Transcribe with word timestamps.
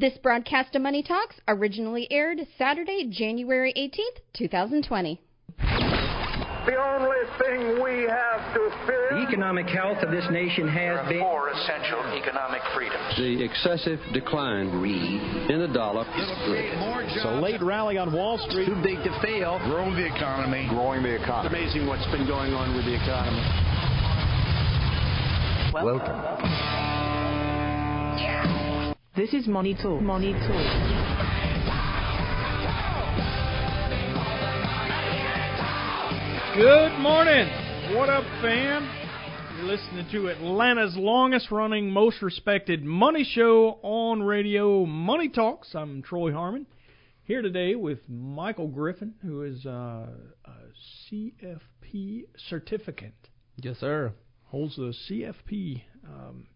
This 0.00 0.16
broadcast 0.22 0.76
of 0.76 0.82
Money 0.82 1.02
Talks 1.02 1.34
originally 1.48 2.06
aired 2.12 2.38
Saturday, 2.56 3.08
January 3.10 3.74
18th, 3.76 4.22
2020. 4.32 5.20
The 5.58 6.76
only 6.76 7.16
thing 7.42 7.82
we 7.82 8.06
have 8.06 8.54
to 8.54 8.70
fear. 8.86 9.08
The 9.10 9.26
economic 9.26 9.66
health 9.66 9.98
of 10.04 10.12
this 10.12 10.24
nation 10.30 10.68
has 10.68 11.08
been. 11.08 11.18
Four 11.18 11.48
essential 11.48 11.98
economic 12.14 12.62
freedoms. 12.76 13.16
The 13.16 13.42
excessive 13.42 13.98
decline 14.12 14.68
in 15.50 15.58
the 15.58 15.72
dollar. 15.74 16.04
It's 16.14 17.24
a 17.24 17.40
late 17.40 17.60
rally 17.60 17.98
on 17.98 18.12
Wall 18.12 18.38
Street. 18.48 18.66
Too 18.66 18.80
big 18.80 19.02
to 19.02 19.20
fail. 19.20 19.58
Growing 19.64 19.96
the 19.96 20.06
economy. 20.06 20.68
Growing 20.70 21.02
the 21.02 21.20
economy. 21.20 21.58
It's 21.58 21.74
amazing 21.74 21.88
what's 21.88 22.06
been 22.12 22.24
going 22.24 22.54
on 22.54 22.76
with 22.76 22.84
the 22.84 22.94
economy. 22.94 23.42
Welcome. 25.74 26.22
Welcome. 26.22 26.50
Yeah. 28.22 28.67
This 29.18 29.34
is 29.34 29.48
Money 29.48 29.74
Talk. 29.74 30.00
Money 30.00 30.32
Talk. 30.32 30.46
Good 36.54 36.96
morning. 37.00 37.48
What 37.96 38.08
up, 38.10 38.22
fam? 38.40 38.88
You're 39.56 39.66
listening 39.66 40.06
to 40.12 40.28
Atlanta's 40.28 40.96
longest 40.96 41.50
running, 41.50 41.90
most 41.90 42.22
respected 42.22 42.84
money 42.84 43.24
show 43.24 43.80
on 43.82 44.22
radio, 44.22 44.86
Money 44.86 45.30
Talks. 45.30 45.74
I'm 45.74 46.00
Troy 46.00 46.32
Harmon, 46.32 46.68
here 47.24 47.42
today 47.42 47.74
with 47.74 47.98
Michael 48.08 48.68
Griffin, 48.68 49.14
who 49.22 49.42
is 49.42 49.66
uh, 49.66 50.10
a 50.44 51.10
CFP 51.10 52.26
certificate. 52.48 53.16
Yes, 53.56 53.78
sir. 53.80 54.12
Holds 54.44 54.76
the 54.76 54.94
CFP. 55.10 55.82
Um, 56.06 56.46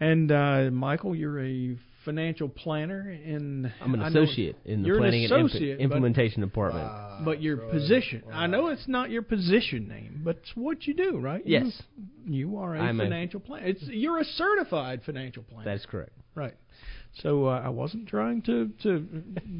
and 0.00 0.30
uh, 0.30 0.70
Michael, 0.70 1.14
you're 1.14 1.42
a 1.44 1.76
financial 2.04 2.48
planner 2.48 3.10
in. 3.10 3.70
I'm 3.82 3.94
an 3.94 4.00
associate 4.00 4.56
in 4.64 4.82
the 4.82 4.96
planning 4.96 5.26
an 5.26 5.32
and 5.32 5.54
imp- 5.54 5.80
implementation 5.80 6.40
but, 6.40 6.46
department. 6.46 6.86
Uh, 6.86 7.20
but 7.24 7.42
your 7.42 7.56
position, 7.56 8.22
I 8.32 8.46
know 8.46 8.68
it's 8.68 8.88
not 8.88 9.10
your 9.10 9.22
position 9.22 9.88
name, 9.88 10.22
but 10.24 10.36
it's 10.36 10.52
what 10.54 10.86
you 10.86 10.94
do, 10.94 11.18
right? 11.18 11.42
Yes. 11.44 11.82
You, 12.24 12.50
you 12.50 12.58
are 12.58 12.76
a 12.76 12.80
I'm 12.80 12.98
financial 12.98 13.40
planner. 13.40 13.66
It's 13.66 13.82
you're 13.82 14.18
a 14.18 14.24
certified 14.24 15.02
financial 15.04 15.42
planner. 15.42 15.64
That 15.64 15.76
is 15.76 15.86
correct. 15.86 16.12
Right. 16.34 16.54
So 17.22 17.46
uh, 17.46 17.62
I 17.64 17.68
wasn't 17.68 18.08
trying 18.08 18.42
to 18.42 18.70
to 18.84 19.06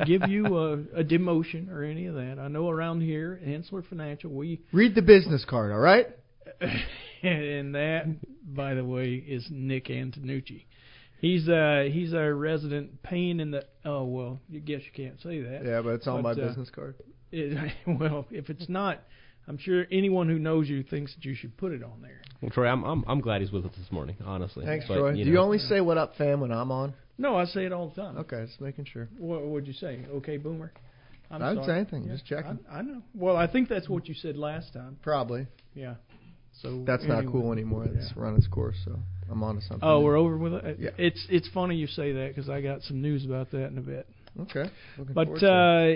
give 0.06 0.28
you 0.28 0.47
a, 0.56 0.72
a 1.00 1.05
demotion 1.05 1.70
or 1.70 1.83
any 1.83 2.06
of 2.06 2.14
that. 2.14 2.39
I 2.39 2.48
know 2.48 2.70
around 2.70 3.00
here, 3.00 3.41
Henssler 3.44 3.86
Financial, 3.86 4.31
we 4.31 4.61
read 4.72 4.94
the 4.94 5.03
business 5.03 5.44
card. 5.44 5.72
All 5.72 5.78
right. 5.78 6.06
and 7.22 7.74
that, 7.74 8.06
by 8.55 8.74
the 8.74 8.84
way, 8.84 9.14
is 9.14 9.47
Nick 9.50 9.86
Antonucci. 9.86 10.64
He's 11.20 11.48
uh 11.48 11.88
he's 11.91 12.14
our 12.14 12.33
resident 12.33 13.02
pain 13.02 13.41
in 13.41 13.50
the 13.50 13.64
oh 13.84 14.05
well 14.05 14.41
I 14.55 14.58
guess 14.58 14.83
you 14.84 14.92
can't 14.94 15.20
say 15.20 15.41
that. 15.41 15.64
Yeah 15.64 15.83
but 15.83 15.91
it's 15.91 16.06
on 16.06 16.22
but, 16.22 16.36
my 16.36 16.42
uh, 16.42 16.47
business 16.48 16.70
card. 16.70 16.94
it, 17.33 17.72
well 17.86 18.27
if 18.30 18.48
it's 18.50 18.69
not 18.69 19.02
I'm 19.48 19.58
sure 19.58 19.86
anyone 19.91 20.28
who 20.28 20.38
knows 20.38 20.69
you 20.69 20.83
thinks 20.84 21.14
that 21.14 21.25
you 21.25 21.34
should 21.34 21.56
put 21.56 21.72
it 21.72 21.83
on 21.83 22.02
there. 22.02 22.20
Well 22.41 22.52
Troy 22.52 22.69
I'm 22.69 22.84
I'm, 22.84 23.04
I'm 23.09 23.20
glad 23.20 23.41
he's 23.41 23.50
with 23.50 23.64
us 23.64 23.72
this 23.76 23.91
morning 23.91 24.16
honestly. 24.25 24.64
Thanks 24.64 24.87
but, 24.87 24.94
Troy. 24.94 25.10
you 25.14 25.25
do 25.25 25.31
know, 25.31 25.41
you 25.41 25.44
only 25.44 25.59
say 25.59 25.81
what 25.81 25.98
up 25.98 26.14
fam 26.16 26.41
when 26.41 26.53
I'm 26.53 26.70
on? 26.70 26.94
No 27.19 27.34
I 27.34 27.47
say 27.47 27.64
it 27.64 27.72
all 27.72 27.88
the 27.88 28.00
time. 28.00 28.19
Okay 28.19 28.47
just 28.47 28.60
making 28.60 28.84
sure. 28.84 29.09
What 29.19 29.44
would 29.44 29.66
you 29.66 29.72
say? 29.72 30.06
Okay 30.09 30.37
boomer? 30.37 30.72
I'm 31.32 31.43
I 31.43 31.53
would 31.53 31.64
say 31.64 31.72
anything 31.72 32.04
yeah, 32.04 32.12
just 32.12 32.26
checking. 32.26 32.60
I, 32.70 32.78
I 32.78 32.82
know. 32.82 33.03
Well 33.12 33.37
I 33.37 33.48
think 33.48 33.69
that's 33.69 33.88
what 33.88 34.06
you 34.06 34.14
said 34.14 34.37
last 34.37 34.72
time. 34.72 34.98
Probably. 35.03 35.48
Yeah 35.75 35.94
so 36.62 36.82
that's 36.86 37.04
anyway, 37.04 37.22
not 37.22 37.32
cool 37.32 37.52
anymore. 37.52 37.84
It's 37.84 38.12
yeah. 38.14 38.22
run 38.22 38.36
its 38.36 38.46
course, 38.46 38.76
so 38.84 38.98
I'm 39.30 39.42
on 39.42 39.56
to 39.56 39.60
something. 39.62 39.80
Oh, 39.82 40.00
we're 40.00 40.16
over 40.16 40.36
with 40.36 40.54
it. 40.54 40.78
Yeah. 40.80 40.91
It's 40.98 41.24
it's 41.30 41.48
funny 41.48 41.76
you 41.76 41.86
say 41.86 42.12
that 42.12 42.34
because 42.34 42.48
I 42.48 42.60
got 42.60 42.82
some 42.82 43.00
news 43.00 43.24
about 43.24 43.50
that 43.52 43.66
in 43.66 43.78
a 43.78 43.82
bit. 43.82 44.08
Okay. 44.41 44.70
Looking 44.96 45.14
but 45.14 45.28
uh, 45.42 45.94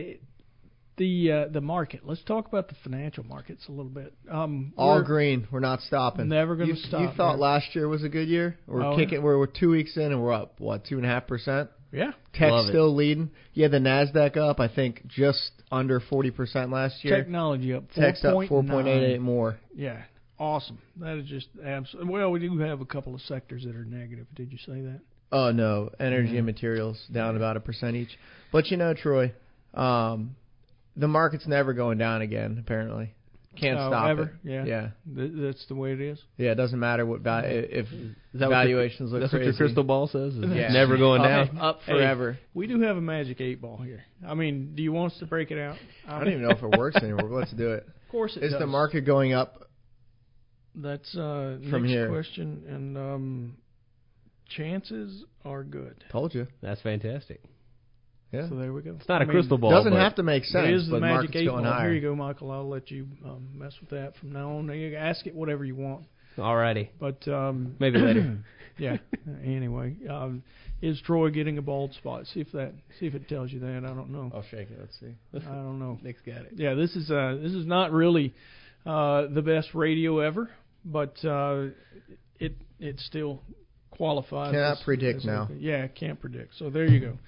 the 0.96 1.32
uh, 1.32 1.52
the 1.52 1.60
market. 1.60 2.02
Let's 2.04 2.22
talk 2.24 2.46
about 2.46 2.68
the 2.68 2.74
financial 2.82 3.24
markets 3.24 3.64
a 3.68 3.72
little 3.72 3.90
bit. 3.90 4.14
Um, 4.30 4.72
All 4.76 5.02
green. 5.02 5.48
We're 5.50 5.60
not 5.60 5.80
stopping. 5.80 6.28
Never 6.28 6.56
going 6.56 6.74
to 6.74 6.76
stop. 6.76 7.00
You 7.00 7.08
thought 7.16 7.32
man. 7.34 7.40
last 7.40 7.74
year 7.74 7.88
was 7.88 8.04
a 8.04 8.08
good 8.08 8.28
year? 8.28 8.56
We're 8.66 8.84
oh, 8.84 8.96
kicking. 8.96 9.14
Yeah. 9.14 9.24
We're, 9.24 9.38
we're 9.38 9.46
two 9.46 9.70
weeks 9.70 9.96
in 9.96 10.04
and 10.04 10.22
we're 10.22 10.32
up. 10.32 10.54
What 10.58 10.84
two 10.84 10.96
and 10.96 11.06
a 11.06 11.08
half 11.08 11.26
percent? 11.26 11.70
Yeah. 11.92 12.12
Tech 12.32 12.50
Love 12.50 12.66
still 12.66 12.86
it. 12.86 12.96
leading. 12.96 13.30
Yeah, 13.52 13.68
the 13.68 13.78
Nasdaq 13.78 14.36
up. 14.36 14.60
I 14.60 14.68
think 14.68 15.06
just 15.06 15.50
under 15.70 16.00
forty 16.00 16.30
percent 16.30 16.70
last 16.70 17.04
year. 17.04 17.16
Technology 17.16 17.74
up. 17.74 17.84
Tech's 17.94 18.24
up 18.24 18.34
four 18.48 18.62
point 18.62 18.88
eight 18.88 19.14
eight 19.14 19.20
more. 19.20 19.58
Yeah. 19.74 20.02
Awesome. 20.42 20.78
That 20.97 21.19
is 21.19 21.28
just 21.28 21.47
absolutely. 21.64 22.12
Well, 22.12 22.32
we 22.32 22.41
do 22.41 22.58
have 22.58 22.80
a 22.80 22.84
couple 22.84 23.14
of 23.14 23.20
sectors 23.20 23.62
that 23.62 23.76
are 23.76 23.84
negative. 23.84 24.26
Did 24.34 24.50
you 24.50 24.58
say 24.58 24.80
that? 24.80 25.00
Oh 25.30 25.53
no, 25.53 25.91
energy 26.00 26.36
and 26.36 26.44
materials 26.44 27.00
down 27.12 27.36
about 27.36 27.56
a 27.56 27.60
percent 27.60 27.94
each. 27.94 28.19
But 28.50 28.66
you 28.66 28.76
know, 28.76 28.92
Troy, 28.92 29.32
um, 29.72 30.34
the 30.97 31.06
market's 31.06 31.47
never 31.47 31.72
going 31.75 31.98
down 31.98 32.22
again. 32.22 32.58
Apparently, 32.58 33.14
can't 33.56 33.78
oh, 33.78 33.91
stop 33.91 34.08
ever? 34.08 34.22
it. 34.22 34.30
Yeah, 34.42 34.64
yeah. 34.64 34.88
Th- 35.14 35.30
that's 35.32 35.64
the 35.66 35.76
way 35.76 35.92
it 35.92 36.00
is. 36.00 36.20
Yeah, 36.38 36.50
it 36.50 36.54
doesn't 36.56 36.80
matter 36.80 37.06
what 37.06 37.20
val- 37.20 37.44
if 37.44 37.86
that 38.34 38.48
valuations 38.48 39.12
what 39.12 39.19
your, 39.19 39.20
look 39.20 39.20
that's 39.20 39.30
crazy. 39.30 39.47
what 39.47 39.59
your 39.59 39.66
crystal 39.69 39.84
ball 39.84 40.09
says. 40.09 40.34
Is 40.34 40.41
yeah. 40.41 40.62
It's 40.64 40.74
never 40.74 40.98
going 40.98 41.20
up, 41.20 41.53
down. 41.53 41.59
Up 41.59 41.80
forever. 41.86 42.32
Hey, 42.32 42.41
we 42.53 42.66
do 42.66 42.80
have 42.80 42.97
a 42.97 43.00
magic 43.00 43.41
eight 43.41 43.60
ball 43.60 43.76
here. 43.76 44.03
I 44.26 44.34
mean, 44.34 44.72
do 44.74 44.82
you 44.82 44.91
want 44.91 45.12
us 45.12 45.20
to 45.20 45.26
break 45.26 45.53
it 45.53 45.59
out? 45.60 45.76
I 46.09 46.19
don't 46.19 46.30
even 46.30 46.42
know 46.42 46.50
if 46.50 46.64
it 46.64 46.76
works 46.76 46.97
anymore. 46.97 47.28
But 47.28 47.36
let's 47.36 47.53
do 47.53 47.74
it. 47.74 47.86
Of 47.86 48.10
course, 48.10 48.36
it 48.36 48.42
is 48.42 48.50
does. 48.50 48.60
the 48.60 48.66
market 48.66 49.03
going 49.03 49.34
up? 49.34 49.69
That's 50.75 51.15
uh, 51.15 51.59
from 51.71 51.83
next 51.83 51.93
here. 51.93 52.09
question, 52.09 52.65
and 52.69 52.97
um, 52.97 53.56
chances 54.49 55.25
are 55.44 55.65
good. 55.65 56.05
Told 56.10 56.34
you. 56.34 56.47
That's 56.62 56.81
fantastic. 56.81 57.43
Yeah. 58.33 58.49
So 58.49 58.55
there 58.56 58.72
we 58.72 58.81
go. 58.81 58.97
It's 58.99 59.09
not 59.09 59.21
I 59.21 59.25
a 59.25 59.27
mean, 59.27 59.37
crystal 59.37 59.59
ball. 59.59 59.71
Doesn't 59.71 59.93
but 59.93 60.00
have 60.00 60.15
to 60.15 60.22
make 60.22 60.44
sense. 60.44 60.69
It 60.69 60.75
is 60.75 60.87
the 60.87 60.93
but 60.93 61.00
magic 61.03 61.37
eight 61.37 61.49
ball. 61.49 61.62
higher. 61.62 61.88
Here 61.88 61.94
you 61.94 62.00
go, 62.00 62.16
Michael. 62.16 62.50
I'll 62.50 62.69
let 62.69 62.91
you 62.91 63.06
um, 63.25 63.49
mess 63.55 63.75
with 63.81 63.91
that 63.91 64.16
from 64.16 64.33
now 64.33 64.56
on. 64.56 64.69
You 64.72 64.97
ask 64.97 65.27
it 65.27 65.34
whatever 65.34 65.65
you 65.65 65.77
want. 65.77 66.06
Alrighty. 66.38 66.89
But 66.99 67.28
um, 67.28 67.77
maybe 67.81 67.99
later. 67.99 68.39
yeah. 68.78 68.97
Anyway, 69.44 69.97
um, 70.09 70.43
is 70.81 70.99
Troy 71.03 71.28
getting 71.28 71.59
a 71.59 71.62
bald 71.62 71.93
spot? 71.93 72.27
See 72.33 72.41
if 72.41 72.50
that. 72.53 72.72
See 72.99 73.06
if 73.06 73.15
it 73.15 73.28
tells 73.28 73.53
you 73.53 73.60
that. 73.60 73.84
I 73.84 73.94
don't 73.94 74.10
know. 74.10 74.31
I'll 74.34 74.44
shake 74.44 74.71
it. 74.71 74.78
Let's 74.81 74.99
see. 74.99 75.15
I 75.34 75.54
don't 75.54 75.78
know. 75.78 75.99
Nick's 76.03 76.22
got 76.25 76.37
it. 76.39 76.53
Yeah. 76.56 76.72
This 76.72 76.97
is 76.97 77.10
uh, 77.10 77.37
this 77.39 77.53
is 77.53 77.66
not 77.66 77.93
really 77.93 78.33
uh, 78.87 79.27
the 79.27 79.43
best 79.43 79.75
radio 79.75 80.21
ever, 80.21 80.49
but 80.84 81.16
uh, 81.25 81.66
it 82.38 82.54
it 82.81 82.98
still 83.00 83.43
qualifies. 83.91 84.53
Cannot 84.53 84.78
as, 84.78 84.82
predict 84.84 85.19
as 85.19 85.25
now. 85.25 85.48
Yeah, 85.56 85.87
can't 85.88 86.20
predict. 86.20 86.56
So 86.56 86.70
there 86.70 86.87
you 86.87 87.00
go. 87.00 87.19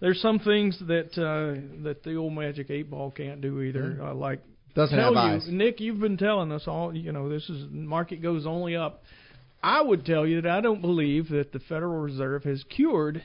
There's 0.00 0.20
some 0.20 0.38
things 0.38 0.78
that 0.86 1.12
uh, 1.18 1.82
that 1.84 2.02
the 2.04 2.14
old 2.16 2.32
magic 2.32 2.70
eight 2.70 2.90
ball 2.90 3.10
can't 3.10 3.40
do 3.40 3.60
either. 3.62 3.98
Uh, 4.02 4.14
like 4.14 4.40
Doesn't 4.74 4.96
tell 4.96 5.14
have 5.14 5.30
you, 5.30 5.36
eyes. 5.36 5.46
Nick. 5.50 5.80
You've 5.80 6.00
been 6.00 6.16
telling 6.16 6.52
us 6.52 6.64
all. 6.66 6.94
You 6.94 7.12
know, 7.12 7.28
this 7.28 7.48
is 7.48 7.66
market 7.70 8.22
goes 8.22 8.46
only 8.46 8.76
up. 8.76 9.02
I 9.62 9.82
would 9.82 10.04
tell 10.04 10.24
you 10.24 10.40
that 10.42 10.50
I 10.50 10.60
don't 10.60 10.80
believe 10.80 11.30
that 11.30 11.52
the 11.52 11.58
Federal 11.58 12.00
Reserve 12.00 12.44
has 12.44 12.62
cured 12.68 13.24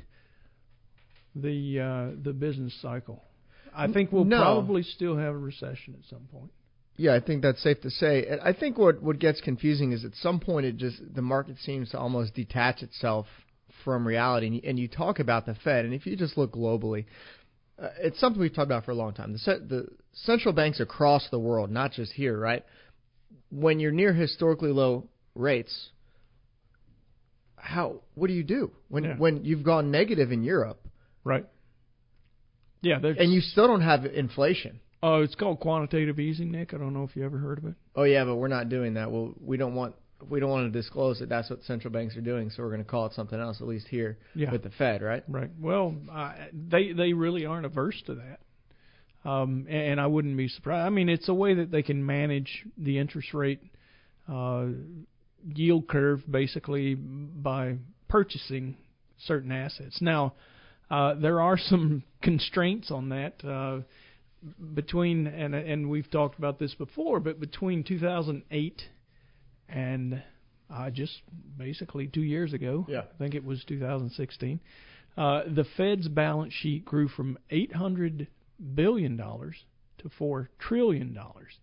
the 1.35 1.79
uh, 1.79 2.21
the 2.23 2.33
business 2.33 2.73
cycle. 2.81 3.23
I 3.75 3.91
think 3.91 4.11
we'll 4.11 4.25
No. 4.25 4.37
probably 4.41 4.83
still 4.83 5.17
have 5.17 5.33
a 5.33 5.37
recession 5.37 5.95
at 5.99 6.07
some 6.09 6.27
point. 6.31 6.51
Yeah, 6.95 7.15
I 7.15 7.19
think 7.19 7.41
that's 7.41 7.61
safe 7.61 7.81
to 7.81 7.89
say. 7.89 8.25
And 8.27 8.39
I 8.41 8.53
think 8.53 8.77
what 8.77 9.01
what 9.01 9.19
gets 9.19 9.41
confusing 9.41 9.91
is 9.91 10.05
at 10.05 10.13
some 10.15 10.39
point 10.39 10.65
it 10.65 10.77
just 10.77 10.97
the 11.13 11.21
market 11.21 11.57
seems 11.59 11.89
to 11.91 11.99
almost 11.99 12.35
detach 12.35 12.83
itself 12.83 13.25
from 13.83 14.07
reality. 14.07 14.45
And 14.47 14.55
you, 14.55 14.61
and 14.63 14.79
you 14.79 14.87
talk 14.87 15.19
about 15.19 15.45
the 15.45 15.55
Fed, 15.55 15.85
and 15.85 15.93
if 15.93 16.05
you 16.05 16.15
just 16.15 16.37
look 16.37 16.53
globally, 16.53 17.05
uh, 17.81 17.89
it's 17.99 18.19
something 18.19 18.39
we've 18.39 18.53
talked 18.53 18.67
about 18.67 18.85
for 18.85 18.91
a 18.91 18.95
long 18.95 19.13
time. 19.13 19.33
The 19.33 19.39
ce- 19.39 19.67
the 19.67 19.87
central 20.13 20.53
banks 20.53 20.79
across 20.79 21.27
the 21.29 21.39
world, 21.39 21.71
not 21.71 21.91
just 21.93 22.11
here, 22.13 22.37
right? 22.37 22.63
When 23.49 23.79
you're 23.79 23.91
near 23.91 24.13
historically 24.13 24.71
low 24.71 25.09
rates, 25.33 25.89
how 27.55 28.01
what 28.13 28.27
do 28.27 28.33
you 28.33 28.43
do 28.43 28.71
when 28.89 29.03
Yeah. 29.03 29.17
when 29.17 29.45
you've 29.45 29.63
gone 29.63 29.89
negative 29.89 30.31
in 30.31 30.43
Europe 30.43 30.79
Right. 31.23 31.45
Yeah, 32.81 32.99
and 33.01 33.31
you 33.31 33.39
still 33.39 33.67
don't 33.67 33.81
have 33.81 34.05
inflation? 34.05 34.81
Oh, 35.03 35.21
it's 35.21 35.35
called 35.35 35.59
quantitative 35.59 36.17
easing, 36.17 36.49
Nick. 36.49 36.73
I 36.73 36.77
don't 36.77 36.93
know 36.93 37.03
if 37.03 37.13
you 37.13 37.25
ever 37.25 37.37
heard 37.37 37.57
of 37.57 37.65
it. 37.65 37.73
Oh 37.93 38.03
yeah, 38.03 38.23
but 38.23 38.37
we're 38.37 38.47
not 38.47 38.69
doing 38.69 38.93
that. 38.93 39.11
Well, 39.11 39.33
we 39.39 39.57
don't 39.57 39.75
want 39.75 39.95
we 40.29 40.39
don't 40.39 40.49
want 40.49 40.71
to 40.71 40.79
disclose 40.79 41.19
that 41.19 41.27
that's 41.27 41.49
what 41.49 41.61
central 41.63 41.91
banks 41.91 42.15
are 42.15 42.21
doing, 42.21 42.49
so 42.49 42.63
we're 42.63 42.69
going 42.69 42.83
to 42.83 42.89
call 42.89 43.05
it 43.07 43.13
something 43.13 43.37
else, 43.37 43.59
at 43.59 43.67
least 43.67 43.89
here 43.89 44.17
yeah. 44.33 44.49
with 44.49 44.63
the 44.63 44.69
Fed, 44.69 45.01
right? 45.01 45.21
Right. 45.27 45.49
Well, 45.59 45.93
uh, 46.09 46.31
they 46.53 46.93
they 46.93 47.11
really 47.11 47.45
aren't 47.45 47.65
averse 47.65 48.01
to 48.05 48.15
that. 48.15 49.29
Um, 49.29 49.67
and 49.69 49.99
I 49.99 50.07
wouldn't 50.07 50.37
be 50.37 50.47
surprised. 50.47 50.85
I 50.85 50.89
mean, 50.89 51.09
it's 51.09 51.27
a 51.27 51.33
way 51.33 51.53
that 51.55 51.69
they 51.69 51.83
can 51.83 52.05
manage 52.05 52.65
the 52.77 52.97
interest 52.97 53.33
rate 53.33 53.59
uh, 54.31 54.67
yield 55.45 55.89
curve 55.89 56.21
basically 56.29 56.95
by 56.95 57.75
purchasing 58.07 58.77
certain 59.25 59.51
assets. 59.51 59.97
Now, 60.01 60.33
uh, 60.89 61.15
there 61.15 61.41
are 61.41 61.57
some 61.57 62.03
constraints 62.21 62.89
on 62.89 63.09
that 63.09 63.43
uh, 63.45 63.81
between, 64.73 65.27
and 65.27 65.55
and 65.55 65.89
we've 65.89 66.09
talked 66.09 66.37
about 66.37 66.59
this 66.59 66.73
before, 66.73 67.19
but 67.19 67.39
between 67.39 67.83
2008 67.83 68.81
and 69.69 70.23
uh, 70.69 70.89
just 70.89 71.21
basically 71.57 72.07
two 72.07 72.23
years 72.23 72.53
ago, 72.53 72.85
yeah. 72.87 73.01
I 73.01 73.17
think 73.17 73.35
it 73.35 73.43
was 73.43 73.63
2016, 73.65 74.59
uh, 75.17 75.41
the 75.47 75.65
Fed's 75.77 76.07
balance 76.07 76.53
sheet 76.53 76.85
grew 76.85 77.07
from 77.07 77.37
800 77.49 78.27
billion 78.73 79.17
dollars 79.17 79.55
to 79.99 80.09
four 80.17 80.49
trillion 80.59 81.13
dollars. 81.13 81.59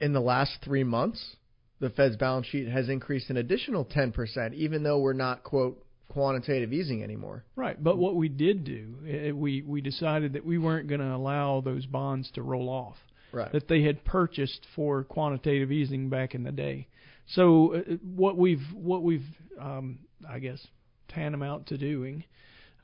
In 0.00 0.12
the 0.12 0.20
last 0.20 0.58
three 0.64 0.84
months, 0.84 1.36
the 1.80 1.90
Fed's 1.90 2.16
balance 2.16 2.46
sheet 2.46 2.68
has 2.68 2.88
increased 2.88 3.30
an 3.30 3.36
additional 3.36 3.84
10%, 3.84 4.54
even 4.54 4.82
though 4.82 4.98
we're 4.98 5.12
not 5.12 5.44
quote 5.44 5.84
quantitative 6.08 6.72
easing 6.72 7.02
anymore. 7.02 7.44
Right, 7.56 7.82
but 7.82 7.98
what 7.98 8.16
we 8.16 8.28
did 8.28 8.64
do, 8.64 8.96
it, 9.04 9.36
we 9.36 9.62
we 9.62 9.80
decided 9.80 10.34
that 10.34 10.44
we 10.44 10.58
weren't 10.58 10.88
going 10.88 11.00
to 11.00 11.14
allow 11.14 11.60
those 11.60 11.86
bonds 11.86 12.30
to 12.32 12.42
roll 12.42 12.68
off. 12.68 12.96
Right. 13.32 13.50
That 13.50 13.66
they 13.66 13.82
had 13.82 14.04
purchased 14.04 14.64
for 14.76 15.02
quantitative 15.02 15.72
easing 15.72 16.08
back 16.08 16.34
in 16.34 16.44
the 16.44 16.52
day. 16.52 16.86
So 17.28 17.74
uh, 17.74 17.80
what 18.02 18.36
we've 18.36 18.62
what 18.72 19.02
we've 19.02 19.26
um, 19.60 20.00
I 20.28 20.38
guess 20.38 20.64
tantamount 21.08 21.66
to 21.68 21.78
doing 21.78 22.24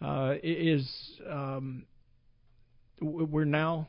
uh, 0.02 0.34
is 0.42 0.90
um, 1.28 1.84
we're 3.00 3.44
now 3.44 3.88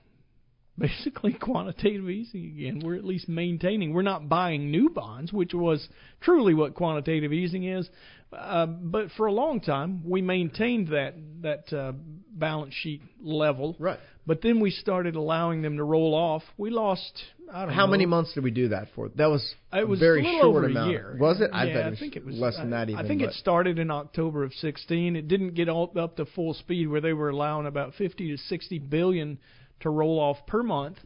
basically 0.81 1.33
quantitative 1.39 2.09
easing 2.09 2.45
again. 2.45 2.81
We're 2.83 2.95
at 2.95 3.05
least 3.05 3.29
maintaining. 3.29 3.93
We're 3.93 4.01
not 4.01 4.27
buying 4.27 4.71
new 4.71 4.89
bonds, 4.89 5.31
which 5.31 5.53
was 5.53 5.87
truly 6.21 6.53
what 6.53 6.73
quantitative 6.73 7.31
easing 7.31 7.63
is. 7.65 7.89
Uh, 8.33 8.65
but 8.65 9.11
for 9.17 9.25
a 9.25 9.31
long 9.31 9.59
time, 9.59 10.01
we 10.05 10.21
maintained 10.21 10.87
that 10.89 11.15
that 11.41 11.73
uh, 11.73 11.91
balance 12.31 12.73
sheet 12.73 13.01
level. 13.21 13.75
Right. 13.77 13.99
But 14.25 14.41
then 14.41 14.59
we 14.59 14.69
started 14.71 15.15
allowing 15.15 15.61
them 15.61 15.77
to 15.77 15.83
roll 15.83 16.13
off. 16.13 16.43
We 16.57 16.69
lost. 16.69 17.11
I 17.51 17.65
don't 17.65 17.73
How 17.73 17.85
know, 17.85 17.91
many 17.91 18.05
months 18.05 18.33
did 18.33 18.45
we 18.45 18.51
do 18.51 18.69
that 18.69 18.87
for? 18.95 19.09
That 19.09 19.25
was 19.25 19.55
it 19.73 19.85
was 19.85 19.99
very 19.99 20.23
short 20.39 20.63
amount. 20.63 20.91
year. 20.91 21.17
Was 21.19 21.41
it? 21.41 21.49
I 21.51 21.65
yeah, 21.65 21.73
bet 21.73 21.85
it 21.87 21.97
I 21.97 21.99
think 21.99 22.15
it 22.15 22.25
was 22.25 22.37
less 22.37 22.55
than 22.55 22.69
that. 22.69 22.89
Even. 22.89 23.03
I 23.03 23.07
think 23.07 23.19
but. 23.19 23.29
it 23.29 23.35
started 23.35 23.77
in 23.79 23.91
October 23.91 24.45
of 24.45 24.53
16. 24.53 25.17
It 25.17 25.27
didn't 25.27 25.53
get 25.55 25.67
all 25.67 25.91
up 25.99 26.15
to 26.15 26.25
full 26.25 26.53
speed 26.53 26.87
where 26.87 27.01
they 27.01 27.11
were 27.11 27.29
allowing 27.29 27.65
about 27.65 27.95
50 27.95 28.29
to 28.29 28.37
60 28.37 28.79
billion 28.79 29.37
to 29.81 29.89
roll 29.89 30.19
off 30.19 30.37
per 30.47 30.63
month. 30.63 30.97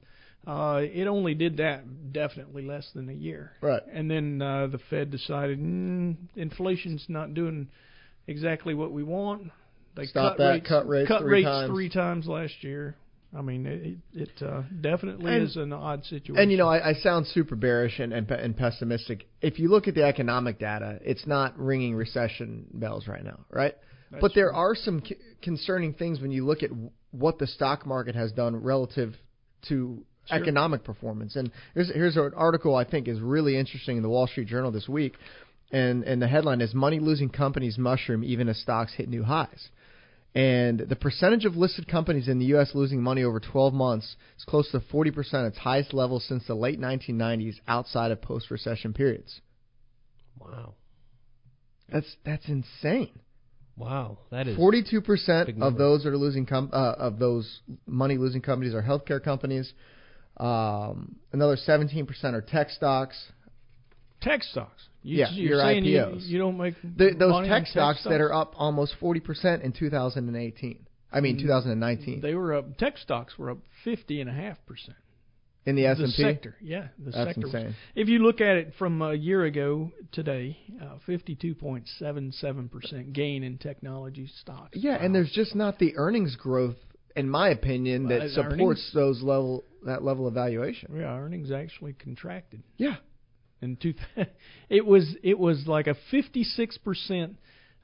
Uh, 0.48 0.82
it 0.84 1.08
only 1.08 1.34
did 1.34 1.58
that 1.58 2.14
definitely 2.14 2.64
less 2.64 2.88
than 2.94 3.10
a 3.10 3.14
year. 3.14 3.52
Right. 3.62 3.82
And 3.92 4.10
then 4.12 4.42
uh, 4.42 4.68
the 4.68 4.80
Fed 4.90 5.10
decided 5.10 5.60
mm, 5.60 6.16
inflation's 6.36 7.04
not 7.08 7.34
doing 7.34 7.68
exactly 8.28 8.76
what 8.76 8.92
we 8.92 9.02
want. 9.02 9.52
They 9.96 10.06
Stop 10.06 10.34
cut 10.34 10.38
that, 10.38 10.50
rates, 10.50 10.68
cut 10.68 10.88
rates 10.88 11.08
three 11.20 11.32
rates 11.32 11.46
times. 11.48 11.70
three 11.72 11.90
times 11.90 12.28
last 12.28 12.54
year. 12.64 12.96
I 13.36 13.42
mean, 13.42 13.66
it, 13.66 13.98
it 14.14 14.42
uh, 14.42 14.62
definitely 14.82 15.34
And- 15.34 15.44
is 15.44 15.56
an 15.58 15.74
odd 15.74 16.04
situation. 16.06 16.38
And 16.38 16.52
you 16.52 16.58
know, 16.58 16.70
I, 16.70 16.90
I 16.90 16.94
sound 16.94 17.26
super 17.28 17.56
bearish 17.56 18.00
and, 18.00 18.14
and 18.14 18.30
and 18.30 18.56
pessimistic. 18.56 19.28
If 19.42 19.58
you 19.60 19.70
look 19.70 19.88
at 19.88 19.96
the 19.96 20.04
economic 20.04 20.60
data, 20.60 21.00
it's 21.02 21.26
not 21.26 21.58
ringing 21.60 21.96
recession 21.96 22.66
bells 22.74 23.08
right 23.08 23.24
now, 23.24 23.40
right? 23.50 23.76
That's 24.16 24.22
but 24.22 24.34
there 24.36 24.50
true. 24.50 24.58
are 24.58 24.76
some 24.76 25.04
c- 25.06 25.16
concerning 25.42 25.94
things 25.94 26.20
when 26.22 26.32
you 26.32 26.46
look 26.46 26.64
at 26.64 26.70
w- 26.70 26.92
what 27.12 27.38
the 27.40 27.48
stock 27.48 27.86
market 27.86 28.16
has 28.16 28.32
done 28.32 28.56
relative 28.58 29.16
to 29.70 30.04
Sure. 30.28 30.40
economic 30.40 30.84
performance. 30.84 31.36
And 31.36 31.52
here's 31.76 31.90
here's 31.94 32.18
an 32.18 32.32
article 32.36 32.76
I 32.76 32.84
think 32.84 33.08
is 33.08 33.20
really 33.20 33.56
interesting 33.58 33.98
in 33.98 34.02
the 34.04 34.10
Wall 34.10 34.26
Street 34.26 34.48
Journal 34.48 34.72
this 34.72 34.90
week, 34.90 35.16
and 35.72 36.04
and 36.04 36.20
the 36.20 36.28
headline 36.28 36.62
is 36.62 36.74
"Money 36.74 37.00
Losing 37.00 37.30
Companies 37.30 37.78
Mushroom 37.78 38.24
Even 38.24 38.50
as 38.50 38.58
Stocks 38.58 38.94
Hit 38.94 39.08
New 39.08 39.24
Highs." 39.24 39.70
And 40.34 40.80
the 40.80 40.96
percentage 40.96 41.46
of 41.46 41.56
listed 41.56 41.88
companies 41.88 42.28
in 42.28 42.40
the 42.40 42.46
U.S. 42.48 42.72
losing 42.74 43.02
money 43.02 43.24
over 43.24 43.40
12 43.40 43.74
months 43.74 44.18
is 44.38 44.44
close 44.44 44.70
to 44.72 44.82
40%, 44.82 45.48
its 45.48 45.58
highest 45.60 45.94
level 45.94 46.20
since 46.20 46.46
the 46.46 46.56
late 46.56 46.78
1990s, 46.78 47.56
outside 47.70 48.12
of 48.12 48.22
post-recession 48.22 48.94
periods. 48.94 49.40
Wow. 50.40 50.74
That's 51.88 52.16
that's 52.26 52.48
insane. 52.50 53.20
Wow. 53.78 54.20
That 54.32 54.48
is 54.48 54.58
42% 54.58 55.62
of 55.62 55.78
those 55.78 56.04
that 56.04 56.10
are 56.10 56.18
losing 56.18 56.46
com- 56.46 56.70
uh, 56.72 56.94
of 56.98 57.20
those 57.20 57.60
money 57.86 58.18
losing 58.18 58.42
companies 58.42 58.74
are 58.74 58.82
healthcare 58.82 59.22
companies. 59.24 59.74
Um, 60.38 61.16
another 61.32 61.56
17% 61.58 62.08
are 62.34 62.42
tech 62.42 62.70
stocks. 62.70 63.18
tech 64.22 64.44
stocks. 64.44 64.88
You, 65.04 65.18
Yeah, 65.20 65.30
you're 65.32 65.50
your 65.58 65.62
saying 65.62 65.86
you, 65.86 65.98
IPOs. 66.00 66.26
you 66.28 66.38
don't 66.40 66.58
make 66.58 66.74
The, 66.82 67.16
those 67.18 67.32
money 67.32 67.48
tech 67.50 67.62
on 67.62 67.66
stocks 67.68 68.04
that 68.06 68.20
are 68.22 68.34
up 68.34 68.54
almost 68.58 68.96
40% 69.02 69.62
in 69.62 69.72
2018. 69.72 70.80
I 71.12 71.22
mean 71.22 71.38
Mm, 71.38 71.42
2019 71.42 72.22
They 72.22 72.34
were 72.34 72.54
up. 72.56 72.78
Tech 72.78 72.98
stocks 72.98 73.38
were 73.38 73.52
up 73.52 73.60
fifty 73.86 74.20
and 74.20 74.30
a 74.30 74.34
half 74.34 74.58
percent. 74.66 74.98
In 75.66 75.76
the 75.76 75.82
The 75.84 75.88
S&P. 75.88 76.12
sector, 76.12 76.56
yeah, 76.62 76.88
the 77.00 77.12
That's 77.12 77.16
sector. 77.30 77.42
was- 77.42 77.54
insane. 77.56 77.76
if 77.96 78.08
you 78.08 78.20
look 78.20 78.40
at 78.42 78.58
it 78.58 78.74
from 78.78 79.02
a 79.02 79.14
year 79.14 79.46
ago 79.46 79.92
today, 80.12 80.58
uh, 80.82 80.98
fifty-two 81.06 81.56
point 81.56 81.88
seven 81.98 82.32
seven 82.32 82.70
percent 82.70 83.14
gain 83.14 83.44
in 83.44 83.58
technology 83.58 84.28
stocks. 84.42 84.78
Yeah, 84.78 85.04
and 85.04 85.14
there's 85.16 85.32
just 85.32 85.56
not 85.56 85.80
the 85.80 85.96
earnings 85.98 86.36
growth, 86.36 86.78
in 87.16 87.30
my 87.30 87.50
opinion, 87.50 88.08
that 88.10 88.20
Well, 88.20 88.30
supports 88.30 88.54
earnings- 88.60 88.92
those 88.94 89.22
level 89.24 89.64
that 89.86 90.04
level 90.04 90.28
of 90.28 90.34
valuation. 90.34 90.96
Yeah, 90.96 91.18
earnings 91.18 91.52
actually 91.52 91.94
contracted. 91.94 92.62
Yeah. 92.78 92.98
In 93.62 93.78
two, 93.78 93.94
it 94.70 94.86
was 94.86 95.16
it 95.24 95.40
was 95.40 95.66
like 95.68 95.88
a 95.88 95.96
fifty-six 96.12 96.78
percent 96.78 97.38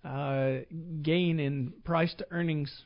uh, 0.04 0.60
gain 1.02 1.40
in 1.40 1.74
price 1.84 2.14
to 2.16 2.28
earnings, 2.30 2.86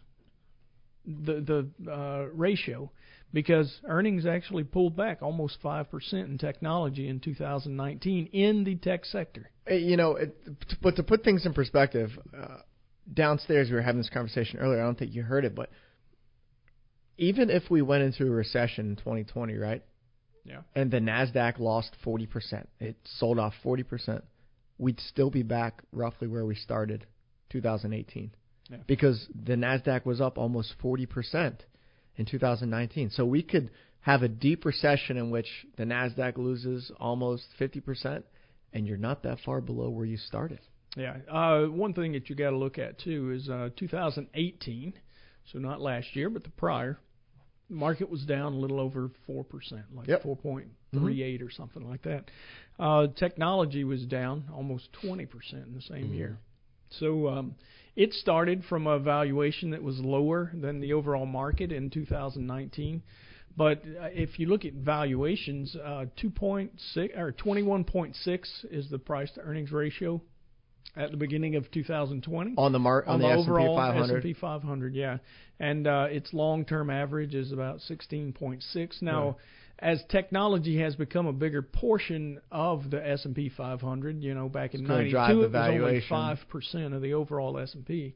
the 1.06 1.42
the 1.86 1.92
uh, 1.92 2.28
ratio, 2.34 2.92
because 3.36 3.82
earnings 3.86 4.26
actually 4.26 4.64
pulled 4.64 4.96
back 4.96 5.22
almost 5.22 5.58
five 5.62 5.92
percent 5.92 6.30
in 6.30 6.38
technology 6.38 7.10
in 7.10 7.20
2019 7.20 8.28
in 8.28 8.64
the 8.64 8.76
tech 8.76 9.04
sector. 9.04 9.52
You 9.70 9.98
know, 9.98 10.16
it, 10.16 10.34
but 10.82 10.96
to 10.96 11.04
put 11.04 11.26
things 11.26 11.46
in 11.46 11.54
perspective, 11.54 12.12
uh, 12.36 12.60
downstairs 13.14 13.68
we 13.70 13.76
were 13.76 13.82
having 13.82 14.00
this 14.00 14.10
conversation 14.10 14.60
earlier. 14.60 14.82
I 14.82 14.86
don't 14.86 14.98
think 14.98 15.14
you 15.14 15.22
heard 15.22 15.44
it, 15.44 15.54
but 15.54 15.70
even 17.18 17.50
if 17.50 17.64
we 17.70 17.82
went 17.82 18.04
into 18.04 18.26
a 18.26 18.30
recession 18.30 18.92
in 18.92 18.96
2020, 18.96 19.58
right? 19.58 19.84
Yeah. 20.46 20.62
And 20.74 20.90
the 20.90 21.00
Nasdaq 21.00 21.60
lost 21.60 21.92
40%. 22.06 22.68
It 22.80 22.96
sold 23.04 23.38
off 23.38 23.54
40%. 23.66 24.22
We'd 24.78 25.00
still 25.02 25.30
be 25.30 25.44
back 25.44 25.82
roughly 25.92 26.30
where 26.30 26.46
we 26.46 26.56
started 26.56 27.06
2018. 27.50 28.32
Yeah. 28.70 28.78
Because 28.88 29.28
the 29.34 29.56
Nasdaq 29.56 30.06
was 30.06 30.22
up 30.22 30.38
almost 30.38 30.76
40% 30.82 31.58
in 32.18 32.26
2019. 32.26 33.10
So 33.12 33.26
we 33.26 33.44
could 33.44 33.70
have 34.02 34.22
a 34.22 34.28
deep 34.28 34.66
recession 34.66 35.18
in 35.18 35.30
which 35.32 35.48
the 35.78 35.84
Nasdaq 35.84 36.38
loses 36.38 36.92
almost 37.00 37.44
50% 37.60 38.24
and 38.74 38.86
you're 38.86 38.98
not 38.98 39.24
that 39.24 39.40
far 39.46 39.62
below 39.62 39.90
where 39.90 40.06
you 40.06 40.18
started. 40.18 40.60
Yeah. 40.96 41.18
Uh, 41.32 41.66
one 41.66 41.94
thing 41.94 42.12
that 42.14 42.30
you 42.30 42.36
got 42.36 42.52
to 42.52 42.58
look 42.58 42.78
at 42.78 43.00
too 43.00 43.32
is 43.32 43.50
uh, 43.50 43.70
2018, 43.78 44.94
so 45.52 45.60
not 45.60 45.82
last 45.82 46.16
year, 46.16 46.30
but 46.30 46.44
the 46.44 46.50
prior. 46.52 47.00
The 47.70 47.76
market 47.76 48.10
was 48.10 48.22
down 48.26 48.54
a 48.54 48.58
little 48.58 48.80
over 48.80 49.10
four 49.26 49.44
percent, 49.44 49.84
like 49.94 50.08
Yep. 50.08 50.24
4.38 50.24 51.42
or 51.42 51.50
something 51.50 51.90
like 51.90 52.04
that. 52.04 52.26
Uh, 52.78 53.08
technology 53.16 53.84
was 53.84 54.06
down 54.06 54.46
almost 54.54 54.90
20 55.02 55.26
percent 55.26 55.66
in 55.68 55.74
the 55.74 55.82
same 55.82 56.14
year. 56.14 56.38
So 57.00 57.28
um, 57.28 57.56
it 57.96 58.14
started 58.14 58.64
from 58.66 58.88
a 58.88 59.00
valuation 59.00 59.72
that 59.72 59.82
was 59.84 60.00
lower 60.00 60.52
than 60.54 60.80
the 60.80 60.94
overall 60.94 61.26
market 61.26 61.72
in 61.72 61.90
2019. 61.90 63.02
But 63.58 63.84
uh, 63.86 64.08
if 64.12 64.38
you 64.38 64.48
look 64.48 64.66
at 64.66 64.74
valuations, 64.74 65.76
uh, 65.78 66.06
2.6 66.22 67.18
or 67.18 67.32
21.6 67.32 68.66
is 68.70 68.90
the 68.90 69.00
price 69.00 69.32
to 69.36 69.42
earnings 69.42 69.72
ratio 69.72 70.22
at 70.98 71.12
the 71.12 71.18
beginning 71.18 71.56
of 71.56 71.70
2020 71.72 72.54
On 72.58 72.72
the 72.72 72.80
mar- 72.80 73.06
on, 73.06 73.16
on 73.16 73.20
the, 73.22 73.28
the 73.28 73.34
S&P 73.34 73.50
overall 73.50 73.76
500. 73.76 74.18
S&P 74.18 74.34
500, 74.34 74.94
yeah, 74.96 75.18
and 75.60 75.88
uh, 75.88 76.08
its 76.10 76.34
long-term 76.34 76.90
average 76.90 77.34
is 77.34 77.52
about 77.52 77.80
16.6. 77.80 79.02
Now, 79.02 79.26
Right. 79.28 79.36
As 79.80 80.02
technology 80.10 80.80
has 80.80 80.96
become 80.96 81.28
a 81.28 81.34
bigger 81.34 81.62
portion 81.62 82.40
of 82.52 82.90
the 82.90 83.06
S&P 83.08 83.50
500, 83.50 84.24
you 84.24 84.34
know, 84.34 84.48
back 84.48 84.74
in 84.74 84.82
It's 84.82 84.90
92 84.90 85.12
drive 85.12 85.36
the 85.38 85.44
it 85.44 85.80
was 85.80 85.82
only 85.82 86.02
five 86.10 86.40
percent 86.50 86.94
of 86.94 87.02
the 87.02 87.14
overall 87.14 87.58
S&P. 87.60 88.16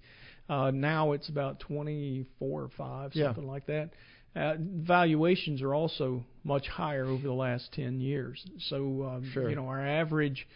Uh, 0.49 0.71
now 0.71 1.11
it's 1.11 1.29
about 1.29 1.59
24 1.59 2.61
or 2.61 2.69
five, 2.69 3.13
Yeah. 3.13 3.25
something 3.27 3.47
like 3.47 3.65
that. 3.67 3.91
Uh, 4.35 4.55
valuations 4.59 5.61
are 5.61 5.73
also 5.73 6.23
much 6.43 6.67
higher 6.67 7.05
over 7.05 7.23
the 7.23 7.33
last 7.33 7.73
10 7.73 7.99
years. 7.99 8.43
So, 8.59 9.03
um, 9.03 9.29
Sure. 9.31 9.49
you 9.49 9.55
know, 9.55 9.67
our 9.67 9.85
average 9.85 10.47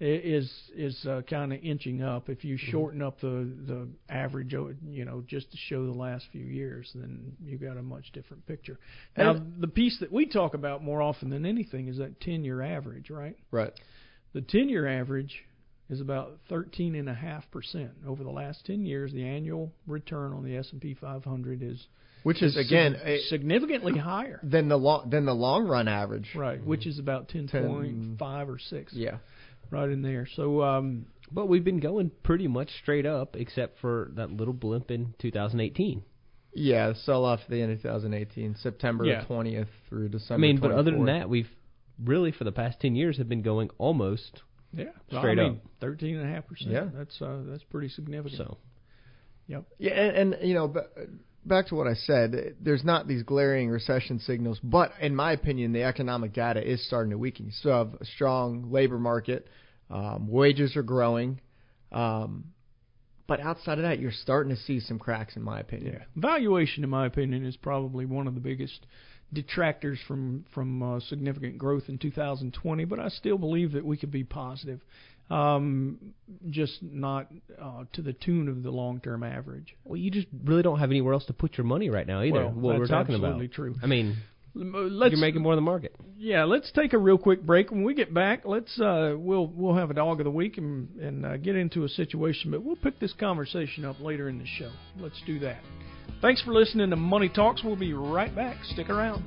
is 0.00 0.50
is 0.74 1.06
uh, 1.06 1.22
kind 1.28 1.52
of 1.52 1.60
inching 1.62 2.02
up. 2.02 2.28
If 2.28 2.44
you 2.44 2.56
Mm-hmm. 2.56 2.70
shorten 2.70 3.02
up 3.02 3.20
the 3.20 3.48
the 3.66 3.88
average, 4.08 4.52
you 4.88 5.04
know, 5.04 5.22
just 5.26 5.50
to 5.52 5.56
show 5.68 5.86
the 5.86 5.92
last 5.98 6.26
few 6.32 6.44
years, 6.44 6.90
then 6.94 7.32
you 7.44 7.56
got 7.58 7.76
a 7.76 7.82
much 7.82 8.12
different 8.12 8.46
picture. 8.46 8.78
Now, 9.16 9.32
And- 9.32 9.60
the 9.60 9.68
piece 9.68 9.98
that 10.00 10.12
we 10.12 10.26
talk 10.26 10.54
about 10.54 10.82
more 10.82 11.00
often 11.02 11.30
than 11.30 11.46
anything 11.46 11.88
is 11.88 11.98
that 11.98 12.20
10-year 12.20 12.60
average, 12.62 13.08
right? 13.10 13.36
Right. 13.50 13.72
The 14.34 14.42
10-year 14.42 14.86
average 14.86 15.34
is 15.88 16.00
about 16.00 16.38
13.5% 16.50 17.88
over 18.06 18.24
the 18.24 18.30
last 18.30 18.64
10 18.66 18.84
years. 18.84 19.12
The 19.12 19.24
annual 19.24 19.72
return 19.86 20.32
on 20.32 20.44
the 20.44 20.56
S&P 20.56 20.94
500 20.94 21.62
is 21.62 21.86
Which 22.22 22.42
is 22.42 22.56
again 22.56 22.96
a, 23.04 23.18
significantly 23.28 23.96
higher. 23.98 24.40
than 24.42 24.68
the 24.68 24.76
long 24.76 25.08
than 25.10 25.24
the 25.26 25.34
long 25.34 25.66
run 25.66 25.88
average. 25.88 26.28
Right, 26.34 26.62
which 26.64 26.86
is 26.86 26.98
about 26.98 27.28
10.5 27.28 28.48
or 28.48 28.58
6. 28.58 28.92
Yeah. 28.94 29.18
Right 29.70 29.90
in 29.90 30.02
there. 30.02 30.26
So 30.36 30.62
um 30.62 31.06
But 31.30 31.46
we've 31.46 31.64
been 31.64 31.80
going 31.80 32.10
pretty 32.22 32.46
much 32.48 32.70
straight 32.82 33.06
up, 33.06 33.36
except 33.36 33.78
for 33.80 34.10
that 34.14 34.30
little 34.30 34.54
blimp 34.54 34.90
in 34.90 35.14
2018. 35.18 36.02
Yeah, 36.54 36.94
sell 36.94 37.24
off 37.24 37.40
at 37.44 37.50
the 37.50 37.60
end 37.60 37.72
of 37.72 37.82
2018, 37.82 38.56
September 38.56 39.04
Yeah. 39.04 39.24
20th 39.24 39.66
through 39.88 40.08
December. 40.08 40.34
I 40.34 40.48
mean, 40.48 40.58
but 40.58 40.70
other 40.72 40.90
than 40.92 41.04
that, 41.06 41.28
we've 41.28 41.50
really 42.02 42.32
for 42.32 42.44
the 42.44 42.52
past 42.52 42.80
10 42.80 42.94
years 42.96 43.18
have 43.18 43.28
been 43.28 43.42
going 43.42 43.70
almost 43.78 44.42
yeah, 44.72 44.86
straight 45.08 45.38
I 45.38 45.44
mean, 45.44 45.52
up. 45.52 45.70
Thirteen 45.80 46.16
and 46.16 46.28
a 46.28 46.32
half 46.32 46.46
percent. 46.46 46.70
Yeah. 46.72 46.88
That's 46.94 47.20
uh, 47.22 47.42
that's 47.46 47.62
pretty 47.64 47.88
significant. 47.88 48.36
So 48.38 48.58
Yep. 49.48 49.64
Yeah, 49.78 49.92
and, 49.92 50.34
and 50.34 50.48
you 50.48 50.54
know, 50.54 50.66
ba- 50.68 50.88
back 51.46 51.68
to 51.68 51.74
what 51.74 51.86
I 51.86 51.94
said, 51.94 52.56
there's 52.60 52.84
not 52.84 53.06
these 53.06 53.22
glaring 53.22 53.68
recession 53.68 54.18
signals, 54.18 54.58
but 54.62 54.92
in 55.00 55.14
my 55.14 55.32
opinion, 55.32 55.72
the 55.72 55.82
economic 55.82 56.32
data 56.32 56.60
is 56.60 56.84
starting 56.86 57.10
to 57.10 57.18
weaken. 57.18 57.46
You 57.46 57.52
still 57.52 57.72
have 57.72 57.94
a 58.00 58.04
strong 58.04 58.70
labor 58.70 58.98
market, 58.98 59.48
um, 59.90 60.28
wages 60.28 60.76
are 60.76 60.82
growing, 60.82 61.40
um, 61.92 62.46
but 63.26 63.40
outside 63.40 63.78
of 63.78 63.84
that, 63.84 63.98
you're 63.98 64.12
starting 64.12 64.54
to 64.54 64.60
see 64.62 64.80
some 64.80 64.98
cracks, 64.98 65.36
in 65.36 65.42
my 65.42 65.60
opinion. 65.60 65.94
Yeah. 65.94 66.04
Valuation, 66.14 66.84
in 66.84 66.90
my 66.90 67.06
opinion, 67.06 67.44
is 67.44 67.56
probably 67.56 68.06
one 68.06 68.26
of 68.26 68.34
the 68.34 68.40
biggest 68.40 68.86
detractors 69.32 69.98
from 70.06 70.44
from 70.54 70.82
uh, 70.82 71.00
significant 71.00 71.58
growth 71.58 71.84
in 71.88 71.98
2020. 71.98 72.84
But 72.84 73.00
I 73.00 73.08
still 73.08 73.38
believe 73.38 73.72
that 73.72 73.84
we 73.84 73.96
could 73.96 74.12
be 74.12 74.22
positive, 74.22 74.80
um, 75.30 75.98
just 76.50 76.82
not 76.82 77.26
uh, 77.60 77.84
to 77.94 78.02
the 78.02 78.12
tune 78.12 78.48
of 78.48 78.62
the 78.62 78.70
long-term 78.70 79.22
average. 79.22 79.74
well, 79.84 79.96
you 79.96 80.10
just 80.10 80.26
really 80.44 80.62
don't 80.62 80.78
have 80.78 80.90
anywhere 80.90 81.14
else 81.14 81.24
to 81.26 81.32
put 81.32 81.56
your 81.58 81.64
money 81.64 81.90
right 81.90 82.06
now 82.06 82.22
either. 82.22 82.44
Well, 82.44 82.50
what 82.52 82.74
we're 82.74 82.78
that's 82.80 82.90
talking 82.90 83.14
absolutely 83.16 83.46
about. 83.46 83.54
true. 83.54 83.74
I 83.82 83.86
mean, 83.86 84.16
Let's 84.58 85.12
you're 85.12 85.20
making 85.20 85.42
more 85.42 85.54
than 85.54 85.62
the 85.62 85.70
market. 85.70 85.94
yeah. 86.16 86.44
Let's 86.44 86.72
take 86.72 86.94
a 86.94 86.98
real 86.98 87.18
quick 87.18 87.42
break. 87.42 87.70
When 87.70 87.84
we 87.84 87.92
get 87.92 88.14
back, 88.14 88.46
let's 88.46 88.80
uh, 88.80 89.14
we'll 89.14 89.48
we'll 89.48 89.74
have 89.74 89.90
a 89.90 89.94
dog 89.94 90.18
of 90.20 90.24
the 90.24 90.30
week 90.30 90.56
and 90.56 90.88
and 90.98 91.26
uh, 91.26 91.36
get 91.36 91.56
into 91.56 91.84
a 91.84 91.88
situation. 91.90 92.52
But 92.52 92.62
we'll 92.64 92.76
pick 92.76 92.98
this 92.98 93.12
conversation 93.12 93.84
up 93.84 94.00
later 94.00 94.30
in 94.30 94.38
the 94.38 94.46
show. 94.46 94.70
Let's 94.98 95.20
do 95.26 95.38
that. 95.40 95.58
Thanks 96.22 96.40
for 96.40 96.54
listening 96.54 96.88
to 96.88 96.96
Money 96.96 97.28
Talks. 97.28 97.62
We'll 97.62 97.76
be 97.76 97.92
right 97.92 98.34
back. 98.34 98.56
Stick 98.64 98.88
around. 98.88 99.26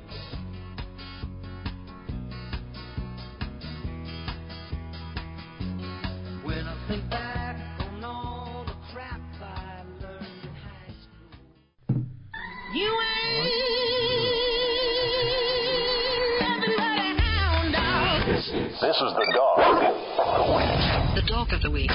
This, 18.80 18.88
this 18.88 18.96
is 18.96 19.14
the 19.14 19.32
dog. 19.34 19.58
The 21.14 21.22
dog 21.26 21.52
of 21.52 21.60
the 21.62 21.70
week. 21.70 21.90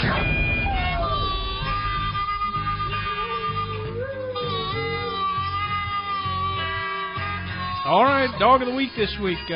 All 7.86 8.04
right, 8.04 8.28
dog 8.40 8.62
of 8.62 8.68
the 8.68 8.76
week 8.76 8.92
this 8.96 9.16
week. 9.22 9.38
Uh, 9.50 9.54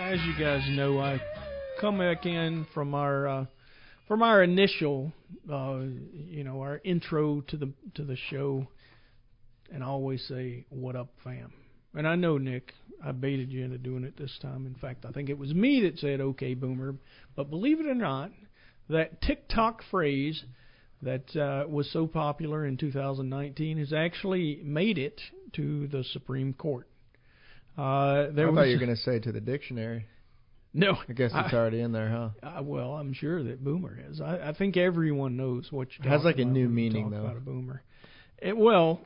as 0.00 0.18
you 0.24 0.34
guys 0.38 0.62
know, 0.70 0.98
I 0.98 1.20
come 1.80 1.98
back 1.98 2.26
in 2.26 2.66
from 2.74 2.94
our 2.94 3.28
uh, 3.28 3.46
from 4.08 4.22
our 4.22 4.42
initial, 4.42 5.12
uh, 5.52 5.78
you 6.12 6.44
know, 6.44 6.60
our 6.60 6.80
intro 6.84 7.42
to 7.42 7.56
the 7.56 7.72
to 7.94 8.04
the 8.04 8.16
show, 8.30 8.66
and 9.72 9.84
I 9.84 9.86
always 9.86 10.24
say, 10.26 10.64
"What 10.70 10.96
up, 10.96 11.08
fam?" 11.22 11.52
And 11.96 12.06
I 12.06 12.14
know 12.14 12.38
Nick, 12.38 12.72
I 13.02 13.12
baited 13.12 13.50
you 13.50 13.64
into 13.64 13.78
doing 13.78 14.04
it 14.04 14.16
this 14.18 14.36
time. 14.42 14.66
In 14.66 14.74
fact, 14.74 15.04
I 15.06 15.12
think 15.12 15.28
it 15.30 15.38
was 15.38 15.52
me 15.54 15.80
that 15.82 15.98
said, 15.98 16.20
"Okay, 16.20 16.54
boomer." 16.54 16.94
But 17.34 17.50
believe 17.50 17.80
it 17.80 17.86
or 17.86 17.94
not, 17.94 18.30
that 18.88 19.20
TikTok 19.22 19.82
phrase 19.90 20.44
that 21.02 21.34
uh, 21.36 21.68
was 21.68 21.90
so 21.92 22.06
popular 22.06 22.64
in 22.66 22.76
2019 22.76 23.78
has 23.78 23.92
actually 23.92 24.60
made 24.62 24.98
it 24.98 25.20
to 25.54 25.86
the 25.88 26.04
Supreme 26.04 26.52
Court. 26.54 26.86
Uh, 27.76 28.30
there 28.30 28.46
I 28.46 28.50
was 28.50 28.56
thought 28.56 28.68
you 28.68 28.76
were 28.78 28.84
going 28.86 28.96
to 28.96 29.02
say 29.02 29.18
to 29.20 29.32
the 29.32 29.40
dictionary. 29.40 30.06
no. 30.72 30.96
I 31.08 31.12
guess 31.12 31.32
it's 31.34 31.52
I- 31.52 31.56
already 31.56 31.80
in 31.80 31.92
there, 31.92 32.08
huh? 32.08 32.30
Uh, 32.42 32.62
well, 32.62 32.92
I'm 32.94 33.12
sure 33.12 33.42
that 33.42 33.62
boomer 33.62 33.98
is. 34.10 34.20
I, 34.20 34.48
I 34.48 34.54
think 34.54 34.76
everyone 34.78 35.36
knows 35.36 35.68
what 35.70 35.88
you're 35.98 36.06
It 36.06 36.10
has 36.10 36.24
like 36.24 36.38
a 36.38 36.44
new 36.44 36.68
meaning, 36.68 37.04
talk 37.04 37.12
though. 37.12 37.24
About 37.26 37.36
a 37.36 37.40
boomer. 37.40 37.82
It, 38.38 38.56
well, 38.56 39.00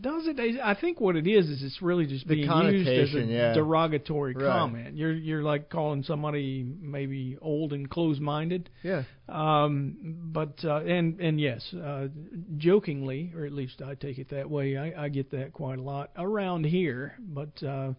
does 0.00 0.26
it? 0.26 0.38
I 0.62 0.74
think 0.74 1.00
what 1.00 1.16
it 1.16 1.26
is 1.26 1.48
is 1.48 1.62
it's 1.62 1.80
really 1.80 2.06
just 2.06 2.26
The 2.26 2.34
being 2.36 2.50
used 2.50 2.88
as 2.88 3.14
a 3.14 3.24
yeah. 3.24 3.54
derogatory 3.54 4.34
Right. 4.34 4.44
comment. 4.44 4.96
You're 4.96 5.12
you're 5.12 5.42
like 5.42 5.70
calling 5.70 6.02
somebody 6.02 6.64
maybe 6.80 7.36
old 7.40 7.72
and 7.72 7.88
closed-minded. 7.88 8.70
Yeah. 8.82 9.04
Um, 9.28 9.96
but 10.32 10.64
uh, 10.64 10.80
and 10.84 11.20
and 11.20 11.40
yes, 11.40 11.72
uh, 11.74 12.08
jokingly, 12.56 13.32
or 13.36 13.44
at 13.44 13.52
least 13.52 13.82
I 13.82 13.94
take 13.94 14.18
it 14.18 14.30
that 14.30 14.48
way. 14.50 14.76
I, 14.76 15.04
I 15.04 15.08
get 15.08 15.30
that 15.30 15.52
quite 15.52 15.78
a 15.78 15.82
lot 15.82 16.10
around 16.16 16.64
here. 16.64 17.14
But 17.18 17.62
uh, 17.62 17.92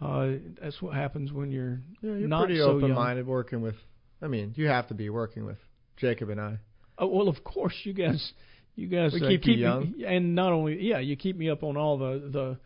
uh, 0.00 0.32
that's 0.60 0.80
what 0.82 0.94
happens 0.94 1.32
when 1.32 1.50
you're, 1.50 1.80
Yeah, 2.00 2.16
you're 2.16 2.28
not 2.28 2.46
pretty 2.46 2.60
so 2.60 2.70
open-minded 2.72 3.26
working 3.26 3.60
with. 3.60 3.76
I 4.20 4.28
mean, 4.28 4.52
you 4.56 4.66
have 4.66 4.88
to 4.88 4.94
be 4.94 5.10
working 5.10 5.44
with 5.44 5.58
Jacob 5.96 6.28
and 6.30 6.40
I. 6.40 6.58
Oh, 6.98 7.06
well, 7.06 7.28
of 7.28 7.42
course, 7.44 7.74
you 7.84 7.92
guys, 7.94 8.32
you 8.76 8.86
guys 8.88 9.12
We 9.12 9.22
uh, 9.24 9.28
keep 9.28 9.44
you 9.46 9.54
me- 9.56 9.60
young. 9.60 9.94
and 10.06 10.34
not 10.34 10.52
only 10.52 10.80
yeah, 10.82 10.98
you 10.98 11.16
keep 11.16 11.36
me 11.36 11.50
up 11.50 11.62
on 11.62 11.76
all 11.76 11.98
the 11.98 12.28
the 12.30 12.58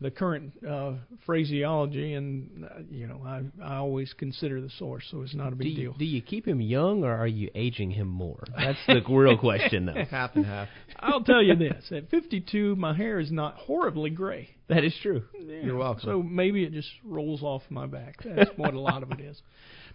the 0.00 0.10
current 0.10 0.52
uh, 0.68 0.94
phraseology, 1.24 2.14
and 2.14 2.64
uh, 2.64 2.68
you 2.90 3.06
know, 3.06 3.22
I 3.24 3.42
I 3.64 3.76
always 3.76 4.12
consider 4.12 4.60
the 4.60 4.68
source, 4.70 5.04
so 5.10 5.22
it's 5.22 5.32
not 5.34 5.48
a 5.48 5.50
Do 5.52 5.56
big 5.58 5.68
you, 5.68 5.76
deal. 5.76 5.92
do 5.96 6.04
you 6.04 6.20
keep 6.20 6.46
him 6.46 6.60
young 6.60 7.04
or 7.04 7.14
are 7.14 7.26
you 7.28 7.50
aging 7.54 7.92
him 7.92 8.08
more? 8.08 8.42
That's 8.56 8.78
the 8.88 9.00
real 9.08 9.38
question, 9.38 9.86
though. 9.86 10.04
Half 10.10 10.34
and 10.34 10.44
half. 10.44 10.66
I'll 10.98 11.22
tell 11.22 11.40
you 11.42 11.54
this: 11.54 11.84
at 11.92 12.10
52, 12.10 12.74
my 12.74 12.94
hair 12.94 13.20
is 13.20 13.30
not 13.30 13.54
horribly 13.54 14.10
gray. 14.10 14.50
That 14.68 14.82
is 14.82 14.94
true. 15.02 15.22
Yeah, 15.38 15.60
You're 15.62 15.76
welcome. 15.76 16.02
So 16.04 16.22
maybe 16.22 16.64
it 16.64 16.72
just 16.72 16.90
rolls 17.04 17.42
off 17.42 17.62
my 17.70 17.86
back. 17.86 18.16
That's 18.24 18.50
what 18.56 18.74
a 18.74 18.80
lot 18.80 19.02
of 19.04 19.12
it 19.12 19.20
is. 19.20 19.40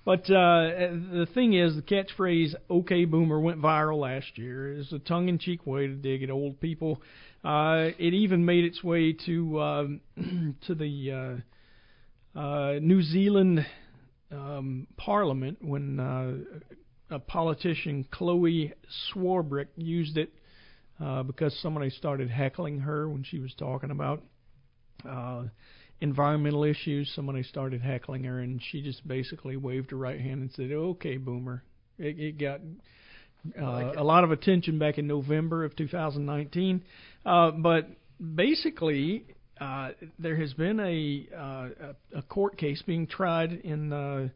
But 0.08 0.22
uh, 0.30 0.72
the 1.12 1.28
thing 1.34 1.52
is, 1.52 1.76
the 1.76 1.82
catchphrase 1.82 2.56
"Okay, 2.72 3.04
Boomer" 3.04 3.42
went 3.42 3.62
viral 3.62 4.00
last 4.00 4.38
year. 4.38 4.72
It's 4.72 4.94
a 4.94 5.00
tongue-in-cheek 5.00 5.68
way 5.68 5.88
to 5.88 5.96
dig 5.96 6.24
at 6.24 6.30
old 6.30 6.62
people. 6.62 7.02
Uh, 7.44 7.90
it 8.00 8.14
even 8.14 8.46
made 8.46 8.64
its 8.64 8.82
way 8.82 9.12
to 9.26 9.60
um, 9.60 10.00
to 10.68 10.76
the 10.76 11.42
uh, 12.36 12.40
uh, 12.40 12.80
New 12.80 13.02
Zealand 13.02 13.66
um, 14.32 14.88
Parliament 14.96 15.58
when 15.60 16.00
uh, 16.00 16.36
a 17.14 17.20
politician, 17.20 18.08
Chloe 18.10 18.72
Swarbrick, 19.12 19.68
used 19.76 20.16
it 20.16 20.32
uh, 21.04 21.24
because 21.24 21.54
somebody 21.62 21.90
started 21.90 22.30
heckling 22.30 22.80
her 22.80 23.10
when 23.10 23.26
she 23.26 23.40
was 23.40 23.54
talking 23.60 23.92
about 23.92 24.24
uh, 25.06 25.44
environmental 26.02 26.64
issues. 26.64 27.12
Somebody 27.16 27.44
started 27.44 27.82
heckling 27.82 28.24
her, 28.24 28.40
and 28.40 28.62
she 28.72 28.82
just 28.82 29.08
basically 29.08 29.58
waved 29.58 29.92
her 29.92 29.98
right 29.98 30.20
hand 30.20 30.42
and 30.42 30.52
said, 30.52 30.72
"Okay, 30.72 31.18
boomer." 31.18 31.64
It, 31.98 32.20
it 32.20 32.40
got 32.40 32.62
uh, 33.60 33.94
a 33.98 34.04
lot 34.04 34.24
of 34.24 34.32
attention 34.32 34.78
back 34.80 34.98
in 34.98 35.08
November 35.08 35.64
of 35.64 35.76
2019, 35.76 36.84
uh, 37.26 37.52
but 37.52 37.88
basically. 38.36 39.26
Uh, 39.60 39.90
there 40.20 40.36
has 40.36 40.54
been 40.54 40.80
a, 40.80 41.28
uh, 41.36 41.70
a 42.14 42.20
a 42.20 42.22
court 42.22 42.60
case 42.60 42.80
being 42.86 43.08
tried 43.08 43.52
in 43.52 43.92
uh, 43.92 44.28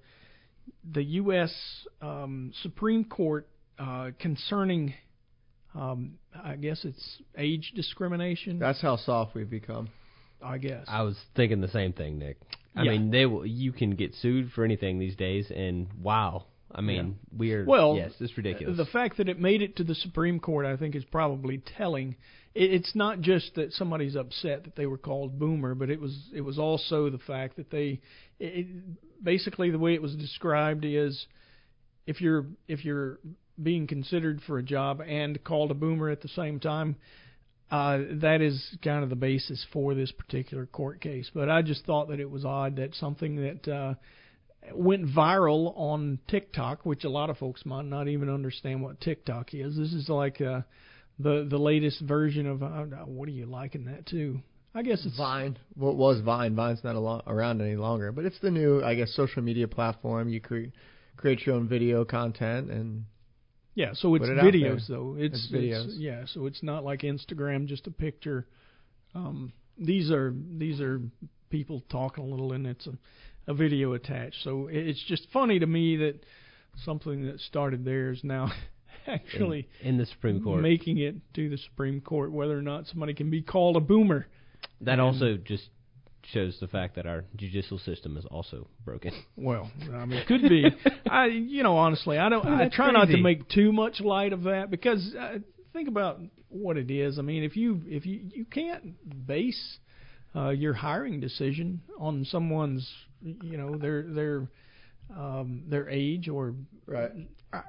the 0.93 1.03
U.S. 1.03 1.53
Um, 2.01 2.51
Supreme 2.63 3.05
Court 3.05 3.47
uh, 3.79 4.11
concerning, 4.19 4.93
um, 5.75 6.17
I 6.43 6.55
guess 6.55 6.83
it's 6.85 7.21
age 7.37 7.73
discrimination. 7.75 8.59
That's 8.59 8.81
how 8.81 8.97
soft 8.97 9.35
we've 9.35 9.49
become. 9.49 9.89
I 10.43 10.57
guess. 10.57 10.85
I 10.87 11.03
was 11.03 11.17
thinking 11.35 11.61
the 11.61 11.67
same 11.67 11.93
thing, 11.93 12.19
Nick. 12.19 12.37
I 12.75 12.83
Yeah. 12.83 12.91
mean, 12.91 13.11
they 13.11 13.25
will, 13.25 13.45
you 13.45 13.71
can 13.71 13.91
get 13.91 14.13
sued 14.15 14.51
for 14.51 14.63
anything 14.63 14.97
these 14.97 15.15
days, 15.15 15.51
and 15.51 15.87
wow, 16.01 16.45
I 16.73 16.81
mean, 16.81 17.17
we're 17.35 17.65
Well, 17.65 17.95
yes, 17.95 18.13
it's 18.19 18.37
ridiculous. 18.37 18.77
The 18.77 18.85
fact 18.85 19.17
that 19.17 19.27
it 19.27 19.39
made 19.39 19.61
it 19.61 19.75
to 19.77 19.83
the 19.83 19.95
Supreme 19.95 20.39
Court, 20.39 20.65
I 20.65 20.77
think, 20.77 20.95
is 20.95 21.03
probably 21.03 21.57
telling. 21.77 22.15
It, 22.55 22.73
it's 22.73 22.95
not 22.95 23.19
just 23.21 23.55
that 23.55 23.73
somebody's 23.73 24.15
upset 24.15 24.63
that 24.63 24.75
they 24.75 24.85
were 24.85 24.97
called 24.97 25.37
boomer, 25.37 25.75
but 25.75 25.89
it 25.89 25.99
was 25.99 26.29
it 26.33 26.41
was 26.41 26.57
also 26.57 27.09
the 27.09 27.17
fact 27.17 27.57
that 27.57 27.69
they, 27.71 27.99
it, 28.39 28.67
basically, 29.21 29.69
the 29.69 29.79
way 29.79 29.93
it 29.93 30.01
was 30.01 30.15
described 30.15 30.85
is, 30.85 31.25
if 32.07 32.21
you're 32.21 32.45
if 32.69 32.85
you're 32.85 33.19
being 33.61 33.85
considered 33.85 34.41
for 34.47 34.57
a 34.57 34.63
job 34.63 35.01
and 35.05 35.43
called 35.43 35.71
a 35.71 35.75
boomer 35.75 36.09
at 36.09 36.21
the 36.21 36.29
same 36.29 36.59
time, 36.59 36.95
uh, 37.71 37.99
that 38.21 38.41
is 38.41 38.77
kind 38.83 39.03
of 39.03 39.09
the 39.09 39.15
basis 39.15 39.65
for 39.71 39.95
this 39.95 40.11
particular 40.11 40.65
court 40.65 40.99
case. 40.99 41.31
But 41.33 41.49
I 41.49 41.61
just 41.61 41.85
thought 41.85 42.09
that 42.09 42.19
it 42.19 42.29
was 42.29 42.43
odd 42.43 42.75
that 42.75 42.93
something 42.95 43.37
that 43.37 43.67
uh, 43.71 43.93
went 44.73 45.07
viral 45.07 45.73
on 45.77 46.19
TikTok, 46.27 46.85
which 46.85 47.05
a 47.05 47.09
lot 47.09 47.29
of 47.29 47.37
folks 47.37 47.65
might 47.65 47.85
not 47.85 48.09
even 48.09 48.29
understand 48.29 48.81
what 48.81 48.99
TikTok 48.99 49.53
is. 49.53 49.77
This 49.77 49.93
is 49.93 50.09
like 50.09 50.41
uh, 50.41 50.61
the 51.17 51.47
the 51.49 51.57
latest 51.57 52.01
version 52.01 52.45
of 52.45 52.61
uh, 52.61 52.83
what 53.05 53.29
are 53.29 53.31
you 53.31 53.45
liking 53.45 53.85
that 53.85 54.05
to? 54.07 54.41
I 54.73 54.83
guess 54.83 55.05
it's 55.05 55.17
Vine. 55.17 55.57
What 55.75 55.95
was 55.95 56.21
Vine? 56.21 56.55
Vine's 56.55 56.83
not 56.83 56.95
alo- 56.95 57.23
around 57.27 57.61
any 57.61 57.75
longer, 57.75 58.11
but 58.11 58.23
it's 58.25 58.39
the 58.39 58.51
new, 58.51 58.81
I 58.81 58.95
guess, 58.95 59.13
social 59.13 59.41
media 59.41 59.67
platform. 59.67 60.29
You 60.29 60.39
cre- 60.39 60.71
create 61.17 61.45
your 61.45 61.55
own 61.55 61.67
video 61.67 62.05
content 62.05 62.69
and 62.69 63.03
Yeah, 63.73 63.91
so 63.93 64.15
it's 64.15 64.25
it 64.27 64.37
videos 64.37 64.87
though. 64.87 65.15
It's, 65.17 65.35
It's 65.45 65.53
videos. 65.53 65.83
it's- 65.85 65.97
yeah, 65.97 66.23
so 66.25 66.45
it's 66.45 66.61
not 66.61 66.83
like 66.83 67.01
Instagram, 67.01 67.67
just 67.67 67.87
a 67.87 67.91
picture. 67.91 68.45
Um, 69.15 69.53
these 69.77 70.11
are 70.11 70.33
these 70.57 70.81
are 70.81 71.01
people 71.49 71.81
talking 71.89 72.23
a 72.23 72.27
little, 72.27 72.51
and 72.53 72.67
it's 72.67 72.87
a, 72.87 72.93
a 73.47 73.53
video 73.53 73.93
attached. 73.93 74.37
So 74.43 74.67
it's 74.71 75.01
just 75.07 75.27
funny 75.31 75.59
to 75.59 75.65
me 75.67 75.95
that 75.97 76.23
something 76.83 77.25
that 77.25 77.39
started 77.41 77.83
there 77.85 78.11
is 78.11 78.23
now 78.23 78.51
actually 79.07 79.67
in, 79.81 79.89
in 79.89 79.97
the 79.97 80.05
Supreme 80.05 80.41
Court. 80.43 80.61
making 80.61 80.97
it 80.99 81.15
to 81.35 81.49
the 81.49 81.57
Supreme 81.57 82.01
Court, 82.01 82.31
whether 82.31 82.57
or 82.57 82.61
not 82.61 82.87
somebody 82.87 83.13
can 83.13 83.29
be 83.29 83.41
called 83.41 83.75
a 83.77 83.81
boomer. 83.81 84.27
that 84.81 84.93
And- 84.93 85.01
also 85.01 85.37
just 85.37 85.69
shows 86.33 86.57
the 86.59 86.67
fact 86.67 86.95
that 86.95 87.05
our 87.05 87.23
judicial 87.35 87.77
system 87.79 88.17
is 88.17 88.25
also 88.25 88.67
broken. 88.85 89.11
Well, 89.35 89.69
I 89.93 90.05
mean, 90.05 90.19
it 90.19 90.27
could 90.27 90.41
be. 90.43 90.65
I, 91.09 91.25
you 91.27 91.63
know, 91.63 91.77
honestly, 91.77 92.17
I 92.17 92.29
don't. 92.29 92.45
I 92.45 92.55
I 92.55 92.57
that's 92.65 92.75
try 92.75 92.91
not 92.91 93.05
to 93.07 93.17
make 93.17 93.49
too 93.49 93.71
much 93.71 93.99
light 94.01 94.33
of 94.33 94.43
that 94.43 94.69
because 94.69 95.13
uh, 95.19 95.39
think 95.73 95.87
about 95.87 96.19
what 96.49 96.77
it 96.77 96.91
is. 96.91 97.17
I 97.19 97.21
mean, 97.21 97.43
if 97.43 97.55
you 97.55 97.81
if 97.85 98.05
you 98.05 98.21
you 98.33 98.45
can't 98.45 99.25
base 99.27 99.77
uh, 100.35 100.49
your 100.49 100.73
hiring 100.73 101.19
decision 101.19 101.81
on 101.99 102.25
someone's, 102.25 102.87
you 103.21 103.57
know, 103.57 103.77
their 103.77 104.03
their 104.03 104.47
um, 105.17 105.63
their 105.67 105.89
age 105.89 106.29
or 106.29 106.53
right. 106.85 107.11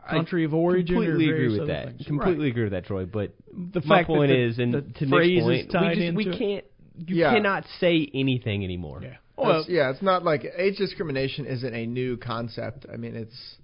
country 0.09 0.45
of 0.45 0.55
origin. 0.55 0.97
or 0.97 1.01
completely 1.05 1.31
agree 1.33 1.59
with 1.59 1.69
that. 1.69 1.87
things. 1.89 2.07
Completely 2.07 2.45
Right. 2.45 2.51
agree 2.51 2.63
with 2.65 2.73
that, 2.73 2.85
Troy. 2.87 3.05
But 3.07 3.33
The 3.73 3.81
my 3.85 3.97
fact 3.99 4.09
that 4.09 4.15
point 4.15 4.31
the- 4.31 4.39
is, 4.41 4.59
and 4.59 4.75
the 4.75 4.83
to 4.83 5.09
phrase 5.09 5.45
Nick's 5.45 5.67
is 5.67 5.73
point, 5.73 5.73
tied 5.73 5.97
we 5.99 6.05
just 6.05 6.17
we 6.17 6.25
into 6.27 6.37
it. 6.37 6.39
can't. 6.39 6.62
You 6.97 7.17
Yeah. 7.17 7.35
cannot 7.35 7.65
say 7.81 8.09
anything 8.15 8.65
anymore. 8.65 9.01
Yeah. 9.03 9.17
Well, 9.37 9.65
yeah, 9.69 9.91
it's 9.91 10.03
not 10.03 10.25
like 10.25 10.45
age 10.57 10.77
discrimination 10.77 11.47
isn't 11.47 11.75
a 11.75 11.87
new 11.87 12.17
concept. 12.17 12.87
I 12.93 12.97
mean, 12.97 13.17
it's. 13.17 13.57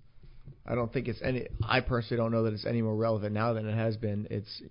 I 0.66 0.74
don't 0.74 0.92
think 0.92 1.08
it's 1.08 1.20
any. 1.22 1.46
I 1.62 1.80
personally 1.80 2.16
don't 2.22 2.32
know 2.32 2.42
that 2.44 2.52
it's 2.52 2.66
any 2.66 2.82
more 2.82 2.96
relevant 2.96 3.32
now 3.34 3.52
than 3.52 3.66
it 3.66 3.74
has 3.74 3.96
been. 3.96 4.26
It's 4.30 4.62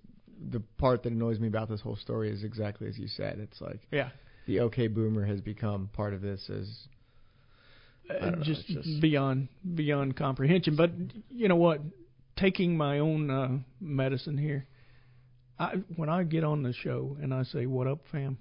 the 0.50 0.60
part 0.76 1.02
that 1.04 1.12
annoys 1.12 1.40
me 1.40 1.48
about 1.48 1.68
this 1.68 1.80
whole 1.80 1.96
story 1.96 2.30
is 2.30 2.44
exactly 2.44 2.88
as 2.88 2.98
you 2.98 3.08
said. 3.08 3.38
It's 3.38 3.60
like 3.60 3.80
Yeah. 3.90 4.10
the 4.46 4.60
OK 4.60 4.86
Boomer 4.88 5.24
has 5.24 5.40
become 5.40 5.88
part 5.92 6.14
of 6.14 6.20
this 6.20 6.48
as 6.50 6.86
uh, 8.10 8.18
don't 8.20 8.38
know, 8.38 8.44
just, 8.44 8.66
just- 8.66 9.00
beyond 9.00 9.48
beyond 9.74 10.16
comprehension. 10.16 10.76
But 10.76 10.90
you 11.30 11.48
know 11.48 11.56
what? 11.56 11.80
Taking 12.36 12.76
my 12.76 13.00
own 13.00 13.30
uh, 13.30 13.58
medicine 13.80 14.38
here, 14.38 14.66
I 15.58 15.76
when 15.96 16.08
I 16.08 16.22
get 16.22 16.44
on 16.44 16.62
the 16.62 16.72
show 16.72 17.16
and 17.20 17.34
I 17.34 17.42
say 17.42 17.66
"What 17.66 17.86
up, 17.88 18.00
fam," 18.12 18.38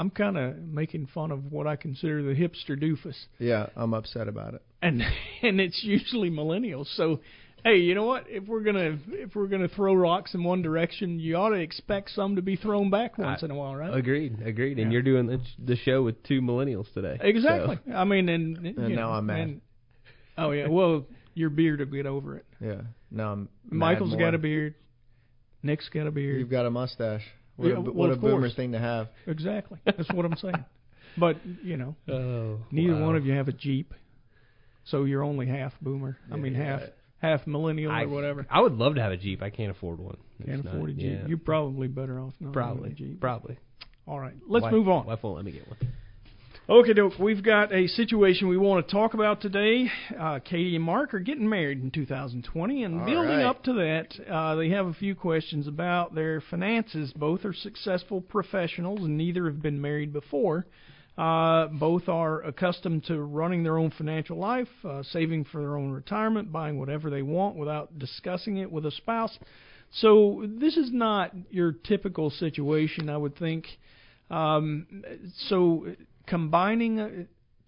I'm 0.00 0.08
kind 0.10 0.38
of 0.38 0.56
making 0.56 1.08
fun 1.12 1.30
of 1.30 1.52
what 1.52 1.66
I 1.66 1.76
consider 1.76 2.22
the 2.22 2.34
hipster 2.34 2.70
doofus, 2.82 3.16
yeah. 3.38 3.66
I'm 3.76 3.92
upset 3.92 4.28
about 4.28 4.54
it. 4.54 4.62
and 4.80 5.02
and 5.42 5.60
it's 5.60 5.82
usually 5.84 6.30
millennials. 6.30 6.86
So. 6.96 7.20
Hey, 7.62 7.76
you 7.76 7.94
know 7.94 8.06
what? 8.06 8.24
If 8.26 8.44
we're 8.48 8.62
gonna 8.62 8.98
if 9.10 9.34
we're 9.34 9.46
gonna 9.48 9.68
throw 9.68 9.92
rocks 9.92 10.32
in 10.32 10.42
one 10.42 10.62
direction, 10.62 11.20
you 11.20 11.36
ought 11.36 11.50
to 11.50 11.56
expect 11.56 12.08
some 12.12 12.36
to 12.36 12.40
be 12.40 12.56
thrown 12.56 12.88
back 12.88 13.18
once 13.18 13.42
I- 13.42 13.44
in 13.44 13.50
a 13.50 13.54
while, 13.54 13.76
right? 13.76 13.94
Agreed, 13.94 14.38
agreed. 14.42 14.78
And 14.78 14.90
you're 14.90 15.02
doing 15.02 15.26
the, 15.26 15.42
the 15.62 15.76
show 15.76 16.02
with 16.02 16.22
two 16.22 16.40
millennials 16.40 16.90
today. 16.94 17.18
Exactly. 17.20 17.78
So, 17.86 17.92
I 17.92 18.04
mean, 18.04 18.30
and, 18.30 18.56
and, 18.56 18.78
And 18.78 18.88
you 18.88 18.96
now 18.96 19.08
know, 19.08 19.12
I'm 19.12 19.26
mad. 19.26 19.38
and- 19.40 19.60
oh 20.38 20.52
yeah. 20.52 20.68
Well, 20.68 21.04
your 21.34 21.50
beard 21.50 21.80
will 21.80 21.86
get 21.94 22.06
over 22.06 22.38
it. 22.38 22.46
Yeah. 22.62 22.80
No, 23.10 23.28
I'm. 23.32 23.48
mad 23.64 23.76
Michael's 23.76 24.10
more. 24.12 24.20
got 24.20 24.34
a 24.34 24.38
beard. 24.38 24.74
Nick's 25.62 25.90
got 25.90 26.06
a 26.06 26.10
beard. 26.10 26.38
You've 26.40 26.48
got 26.48 26.64
a 26.64 26.70
mustache. 26.70 27.26
What 27.60 27.68
Yeah, 27.68 27.74
a, 27.76 27.80
well, 27.80 27.92
what 27.92 28.10
a 28.10 28.16
boomer 28.16 28.40
course. 28.40 28.54
thing 28.56 28.72
to 28.72 28.78
have. 28.78 29.08
Exactly. 29.26 29.78
That's 29.84 30.10
what 30.12 30.24
I'm 30.24 30.36
saying. 30.36 30.64
But 31.18 31.38
you 31.64 31.76
know, 31.76 31.96
oh, 32.08 32.58
neither 32.70 32.94
wow. 32.94 33.06
one 33.06 33.16
of 33.16 33.26
you 33.26 33.32
have 33.34 33.48
a 33.48 33.52
Jeep, 33.52 33.94
so 34.84 35.02
you're 35.04 35.24
only 35.24 35.44
half 35.46 35.72
boomer. 35.82 36.16
I 36.32 36.36
mean, 36.36 36.54
Yeah. 36.54 36.64
half 36.78 36.80
half 37.20 37.46
millennial 37.48 37.90
I, 37.90 38.02
or 38.04 38.08
whatever. 38.08 38.46
I 38.48 38.60
would 38.60 38.74
love 38.74 38.94
to 38.94 39.02
have 39.02 39.10
a 39.10 39.16
Jeep. 39.16 39.42
I 39.42 39.50
can't 39.50 39.72
afford 39.72 39.98
one. 39.98 40.16
Can't 40.38 40.58
It's 40.60 40.64
not- 40.64 40.74
afford 40.74 40.90
a 40.90 40.92
Jeep. 40.94 41.18
yeah. 41.22 41.26
You're 41.26 41.38
probably 41.38 41.88
better 41.88 42.20
off 42.20 42.32
not 42.38 42.46
having 42.48 42.52
probably 42.52 42.90
a 42.90 42.94
Jeep. 42.94 43.20
probably. 43.20 43.58
All 44.06 44.20
right, 44.20 44.34
let's 44.46 44.62
Wife- 44.62 44.72
move 44.72 44.88
on. 44.88 45.06
Wife 45.06 45.18
won't 45.24 45.34
let 45.36 45.44
me 45.44 45.50
get 45.50 45.66
one. 45.68 45.78
Okay, 46.70 46.92
doke. 46.92 47.18
We've 47.18 47.42
got 47.42 47.72
a 47.72 47.88
situation 47.88 48.46
we 48.46 48.56
want 48.56 48.86
to 48.86 48.92
talk 48.92 49.14
about 49.14 49.40
today. 49.40 49.90
Uh, 50.16 50.38
Katie 50.38 50.76
and 50.76 50.84
Mark 50.84 51.14
are 51.14 51.18
getting 51.18 51.48
married 51.48 51.82
in 51.82 51.90
2020, 51.90 52.84
and 52.84 53.00
All 53.00 53.06
building 53.06 53.38
right. 53.38 53.44
up 53.44 53.64
to 53.64 53.72
that, 53.72 54.14
uh, 54.32 54.54
they 54.54 54.68
have 54.68 54.86
a 54.86 54.92
few 54.92 55.16
questions 55.16 55.66
about 55.66 56.14
their 56.14 56.40
finances. 56.48 57.12
Both 57.12 57.44
are 57.44 57.52
successful 57.52 58.20
professionals, 58.20 59.00
and 59.00 59.18
neither 59.18 59.46
have 59.46 59.60
been 59.60 59.80
married 59.80 60.12
before. 60.12 60.64
Uh, 61.18 61.66
both 61.66 62.08
are 62.08 62.42
accustomed 62.42 63.02
to 63.06 63.20
running 63.20 63.64
their 63.64 63.76
own 63.76 63.90
financial 63.90 64.38
life, 64.38 64.68
uh, 64.84 65.02
saving 65.02 65.46
for 65.46 65.60
their 65.62 65.76
own 65.76 65.90
retirement, 65.90 66.52
buying 66.52 66.78
whatever 66.78 67.10
they 67.10 67.22
want 67.22 67.56
without 67.56 67.98
discussing 67.98 68.58
it 68.58 68.70
with 68.70 68.86
a 68.86 68.92
spouse. 68.92 69.36
So 69.90 70.44
this 70.46 70.76
is 70.76 70.92
not 70.92 71.32
your 71.50 71.72
typical 71.72 72.30
situation, 72.30 73.08
I 73.08 73.16
would 73.16 73.36
think. 73.36 73.66
Um, 74.30 74.86
so 75.48 75.86
combining 76.30 77.00
uh, 77.00 77.08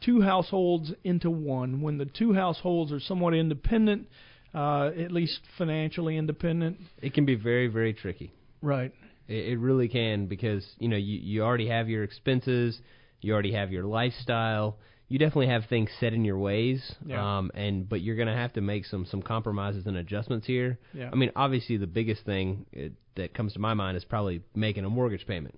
two 0.01 0.21
households 0.23 0.93
into 1.05 1.31
one, 1.31 1.81
when 1.83 1.99
the 1.99 2.07
two 2.07 2.33
households 2.33 2.91
are 2.93 3.01
somewhat 3.01 3.35
independent, 3.35 4.09
uh, 4.55 4.87
at 5.05 5.11
least 5.13 5.41
financially 5.59 6.17
independent, 6.17 6.77
It 7.01 7.13
can 7.15 7.25
be 7.27 7.35
very 7.51 7.69
very 7.79 7.93
tricky. 8.03 8.33
right? 8.63 8.93
It, 9.29 9.43
it 9.53 9.59
really 9.59 9.89
can 9.89 10.27
because 10.35 10.65
you 10.79 10.89
know 10.89 10.97
you 11.09 11.17
you 11.31 11.43
already 11.43 11.69
have 11.69 11.89
your 11.89 12.05
expenses, 12.05 12.81
you 13.21 13.33
already 13.35 13.53
have 13.61 13.71
your 13.73 13.85
lifestyle. 13.85 14.79
You 15.09 15.19
definitely 15.19 15.49
have 15.49 15.65
things 15.69 15.91
set 16.01 16.13
in 16.15 16.25
your 16.25 16.39
ways, 16.39 16.81
Yeah. 17.07 17.21
um, 17.39 17.51
and 17.55 17.87
but 17.89 18.01
you're 18.01 18.17
gonna 18.17 18.37
have 18.45 18.53
to 18.55 18.63
make 18.63 18.85
some 18.87 19.05
some 19.13 19.23
compromises 19.23 19.87
and 19.87 19.97
adjustments 19.97 20.47
here. 20.47 20.79
Yeah. 20.95 21.11
I 21.13 21.17
mean, 21.17 21.31
obviously 21.37 21.77
the 21.77 21.93
biggest 22.01 22.25
thing 22.25 22.47
uh 22.77 22.89
that 23.15 23.35
comes 23.35 23.53
to 23.53 23.59
my 23.59 23.75
mind 23.75 23.95
is 24.01 24.05
probably 24.15 24.39
making 24.55 24.85
a 24.87 24.91
mortgage 24.99 25.27
payment. 25.27 25.55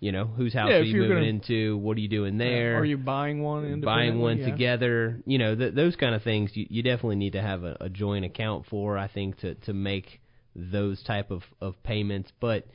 You 0.00 0.12
know, 0.12 0.24
whose 0.24 0.54
house 0.54 0.70
Yeah, 0.70 0.76
are 0.78 0.82
you 0.82 0.96
moving 0.96 1.16
gonna- 1.18 1.26
into? 1.26 1.76
What 1.76 1.96
are 1.98 2.00
you 2.00 2.08
doing 2.08 2.38
there? 2.38 2.78
Are 2.78 2.84
you 2.86 2.96
buying 2.96 3.42
one? 3.42 3.82
buying 3.82 4.18
one 4.18 4.38
Yeah. 4.38 4.50
together. 4.50 5.20
You 5.26 5.36
know, 5.38 5.54
th- 5.54 5.74
those 5.74 5.94
kind 5.96 6.14
of 6.14 6.22
things. 6.22 6.56
You, 6.56 6.66
you 6.70 6.82
definitely 6.82 7.16
need 7.16 7.34
to 7.34 7.42
have 7.42 7.64
a, 7.64 7.76
a 7.82 7.88
joint 7.90 8.24
account 8.24 8.64
for. 8.66 8.96
I 8.96 9.08
think 9.08 9.38
to 9.40 9.54
to 9.66 9.74
make 9.74 10.20
those 10.56 11.02
type 11.02 11.30
of 11.30 11.42
of 11.60 11.82
payments. 11.82 12.32
But 12.40 12.66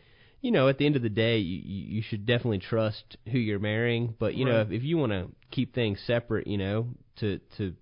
you 0.42 0.52
know, 0.52 0.68
at 0.68 0.78
the 0.78 0.86
end 0.86 0.96
of 0.98 1.02
the 1.02 1.10
day, 1.10 1.40
you 1.40 1.96
you 1.96 2.02
should 2.04 2.28
definitely 2.28 2.60
trust 2.60 3.18
who 3.32 3.40
you're 3.40 3.58
marrying. 3.60 4.14
But 4.20 4.36
you 4.36 4.46
know, 4.46 4.62
if, 4.62 4.72
if 4.72 4.84
you 4.84 4.98
want 5.00 5.12
to 5.12 5.30
keep 5.50 5.74
things 5.74 6.00
separate, 6.06 6.46
you 6.46 6.60
know, 6.60 6.90
to 7.22 7.40
to 7.58 7.74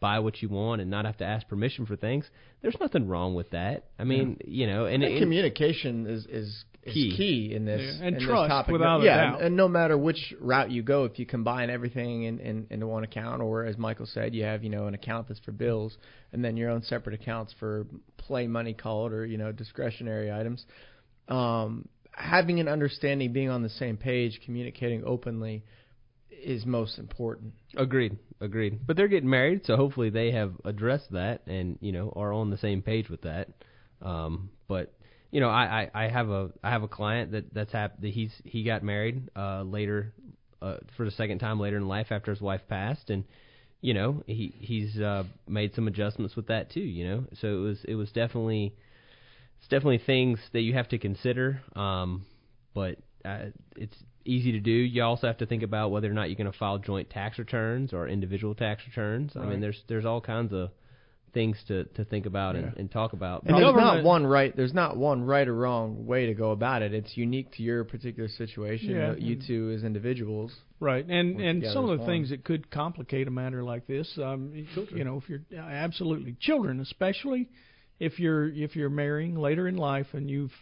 buy 0.00 0.18
what 0.20 0.40
you 0.40 0.48
want 0.48 0.80
and 0.80 0.90
not 0.90 1.04
have 1.04 1.18
to 1.18 1.24
ask 1.26 1.46
permission 1.46 1.84
for 1.84 1.96
things, 1.96 2.24
there's 2.62 2.76
nothing 2.80 3.06
wrong 3.06 3.34
with 3.34 3.50
that. 3.50 3.84
I 3.98 4.04
mean, 4.04 4.38
you 4.46 4.66
know, 4.66 4.86
and, 4.86 5.02
think 5.02 5.16
it, 5.16 5.20
communication 5.20 6.06
is 6.06 6.24
is 6.24 6.64
Key. 6.92 7.16
key, 7.16 7.54
in 7.54 7.64
this 7.64 7.80
Yeah, 7.80 8.06
and 8.06 8.16
in 8.16 8.22
trust, 8.22 8.44
this 8.44 8.48
topic. 8.48 8.72
without 8.72 9.00
a 9.00 9.04
yeah, 9.04 9.16
doubt. 9.16 9.34
And, 9.36 9.46
and 9.46 9.56
no 9.56 9.68
matter 9.68 9.96
which 9.96 10.34
route 10.40 10.70
you 10.70 10.82
go, 10.82 11.04
if 11.04 11.18
you 11.18 11.26
combine 11.26 11.70
everything 11.70 12.24
in, 12.24 12.38
in 12.40 12.66
into 12.70 12.86
one 12.86 13.04
account, 13.04 13.42
or 13.42 13.64
as 13.64 13.76
Michael 13.78 14.06
said, 14.06 14.34
you 14.34 14.44
have 14.44 14.62
you 14.64 14.70
know 14.70 14.86
an 14.86 14.94
account 14.94 15.28
that's 15.28 15.40
for 15.40 15.52
bills, 15.52 15.96
and 16.32 16.44
then 16.44 16.56
your 16.56 16.70
own 16.70 16.82
separate 16.82 17.14
accounts 17.14 17.54
for 17.58 17.86
play 18.16 18.46
money 18.46 18.74
called 18.74 19.12
or 19.12 19.24
you 19.26 19.38
know 19.38 19.52
discretionary 19.52 20.30
items. 20.32 20.64
Um, 21.28 21.88
having 22.12 22.60
an 22.60 22.68
understanding, 22.68 23.32
being 23.32 23.50
on 23.50 23.62
the 23.62 23.68
same 23.68 23.96
page, 23.96 24.40
communicating 24.44 25.04
openly 25.04 25.64
is 26.30 26.64
most 26.64 26.98
important. 26.98 27.52
Agreed, 27.76 28.16
agreed. 28.40 28.80
But 28.86 28.96
they're 28.96 29.08
getting 29.08 29.28
married, 29.30 29.66
so 29.66 29.76
hopefully 29.76 30.10
they 30.10 30.32
have 30.32 30.52
addressed 30.64 31.12
that 31.12 31.46
and 31.46 31.78
you 31.80 31.92
know 31.92 32.12
are 32.16 32.32
on 32.32 32.50
the 32.50 32.58
same 32.58 32.82
page 32.82 33.08
with 33.08 33.22
that. 33.22 33.48
Um, 34.02 34.50
but 34.66 34.92
you 35.30 35.40
know, 35.40 35.48
I, 35.48 35.90
I, 35.94 36.04
I 36.04 36.08
have 36.08 36.28
a 36.28 36.50
I 36.62 36.70
have 36.70 36.82
a 36.82 36.88
client 36.88 37.32
that 37.32 37.54
that's 37.54 37.72
hap- 37.72 38.00
that 38.00 38.08
he's 38.08 38.32
he 38.44 38.64
got 38.64 38.82
married 38.82 39.30
uh, 39.36 39.62
later 39.62 40.12
uh, 40.60 40.76
for 40.96 41.04
the 41.04 41.10
second 41.12 41.38
time 41.38 41.60
later 41.60 41.76
in 41.76 41.86
life 41.86 42.08
after 42.10 42.32
his 42.32 42.40
wife 42.40 42.62
passed, 42.68 43.10
and 43.10 43.24
you 43.80 43.94
know 43.94 44.22
he 44.26 44.54
he's 44.58 45.00
uh, 45.00 45.24
made 45.48 45.74
some 45.74 45.86
adjustments 45.86 46.36
with 46.36 46.48
that 46.48 46.70
too. 46.70 46.80
You 46.80 47.08
know, 47.08 47.24
so 47.40 47.48
it 47.48 47.60
was 47.60 47.78
it 47.84 47.94
was 47.94 48.10
definitely 48.10 48.74
it's 49.58 49.68
definitely 49.68 49.98
things 50.04 50.40
that 50.52 50.62
you 50.62 50.74
have 50.74 50.88
to 50.88 50.98
consider. 50.98 51.62
Um, 51.76 52.26
but 52.74 52.96
uh, 53.24 53.46
it's 53.76 53.96
easy 54.24 54.52
to 54.52 54.60
do. 54.60 54.70
You 54.70 55.02
also 55.02 55.26
have 55.26 55.38
to 55.38 55.46
think 55.46 55.62
about 55.62 55.90
whether 55.90 56.10
or 56.10 56.14
not 56.14 56.28
you're 56.28 56.36
going 56.36 56.50
to 56.50 56.58
file 56.58 56.78
joint 56.78 57.10
tax 57.10 57.38
returns 57.38 57.92
or 57.92 58.08
individual 58.08 58.54
tax 58.54 58.82
returns. 58.86 59.32
I 59.36 59.44
mean, 59.46 59.60
there's 59.60 59.80
there's 59.88 60.04
all 60.04 60.20
kinds 60.20 60.52
of 60.52 60.70
things 61.32 61.56
to, 61.68 61.84
to 61.84 62.04
think 62.04 62.26
about 62.26 62.56
and, 62.56 62.76
and 62.76 62.90
talk 62.90 63.12
about. 63.12 63.44
And 63.44 63.56
there's 63.56 63.74
not 63.74 64.04
one 64.04 64.26
right. 64.26 64.54
There's 64.56 64.74
not 64.74 64.96
one 64.96 65.22
right 65.22 65.46
or 65.46 65.54
wrong 65.54 66.06
way 66.06 66.26
to 66.26 66.34
go 66.34 66.50
about 66.50 66.82
it. 66.82 66.92
It's 66.92 67.16
unique 67.16 67.52
to 67.52 67.62
your 67.62 67.84
particular 67.84 68.28
situation. 68.28 68.90
Yeah. 68.90 69.14
You 69.16 69.38
two 69.46 69.72
as 69.76 69.84
individuals. 69.84 70.52
Right, 70.80 71.04
and 71.06 71.40
and 71.40 71.62
some 71.74 71.84
of 71.84 71.90
the 71.90 71.98
one. 71.98 72.06
things 72.06 72.30
that 72.30 72.42
could 72.42 72.70
complicate 72.70 73.28
a 73.28 73.30
matter 73.30 73.62
like 73.62 73.86
this, 73.86 74.10
um, 74.16 74.66
you 74.94 75.04
know, 75.04 75.18
if 75.18 75.28
you're 75.28 75.42
absolutely 75.58 76.36
children, 76.40 76.80
especially 76.80 77.50
if 77.98 78.18
you're 78.18 78.48
if 78.48 78.74
you're 78.74 78.88
marrying 78.90 79.36
later 79.36 79.68
in 79.68 79.76
life 79.76 80.06
and 80.14 80.30
you've 80.30 80.54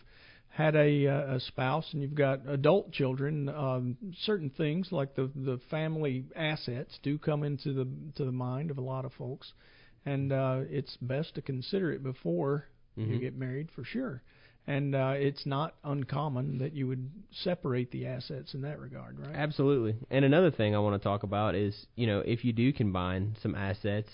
had 0.48 0.74
a 0.74 1.06
uh, 1.06 1.36
a 1.36 1.40
spouse 1.40 1.86
and 1.92 2.02
you've 2.02 2.16
got 2.16 2.40
adult 2.48 2.90
children, 2.92 3.48
um, 3.48 3.96
certain 4.22 4.50
things 4.50 4.88
like 4.90 5.14
the 5.14 5.30
the 5.36 5.60
family 5.70 6.24
assets 6.34 6.98
do 7.04 7.16
come 7.16 7.44
into 7.44 7.72
the 7.72 7.88
to 8.16 8.24
the 8.24 8.32
mind 8.32 8.72
of 8.72 8.78
a 8.78 8.82
lot 8.82 9.04
of 9.04 9.12
folks, 9.12 9.52
and 10.12 10.32
uh, 10.32 10.60
it's 10.70 10.96
best 11.00 11.34
to 11.34 11.42
consider 11.42 11.92
it 11.92 12.02
before 12.02 12.66
you 12.96 13.16
Mhm. 13.16 13.20
get 13.20 13.36
married 13.36 13.70
for 13.70 13.84
sure. 13.84 14.22
And 14.66 14.94
uh, 14.94 15.14
it's 15.16 15.46
not 15.46 15.76
uncommon 15.84 16.58
that 16.58 16.74
you 16.74 16.86
would 16.88 17.10
separate 17.30 17.90
the 17.90 18.06
assets 18.06 18.54
in 18.54 18.60
that 18.62 18.78
regard, 18.78 19.18
right? 19.18 19.34
Absolutely. 19.34 19.94
And 20.10 20.24
another 20.24 20.50
thing 20.50 20.74
I 20.74 20.78
want 20.78 21.00
to 21.00 21.08
talk 21.08 21.22
about 21.22 21.54
is, 21.54 21.86
you 21.96 22.06
know, 22.06 22.20
if 22.20 22.44
you 22.44 22.52
do 22.52 22.72
combine 22.72 23.34
some 23.42 23.54
assets, 23.54 24.10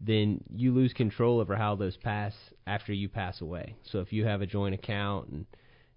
then 0.00 0.42
you 0.50 0.72
lose 0.72 0.92
control 0.92 1.38
over 1.40 1.54
how 1.56 1.76
those 1.76 1.96
pass 1.96 2.34
after 2.66 2.92
you 2.92 3.08
pass 3.08 3.40
away. 3.40 3.76
So 3.84 4.00
if 4.00 4.12
you 4.12 4.24
have 4.24 4.42
a 4.42 4.46
joint 4.46 4.74
account 4.74 5.28
and 5.28 5.46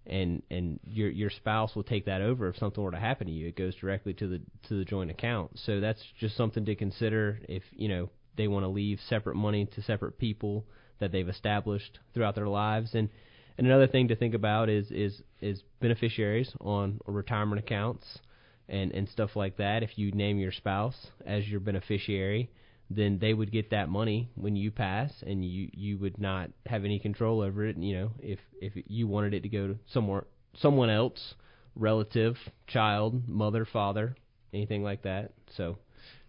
and 0.07 0.43
and 0.51 0.79
your 0.87 1.09
your 1.09 1.31
spouse 1.31 1.75
will 1.75 1.83
take 1.83 2.05
that 2.05 2.21
over 2.21 2.47
if 2.47 2.57
something 2.57 2.83
were 2.83 2.91
to 2.91 2.99
happen 2.99 3.25
to 3.25 3.33
you, 3.33 3.47
it 3.47 3.55
goes 3.55 3.73
directly 3.75 4.13
to 4.13 4.27
the 4.27 4.39
to 4.67 4.77
the 4.77 4.85
joint 4.85 5.09
account. 5.09 5.57
So 5.65 5.79
that's 5.79 6.03
just 6.19 6.35
something 6.37 6.65
to 6.65 6.75
consider 6.75 7.39
if, 7.49 7.63
you 7.71 7.87
know, 7.87 8.09
they 8.37 8.47
want 8.47 8.63
to 8.63 8.69
leave 8.69 8.99
separate 9.07 9.35
money 9.35 9.65
to 9.65 9.81
separate 9.81 10.17
people 10.17 10.65
that 10.99 11.11
they've 11.11 11.29
established 11.29 11.99
throughout 12.13 12.35
their 12.35 12.47
lives 12.47 12.93
and 12.93 13.09
and 13.57 13.67
another 13.67 13.87
thing 13.87 14.09
to 14.09 14.15
think 14.15 14.33
about 14.33 14.69
is 14.69 14.91
is 14.91 15.21
is 15.41 15.63
beneficiaries 15.79 16.51
on 16.59 16.99
retirement 17.05 17.59
accounts 17.59 18.19
and 18.67 18.91
and 18.91 19.07
stuff 19.09 19.35
like 19.35 19.57
that. 19.57 19.83
If 19.83 19.97
you 19.97 20.11
name 20.11 20.37
your 20.39 20.51
spouse 20.51 21.07
as 21.25 21.47
your 21.47 21.59
beneficiary, 21.59 22.49
then 22.89 23.19
they 23.19 23.33
would 23.33 23.51
get 23.51 23.69
that 23.71 23.89
money 23.89 24.29
when 24.35 24.55
you 24.55 24.71
pass, 24.71 25.11
and 25.25 25.45
you 25.45 25.69
you 25.73 25.97
would 25.99 26.19
not 26.19 26.49
have 26.65 26.83
any 26.83 26.99
control 26.99 27.41
over 27.41 27.65
it. 27.65 27.77
You 27.77 27.97
know, 27.97 28.11
if 28.19 28.39
if 28.61 28.73
you 28.87 29.07
wanted 29.07 29.33
it 29.33 29.43
to 29.43 29.49
go 29.49 29.67
to 29.67 29.79
somewhere 29.87 30.25
someone 30.57 30.89
else, 30.89 31.35
relative, 31.75 32.37
child, 32.67 33.27
mother, 33.27 33.65
father, 33.65 34.15
anything 34.53 34.83
like 34.83 35.03
that. 35.03 35.31
So. 35.55 35.77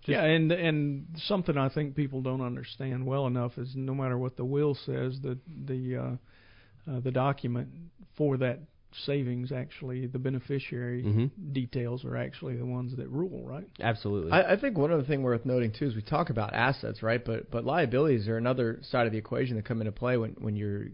Yeah, 0.07 0.23
and 0.25 0.53
and 0.53 1.07
something 1.27 1.57
I 1.57 1.69
think 1.69 1.95
people 1.95 2.23
don't 2.23 2.41
understand 2.41 3.07
well 3.07 3.27
enough 3.27 3.59
is 3.59 3.75
no 3.75 3.95
matter 3.95 4.17
what 4.19 4.37
the 4.37 4.45
will 4.45 4.75
says, 4.75 5.19
the 5.23 5.39
the 5.67 5.97
uh, 5.97 6.91
uh, 6.91 7.01
the 7.01 7.11
document 7.11 7.69
for 8.17 8.37
that 8.39 8.61
savings 9.05 9.53
actually 9.53 10.07
the 10.07 10.19
beneficiary 10.19 11.03
Mhm. 11.03 11.53
details 11.53 12.03
are 12.05 12.17
actually 12.17 12.57
the 12.57 12.65
ones 12.65 12.97
that 12.97 13.09
rule, 13.11 13.45
right? 13.47 13.69
Absolutely. 13.81 14.33
I, 14.33 14.53
I 14.53 14.57
think 14.57 14.79
one 14.79 14.91
other 14.91 15.03
thing 15.03 15.23
worth 15.23 15.45
noting 15.45 15.71
too 15.73 15.87
is 15.87 15.95
we 15.95 16.01
talk 16.03 16.31
about 16.31 16.55
assets, 16.55 17.03
right? 17.03 17.23
But 17.23 17.51
but 17.51 17.65
liabilities 17.65 18.27
are 18.29 18.39
another 18.39 18.79
side 18.83 19.07
of 19.07 19.13
the 19.13 19.19
equation 19.19 19.57
that 19.57 19.65
come 19.67 19.81
into 19.81 19.93
play 19.93 20.17
when 20.17 20.31
when 20.39 20.57
you're 20.57 20.87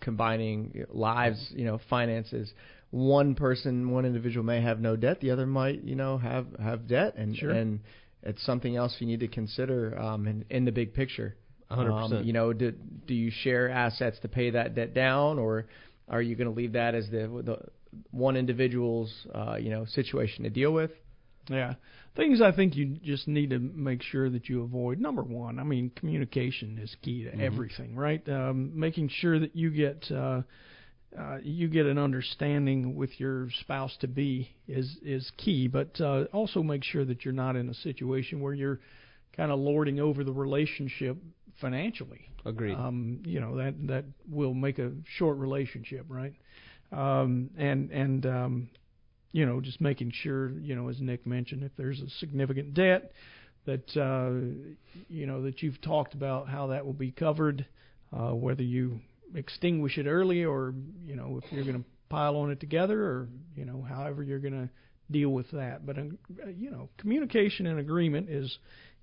combining 0.00 0.84
lives, 0.90 1.52
you 1.54 1.64
know, 1.64 1.78
finances. 1.88 2.52
One 2.90 3.34
person, 3.34 3.90
one 3.90 4.04
individual 4.04 4.44
may 4.44 4.60
have 4.60 4.80
no 4.80 4.96
debt, 4.96 5.20
the 5.20 5.30
other 5.30 5.46
might, 5.46 5.82
you 5.82 5.94
know, 5.94 6.18
have 6.18 6.46
have 6.62 6.86
debt, 6.86 7.14
and 7.16 7.34
Sure. 7.36 7.50
and 7.50 7.80
it's 8.22 8.44
something 8.44 8.76
else 8.76 8.96
you 8.98 9.06
need 9.06 9.20
to 9.20 9.28
consider 9.28 9.98
um, 9.98 10.26
in, 10.26 10.44
in 10.50 10.64
the 10.64 10.72
big 10.72 10.94
picture. 10.94 11.36
A 11.70 11.74
hundred 11.76 11.92
Um. 11.92 12.24
You 12.24 12.32
know, 12.32 12.52
do 12.52 12.72
do 13.06 13.14
you 13.14 13.30
share 13.30 13.70
assets 13.70 14.18
to 14.20 14.28
pay 14.28 14.50
that 14.50 14.74
debt 14.74 14.94
down, 14.94 15.38
or 15.38 15.66
are 16.08 16.22
you 16.22 16.36
going 16.36 16.48
to 16.48 16.54
leave 16.54 16.72
that 16.72 16.94
as 16.94 17.08
the 17.10 17.28
the 17.44 17.58
one 18.10 18.36
individual's 18.36 19.26
uh, 19.34 19.56
you 19.56 19.70
know 19.70 19.84
situation 19.86 20.44
to 20.44 20.50
deal 20.50 20.72
with? 20.72 20.90
Yeah. 21.48 21.74
Things 22.14 22.40
I 22.40 22.52
think 22.52 22.76
you 22.76 22.98
just 23.02 23.26
need 23.26 23.50
to 23.50 23.58
make 23.58 24.02
sure 24.02 24.30
that 24.30 24.48
you 24.48 24.62
avoid. 24.62 25.00
Number 25.00 25.22
one, 25.22 25.58
I 25.58 25.64
mean, 25.64 25.90
communication 25.96 26.78
is 26.78 26.94
key 27.02 27.24
to 27.24 27.30
Mhm. 27.30 27.40
everything, 27.40 27.96
right? 27.96 28.26
Um, 28.28 28.78
making 28.78 29.08
sure 29.08 29.38
that 29.40 29.56
you 29.56 29.70
get 29.70 30.10
uh, 30.12 30.42
uh, 31.18 31.38
you 31.42 31.68
get 31.68 31.86
an 31.86 31.98
understanding 31.98 32.96
with 32.96 33.20
your 33.20 33.48
spouse 33.60 33.96
to 34.00 34.08
be 34.08 34.50
is 34.66 34.96
is 35.02 35.30
key, 35.36 35.68
but 35.68 36.00
uh, 36.00 36.24
also 36.32 36.62
make 36.62 36.82
sure 36.84 37.04
that 37.04 37.24
you're 37.24 37.34
not 37.34 37.56
in 37.56 37.68
a 37.68 37.74
situation 37.74 38.40
where 38.40 38.54
you're 38.54 38.80
kind 39.36 39.50
of 39.50 39.58
lording 39.58 40.00
over 40.00 40.24
the 40.24 40.32
relationship 40.32 41.16
financially. 41.60 42.28
Agreed. 42.44 42.74
Um, 42.74 43.22
you 43.24 43.40
know 43.40 43.56
that 43.56 43.74
that 43.88 44.04
will 44.30 44.54
make 44.54 44.78
a 44.78 44.92
short 45.18 45.36
relationship, 45.36 46.06
right? 46.08 46.34
Um, 46.92 47.50
and 47.56 47.90
and 47.90 48.26
um, 48.26 48.70
you 49.32 49.44
know 49.44 49.60
just 49.60 49.80
making 49.80 50.12
sure 50.12 50.50
you 50.60 50.74
know 50.74 50.88
as 50.88 51.00
Nick 51.00 51.26
mentioned, 51.26 51.62
if 51.62 51.72
there's 51.76 52.00
a 52.00 52.08
significant 52.08 52.74
debt, 52.74 53.12
that 53.66 53.96
uh, 53.96 54.30
you 55.08 55.26
know 55.26 55.42
that 55.42 55.62
you've 55.62 55.80
talked 55.82 56.14
about 56.14 56.48
how 56.48 56.68
that 56.68 56.84
will 56.86 56.92
be 56.94 57.10
covered, 57.10 57.66
uh, 58.12 58.30
whether 58.30 58.62
you 58.62 59.00
extinguish 59.34 59.98
it 59.98 60.06
early 60.06 60.44
or 60.44 60.74
you 61.04 61.16
know 61.16 61.40
if 61.42 61.52
you're 61.52 61.64
going 61.64 61.78
to 61.78 61.84
pile 62.08 62.36
on 62.36 62.50
it 62.50 62.60
together 62.60 63.02
or 63.02 63.28
you 63.56 63.64
know 63.64 63.84
however 63.88 64.22
you're 64.22 64.38
going 64.38 64.52
to 64.52 64.68
deal 65.10 65.30
with 65.30 65.50
that. 65.52 65.86
But 65.86 65.98
uh, 65.98 66.02
you 66.56 66.70
know 66.70 66.88
communication 66.98 67.66
and 67.66 67.78
agreement 67.78 68.28
is 68.28 68.58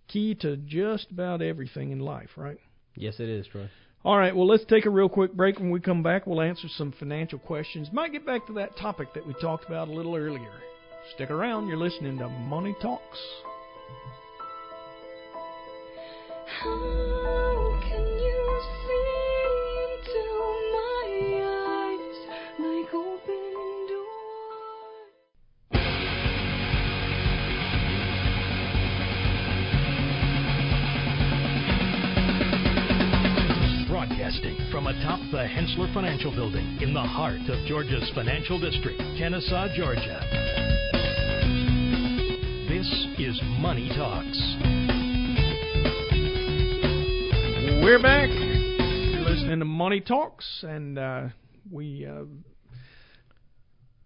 key 0.07 0.35
to 0.35 0.57
just 0.57 1.11
about 1.11 1.41
everything 1.41 1.91
in 1.91 1.99
life, 1.99 2.29
right? 2.35 2.57
Yes, 2.95 3.19
it 3.19 3.29
is, 3.29 3.47
Troy. 3.47 3.69
All 4.03 4.17
right, 4.17 4.33
well, 4.33 4.47
let's 4.47 4.63
take 4.65 4.85
a 4.85 4.89
real 4.89 5.09
quick 5.09 5.33
break. 5.33 5.59
When 5.59 5.71
we 5.71 5.81
come 5.81 6.01
back, 6.01 6.25
we'll 6.25 6.41
answer 6.41 6.67
some 6.69 6.93
financial 6.97 7.37
questions. 7.37 7.89
Might 7.91 8.13
get 8.13 8.25
back 8.25 8.47
to 8.47 8.53
that 8.53 8.77
topic 8.77 9.13
that 9.13 9.27
we 9.27 9.33
talked 9.41 9.65
about 9.65 9.89
a 9.89 9.91
little 9.91 10.15
earlier. 10.15 10.53
Stick 11.15 11.29
around. 11.29 11.67
You're 11.67 11.77
listening 11.77 12.17
to 12.19 12.29
Money 12.29 12.75
Talks. 12.81 13.19
the 35.79 35.85
Henssler 35.85 35.93
Financial 35.93 36.31
Building 36.31 36.77
in 36.81 36.93
the 36.93 37.01
heart 37.01 37.39
of 37.47 37.65
Georgia's 37.65 38.11
financial 38.13 38.59
district, 38.59 38.99
Kennesaw, 39.17 39.67
Georgia. 39.75 40.19
This 42.67 42.85
is 43.17 43.39
Money 43.59 43.89
Talks. 43.95 44.37
We're 47.81 48.01
back. 48.01 48.29
You're 48.29 49.29
listening 49.29 49.59
to 49.59 49.65
Money 49.65 50.01
Talks, 50.01 50.63
and 50.67 50.97
uh, 50.99 51.27
we 51.71 52.05
uh, 52.05 52.23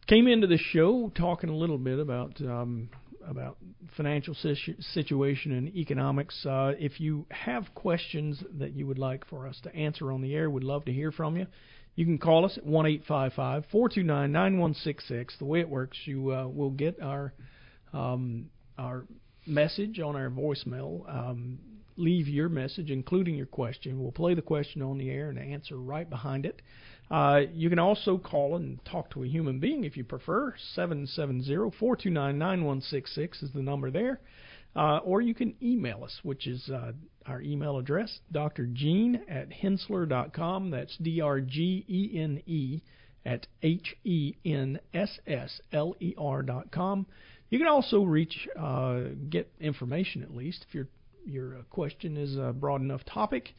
came 0.08 0.28
into 0.28 0.48
the 0.48 0.58
show 0.58 1.12
talking 1.16 1.50
a 1.50 1.56
little 1.56 1.80
bit 1.80 1.98
about 1.98 2.40
um, 2.42 2.90
about 3.28 3.58
financial 3.96 4.36
situation 4.36 5.52
and 5.52 5.76
economics. 5.76 6.46
Uh, 6.46 6.74
if 6.78 7.00
you 7.00 7.26
have 7.32 7.74
questions 7.74 8.44
that 8.60 8.74
you 8.74 8.88
would 8.88 9.00
like 9.00 9.26
for 9.28 9.48
us 9.48 9.60
to 9.64 9.76
answer 9.76 10.12
on 10.12 10.22
the 10.22 10.36
air, 10.36 10.50
we'd 10.50 10.64
love 10.64 10.86
to 10.86 10.94
hear 10.94 11.12
from 11.12 11.38
you. 11.38 11.48
You 11.96 12.06
can 12.06 12.18
call 12.18 12.46
us 12.46 12.58
at 12.58 12.66
one 12.66 12.86
eight 12.86 13.04
five 13.08 13.34
five 13.34 13.66
four 13.72 13.88
two 13.88 14.04
nine 14.04 14.32
nine 14.32 14.58
one 14.58 14.74
six 14.74 15.08
six. 15.08 15.36
The 15.38 15.46
way 15.46 15.60
it 15.60 15.70
works, 15.70 15.98
you 16.06 16.34
uh, 16.34 16.48
will 16.48 16.72
get 16.72 17.02
our 17.02 17.34
um, 17.94 18.48
our 18.78 19.06
message 19.46 20.00
on 20.00 20.16
our 20.16 20.30
voicemail. 20.30 21.08
Um, 21.08 21.60
leave 21.96 22.28
your 22.28 22.50
message, 22.50 22.90
including 22.90 23.36
your 23.36 23.46
question. 23.46 24.02
We'll 24.02 24.12
play 24.12 24.34
the 24.34 24.42
question 24.42 24.82
on 24.82 24.98
the 24.98 25.12
air 25.12 25.30
and 25.30 25.38
answer 25.38 25.78
right 25.78 26.10
behind 26.10 26.46
it. 26.46 26.62
Uh, 27.12 27.42
you 27.54 27.70
can 27.70 27.80
also 27.80 28.18
call 28.18 28.56
and 28.56 28.80
talk 28.86 29.10
to 29.12 29.24
a 29.24 29.28
human 29.28 29.60
being 29.60 29.84
if 29.84 29.98
you 29.98 30.04
prefer. 30.04 30.56
770-429-9166 30.78 33.44
is 33.44 33.52
the 33.54 33.62
number 33.62 33.92
there. 33.92 34.20
Uh, 34.76 34.98
or 35.04 35.22
you 35.22 35.36
can 35.36 35.54
email 35.62 36.04
us, 36.04 36.20
which 36.24 36.48
is 36.48 36.68
uh, 36.70 36.94
our 37.28 37.40
email 37.42 37.78
address, 37.78 38.22
drgene 38.34 39.20
at 39.30 39.52
henssler.com. 39.52 40.72
That's 40.72 40.98
D-R-G-E-N-E 40.98 42.82
at 43.26 43.48
H-E-N-S-S-L-E-R 43.62 44.34
dot 46.44 46.72
com. 46.72 47.06
You 47.50 47.60
can 47.60 47.68
also 47.68 48.04
reach, 48.04 48.48
uh, 48.60 49.02
get 49.30 49.52
information 49.60 50.24
at 50.24 50.34
least 50.36 50.66
if 50.68 50.74
your 50.74 50.88
your 51.26 51.58
uh, 51.58 51.62
question 51.70 52.18
is 52.18 52.36
a 52.36 52.52
broad 52.52 52.82
enough 52.82 53.06
topic. 53.06 53.54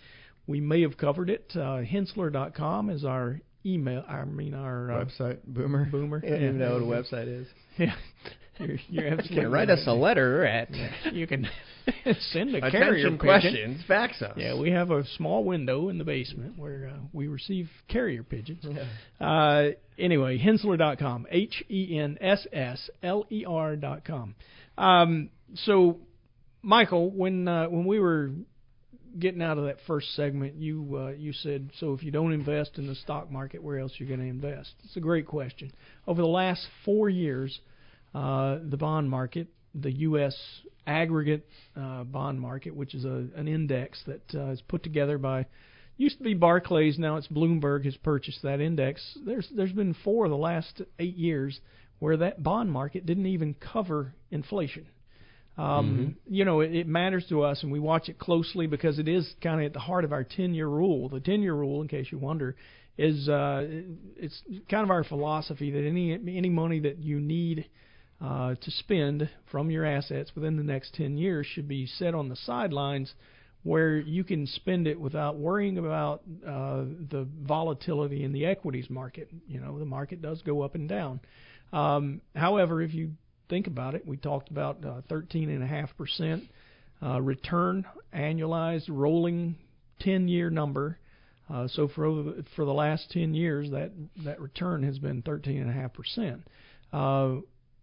We 0.46 0.61
may 0.61 0.83
have 0.83 0.96
covered 0.98 1.30
it. 1.30 1.52
Uh, 1.54 1.80
Henssler.com 1.83 2.90
is 2.90 3.04
our 3.04 3.40
email. 3.64 4.04
I 4.09 4.24
mean 4.24 4.54
our 4.54 4.90
uh, 4.92 5.04
Website, 5.04 5.38
Boomer. 5.46 5.87
Boomer. 5.90 6.20
I 6.24 6.28
don't 6.30 6.42
even 6.42 6.59
know 6.59 6.74
what 6.74 6.83
a 6.98 7.02
website 7.02 7.28
is. 7.28 7.46
Yeah. 7.78 7.94
You're, 8.61 8.76
you're 8.88 9.20
You 9.22 9.40
can 9.40 9.50
write 9.50 9.68
right. 9.68 9.78
us 9.78 9.83
a 9.88 9.92
letter 9.92 10.44
at 10.46 10.68
You 11.12 11.26
can 11.26 11.48
send 12.30 12.54
a 12.54 12.70
carrier 12.70 13.07
pigeon. 13.07 13.18
questions. 13.18 13.83
Fax 13.88 14.22
us. 14.22 14.35
Yeah, 14.37 14.57
we 14.57 14.70
have 14.70 14.92
a 14.92 15.04
small 15.16 15.42
window 15.42 15.88
in 15.88 15.98
the 15.98 16.04
basement 16.04 16.57
where 16.57 16.92
uh, 16.94 16.98
we 17.12 17.26
receive 17.26 17.68
carrier 17.88 18.22
pigeons. 18.22 18.64
Uh, 19.20 19.70
anyway, 19.98 20.38
Henssler.com. 20.38 21.26
H 21.33 21.64
E 21.68 21.98
N 21.98 22.16
S 22.20 22.46
S 22.52 22.90
L 23.02 23.26
E 23.28 23.44
R.com. 23.44 24.37
Um, 24.78 25.30
so, 25.54 25.98
Michael, 26.62 27.11
when 27.11 27.48
uh, 27.48 27.66
when 27.66 27.87
we 27.87 27.98
were 27.98 28.30
getting 29.18 29.42
out 29.42 29.59
of 29.59 29.64
that 29.64 29.77
first 29.87 30.14
segment, 30.14 30.55
you 30.55 30.96
uh, 30.96 31.11
you 31.11 31.33
said, 31.33 31.70
so 31.79 31.92
if 31.92 32.03
you 32.03 32.11
don't 32.11 32.33
invest 32.33 32.79
in 32.79 32.87
the 32.87 32.94
stock 32.94 33.31
market, 33.31 33.62
where 33.62 33.79
else 33.79 33.92
are 33.92 34.05
you 34.05 34.09
going 34.09 34.20
to 34.20 34.27
invest? 34.27 34.74
It's 34.85 34.96
a 34.96 35.00
great 35.00 35.27
question. 35.27 35.72
Over 36.07 36.22
the 36.22 36.29
last 36.29 36.66
four 36.85 37.09
years, 37.09 37.59
uh, 38.14 38.59
the 38.62 38.77
bond 38.77 39.11
market, 39.11 39.48
the 39.74 39.92
U.S. 39.92 40.37
aggregate 40.87 41.46
uh, 41.77 42.05
bond 42.05 42.40
market, 42.40 42.74
which 42.74 42.94
is 42.94 43.05
a, 43.05 43.27
an 43.37 43.48
index 43.48 44.03
that 44.07 44.22
uh, 44.35 44.50
is 44.50 44.62
put 44.62 44.83
together 44.83 45.18
by 45.18 45.46
used 45.96 46.18
to 46.18 46.24
be 46.24 46.35
Barclays, 46.35 46.98
now 46.98 47.16
it's 47.16 47.29
Bloomberg 47.29 47.85
has 47.85 47.96
purchased 47.96 48.42
that 48.42 48.61
index. 48.61 49.18
There's 49.24 49.48
there's 49.55 49.72
been 49.72 49.94
four 50.05 50.24
of 50.24 50.31
the 50.31 50.37
last 50.37 50.83
eight 50.98 51.16
years 51.16 51.61
where 51.98 52.16
that 52.18 52.42
bond 52.42 52.70
market 52.70 53.07
didn't 53.07 53.27
even 53.27 53.55
cover 53.55 54.14
inflation. 54.31 54.87
Um, 55.57 56.17
You 56.27 56.45
know, 56.45 56.61
it, 56.61 56.75
it 56.75 56.87
matters 56.87 57.27
to 57.29 57.43
us, 57.43 57.62
and 57.62 57.71
we 57.71 57.79
watch 57.79 58.09
it 58.09 58.19
closely 58.19 58.67
because 58.67 58.99
it 58.99 59.09
is 59.09 59.35
kind 59.43 59.61
of 59.61 59.67
at 59.67 59.73
the 59.73 59.79
heart 59.81 60.05
of 60.05 60.12
our 60.12 60.25
10-year 60.25 60.67
rule. 60.67 61.09
The 61.09 61.21
10-year 61.21 61.55
rule, 61.55 61.81
in 61.83 61.88
case 61.88 62.07
you 62.11 62.19
wonder, 62.19 62.57
is 62.99 63.29
uh, 63.29 63.67
it's 64.17 64.43
kind 64.71 64.85
of 64.85 64.90
our 64.90 65.05
philosophy 65.05 65.71
that 65.71 65.87
any 65.87 66.12
any 66.12 66.49
money 66.49 66.79
that 66.81 66.99
you 66.99 67.19
need 67.19 67.67
uh, 68.21 68.55
to 68.55 68.71
spend 68.71 69.29
from 69.51 69.71
your 69.71 69.85
assets 69.85 70.31
within 70.35 70.57
the 70.57 70.62
next 70.62 70.95
10 70.95 71.17
years 71.17 71.47
should 71.47 71.69
be 71.69 71.87
set 71.87 72.14
on 72.14 72.29
the 72.29 72.37
sidelines 72.37 73.12
where 73.64 73.97
you 73.97 74.23
can 74.23 74.47
spend 74.47 74.87
it 74.87 75.01
without 75.01 75.37
worrying 75.38 75.79
about 75.79 76.23
uh, 76.47 76.85
the 77.11 77.27
volatility 77.43 78.23
in 78.23 78.33
the 78.33 78.45
equities 78.45 78.88
market. 78.90 79.29
You 79.49 79.59
know, 79.59 79.79
the 79.79 79.87
market 79.87 80.21
does 80.21 80.43
go 80.43 80.62
up 80.62 80.75
and 80.75 80.88
down. 80.88 81.21
Um, 81.73 82.21
however, 82.37 82.83
if 82.83 82.95
you 82.95 83.12
think 83.48 83.66
about 83.66 83.94
it, 83.94 84.07
we 84.07 84.16
talked 84.16 84.50
about 84.50 84.85
uh, 84.85 85.00
13.5% 85.11 86.48
uh, 87.02 87.20
return 87.20 87.85
annualized 88.14 88.88
rolling 88.88 89.57
10 90.00 90.28
year 90.28 90.50
number. 90.50 90.98
Uh, 91.52 91.68
so 91.68 91.88
for 91.88 92.33
for 92.57 92.64
the 92.64 92.72
last 92.72 93.11
10 93.11 93.35
years, 93.35 93.70
that 93.70 93.92
that 94.24 94.40
return 94.40 94.83
has 94.83 94.98
been 94.98 95.22
13.5%. 95.22 96.42
Uh, 96.92 97.40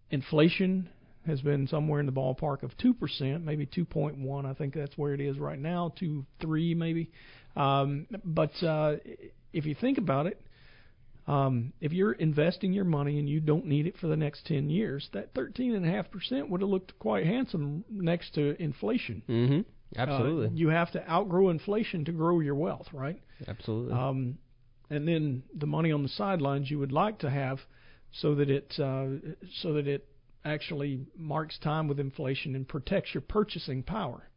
inflation 0.10 0.90
has 1.28 1.42
been 1.42 1.68
somewhere 1.68 2.00
in 2.00 2.08
the 2.08 2.12
ballpark 2.12 2.64
of 2.64 2.72
2%, 2.78 3.44
maybe 3.44 3.68
2.1. 3.68 4.46
I 4.46 4.54
think 4.56 4.74
that's 4.74 4.98
where 4.98 5.14
it 5.14 5.22
is 5.22 5.38
right 5.38 5.60
now, 5.60 5.94
2, 6.00 6.26
3 6.42 6.74
maybe. 6.74 7.12
Um, 7.56 8.08
but 8.24 8.52
uh, 8.64 8.96
if 9.54 9.66
you 9.66 9.76
think 9.80 10.00
about 10.00 10.26
it, 10.26 10.42
um, 11.32 11.72
if 11.80 11.94
you're 11.94 12.12
investing 12.12 12.74
your 12.74 12.84
money 12.84 13.18
and 13.18 13.30
you 13.30 13.40
don't 13.40 13.66
need 13.66 13.88
it 13.88 13.96
for 13.98 14.08
the 14.08 14.18
next 14.18 14.46
10 14.48 14.70
years, 14.70 15.08
that 15.14 15.34
13.5% 15.34 16.50
would 16.50 16.60
have 16.60 16.70
looked 16.70 17.00
quite 17.00 17.26
handsome 17.26 17.86
next 17.90 18.34
to 18.36 18.62
inflation. 18.62 19.24
Mm-hmm. 19.30 19.62
Absolutely. 19.98 20.48
Uh, 20.48 20.52
you 20.54 20.68
have 20.68 20.92
to 20.92 21.10
outgrow 21.10 21.50
inflation 21.50 22.04
to 22.06 22.12
grow 22.12 22.42
your 22.42 22.56
wealth, 22.56 22.88
right? 22.92 23.22
Absolutely. 23.48 23.94
Um, 23.94 24.40
and 24.90 25.08
then 25.08 25.44
the 25.56 25.68
money 25.68 25.94
on 25.94 26.04
the 26.04 26.10
sidelines 26.10 26.70
you 26.70 26.80
would 26.80 26.92
like 26.92 27.20
to 27.20 27.30
have 27.30 27.60
so 28.12 28.36
that 28.36 28.50
it 28.50 28.74
uh, 28.78 29.06
so 29.62 29.74
that 29.74 29.88
it 29.88 30.06
actually 30.44 31.06
marks 31.16 31.58
time 31.60 31.88
with 31.88 32.00
inflation 32.00 32.56
and 32.56 32.68
protects 32.68 33.14
your 33.14 33.22
purchasing 33.22 33.84
power. 33.84 34.30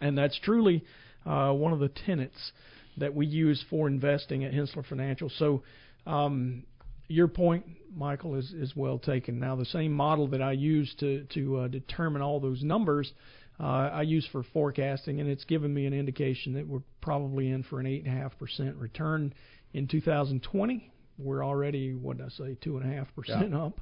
And 0.00 0.16
that's 0.16 0.38
truly 0.38 0.84
uh, 1.26 1.52
one 1.52 1.72
of 1.72 1.80
the 1.80 1.88
tenets 1.88 2.52
that 2.98 3.14
we 3.14 3.26
use 3.26 3.64
for 3.68 3.88
investing 3.88 4.44
at 4.44 4.52
Henssler 4.52 4.86
Financial. 4.86 5.28
So 5.28 5.62
um, 6.06 6.64
your 7.08 7.28
point, 7.28 7.64
Michael, 7.94 8.36
is, 8.36 8.52
is 8.52 8.74
well 8.76 8.98
taken. 8.98 9.38
Now, 9.40 9.56
the 9.56 9.64
same 9.64 9.92
model 9.92 10.28
that 10.28 10.40
I 10.42 10.52
use 10.52 10.94
to 11.00 11.24
to 11.34 11.56
uh, 11.58 11.68
determine 11.68 12.22
all 12.22 12.38
those 12.40 12.62
numbers, 12.62 13.12
uh, 13.58 13.64
I 13.92 14.02
use 14.02 14.26
for 14.30 14.42
forecasting, 14.42 15.20
and 15.20 15.28
it's 15.28 15.44
given 15.44 15.74
me 15.74 15.86
an 15.86 15.92
indication 15.92 16.54
that 16.54 16.66
we're 16.66 16.82
probably 17.00 17.50
in 17.50 17.62
for 17.64 17.80
an 17.80 17.86
eight 17.86 18.04
and 18.04 18.16
a 18.16 18.20
half 18.20 18.38
percent 18.38 18.76
return 18.76 19.34
in 19.72 19.86
2020. 19.88 20.92
We're 21.18 21.44
already, 21.44 21.92
what 21.94 22.16
did 22.18 22.26
I 22.26 22.30
say, 22.30 22.56
two 22.62 22.78
and 22.78 22.90
a 22.90 22.96
half 22.96 23.14
percent 23.14 23.50
Yeah. 23.50 23.64
up 23.64 23.80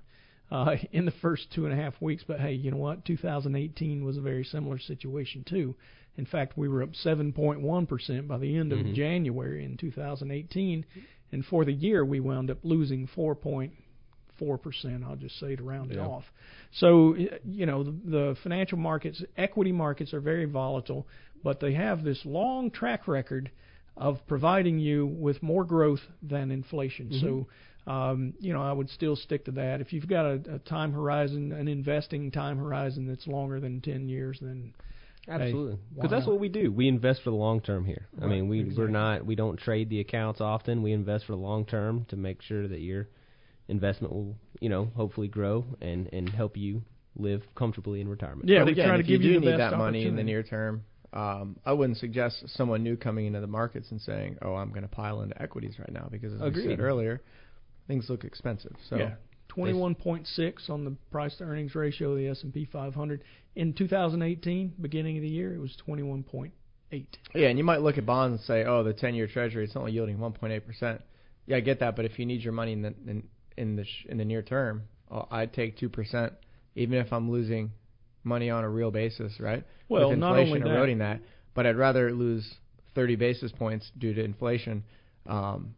uh, 0.50 0.76
in 0.92 1.04
the 1.04 1.12
first 1.22 1.52
two 1.54 1.66
and 1.66 1.72
a 1.72 1.76
half 1.76 2.00
weeks. 2.00 2.24
But 2.26 2.40
hey, 2.40 2.54
you 2.54 2.70
know 2.70 2.78
what? 2.78 3.04
2018 3.04 4.04
was 4.04 4.16
a 4.16 4.20
very 4.20 4.44
similar 4.44 4.78
situation 4.78 5.44
too. 5.48 5.76
In 6.16 6.26
fact, 6.26 6.58
we 6.58 6.68
were 6.68 6.82
up 6.82 6.90
7.1% 6.94 8.26
by 8.26 8.38
the 8.38 8.56
end 8.56 8.72
of 8.72 8.80
Mhm. 8.80 8.94
January 8.94 9.64
in 9.64 9.76
2018, 9.76 10.84
and 11.32 11.44
for 11.44 11.64
the 11.64 11.72
year 11.72 12.04
we 12.04 12.20
wound 12.20 12.50
up 12.50 12.58
losing 12.62 13.08
4.4%. 13.16 15.04
I'll 15.04 15.16
just 15.16 15.38
say 15.38 15.56
to 15.56 15.62
round 15.62 15.92
it 15.92 15.98
off. 15.98 16.24
So 16.72 17.14
you 17.44 17.66
know 17.66 17.84
the, 17.84 17.90
the 18.04 18.36
financial 18.42 18.78
markets, 18.78 19.22
equity 19.36 19.72
markets 19.72 20.12
are 20.14 20.20
very 20.20 20.44
volatile, 20.44 21.06
but 21.42 21.60
they 21.60 21.74
have 21.74 22.04
this 22.04 22.20
long 22.24 22.70
track 22.70 23.08
record 23.08 23.50
of 23.96 24.18
providing 24.28 24.78
you 24.78 25.06
with 25.06 25.42
more 25.42 25.64
growth 25.64 26.00
than 26.22 26.50
inflation. 26.50 27.10
So 27.20 27.46
um, 27.88 28.34
you 28.38 28.52
know, 28.52 28.62
I 28.62 28.72
would 28.72 28.90
still 28.90 29.16
stick 29.16 29.46
to 29.46 29.50
that. 29.52 29.80
If 29.80 29.94
you've 29.94 30.06
got 30.06 30.26
a, 30.26 30.56
a 30.56 30.58
time 30.58 30.92
horizon, 30.92 31.52
an 31.52 31.68
investing 31.68 32.30
time 32.30 32.58
horizon 32.58 33.06
that's 33.06 33.26
longer 33.26 33.60
than 33.60 33.80
10 33.80 34.10
years, 34.10 34.38
then 34.42 34.74
Absolutely, 35.28 35.78
because 35.94 36.10
that's 36.10 36.26
what 36.26 36.40
we 36.40 36.48
do. 36.48 36.72
We 36.72 36.88
invest 36.88 37.22
for 37.22 37.30
the 37.30 37.36
long 37.36 37.60
term 37.60 37.84
here. 37.84 38.06
I 38.20 38.26
mean, 38.26 38.48
we 38.48 38.60
exactly. 38.60 38.84
we're 38.84 38.90
not 38.90 39.26
we 39.26 39.34
don't 39.34 39.58
trade 39.58 39.90
the 39.90 40.00
accounts 40.00 40.40
often. 40.40 40.82
We 40.82 40.92
invest 40.92 41.26
for 41.26 41.32
the 41.32 41.38
long 41.38 41.66
term 41.66 42.06
to 42.08 42.16
make 42.16 42.40
sure 42.42 42.66
that 42.66 42.80
your 42.80 43.08
investment 43.68 44.12
will, 44.12 44.36
you 44.60 44.68
know, 44.68 44.90
hopefully 44.96 45.28
grow 45.28 45.64
and 45.80 46.08
and 46.12 46.28
help 46.28 46.56
you 46.56 46.82
live 47.16 47.42
comfortably 47.54 48.00
in 48.00 48.08
retirement. 48.08 48.48
Yeah, 48.48 48.60
but 48.60 48.66
we 48.66 48.72
again, 48.72 48.86
try 48.86 48.96
to 48.96 49.02
if 49.02 49.06
give 49.06 49.22
you 49.22 49.32
you 49.32 49.40
the 49.40 49.46
need 49.46 49.58
best 49.58 49.72
that 49.72 49.76
money 49.76 50.06
in 50.06 50.16
the 50.16 50.24
near 50.24 50.42
term, 50.42 50.84
um, 51.12 51.58
I 51.64 51.72
wouldn't 51.72 51.98
suggest 51.98 52.48
someone 52.48 52.82
new 52.82 52.96
coming 52.96 53.26
into 53.26 53.40
the 53.40 53.46
markets 53.46 53.90
and 53.90 54.00
saying, 54.00 54.38
"Oh, 54.42 54.54
I'm 54.54 54.70
going 54.70 54.82
to 54.82 54.88
pile 54.88 55.22
into 55.22 55.40
equities 55.40 55.78
right 55.78 55.92
now," 55.92 56.08
because 56.10 56.40
as 56.40 56.54
we 56.54 56.64
said 56.64 56.80
earlier, 56.80 57.22
things 57.86 58.08
look 58.08 58.24
expensive. 58.24 58.76
So 58.88 58.96
yeah, 58.96 59.14
21.6 59.58 60.70
on 60.70 60.84
the 60.84 60.96
price 61.10 61.36
to 61.36 61.44
earnings 61.44 61.74
ratio 61.74 62.12
of 62.12 62.18
the 62.18 62.28
S&P 62.28 62.64
500 62.64 63.22
in 63.56 63.72
2018, 63.72 64.74
beginning 64.80 65.16
of 65.16 65.22
the 65.22 65.28
year, 65.28 65.54
it 65.54 65.58
was 65.58 65.76
21.8. 65.86 66.50
Yeah, 67.34 67.48
and 67.48 67.58
you 67.58 67.64
might 67.64 67.82
look 67.82 67.98
at 67.98 68.06
bonds 68.06 68.40
and 68.40 68.46
say, 68.46 68.64
"Oh, 68.64 68.82
the 68.82 68.94
10-year 68.94 69.26
Treasury 69.26 69.64
it's 69.64 69.76
only 69.76 69.92
yielding 69.92 70.18
1.8 70.18 70.64
percent." 70.64 71.02
Yeah, 71.46 71.56
I 71.56 71.60
get 71.60 71.80
that, 71.80 71.96
but 71.96 72.04
if 72.04 72.18
you 72.18 72.24
need 72.26 72.42
your 72.42 72.52
money 72.52 72.72
in 72.72 72.82
the 72.82 72.94
in, 73.06 73.22
in 73.56 73.76
the 73.76 73.84
sh- 73.84 74.06
in 74.08 74.16
the 74.16 74.24
near 74.24 74.42
term, 74.42 74.82
oh, 75.10 75.26
I'd 75.30 75.52
take 75.52 75.76
two 75.76 75.88
percent, 75.88 76.32
even 76.76 76.96
if 76.98 77.12
I'm 77.12 77.30
losing 77.30 77.72
money 78.24 78.48
on 78.50 78.64
a 78.64 78.68
real 78.68 78.90
basis, 78.90 79.38
right? 79.40 79.64
Well, 79.88 80.10
With 80.10 80.18
not 80.18 80.38
inflation 80.38 80.62
only 80.62 80.70
that- 80.70 80.76
eroding 80.76 80.98
that, 80.98 81.20
but 81.54 81.66
I'd 81.66 81.76
rather 81.76 82.12
lose 82.12 82.54
30 82.94 83.16
basis 83.16 83.52
points 83.52 83.90
due 83.98 84.14
to 84.14 84.22
inflation 84.24 84.82
um, 85.26 85.74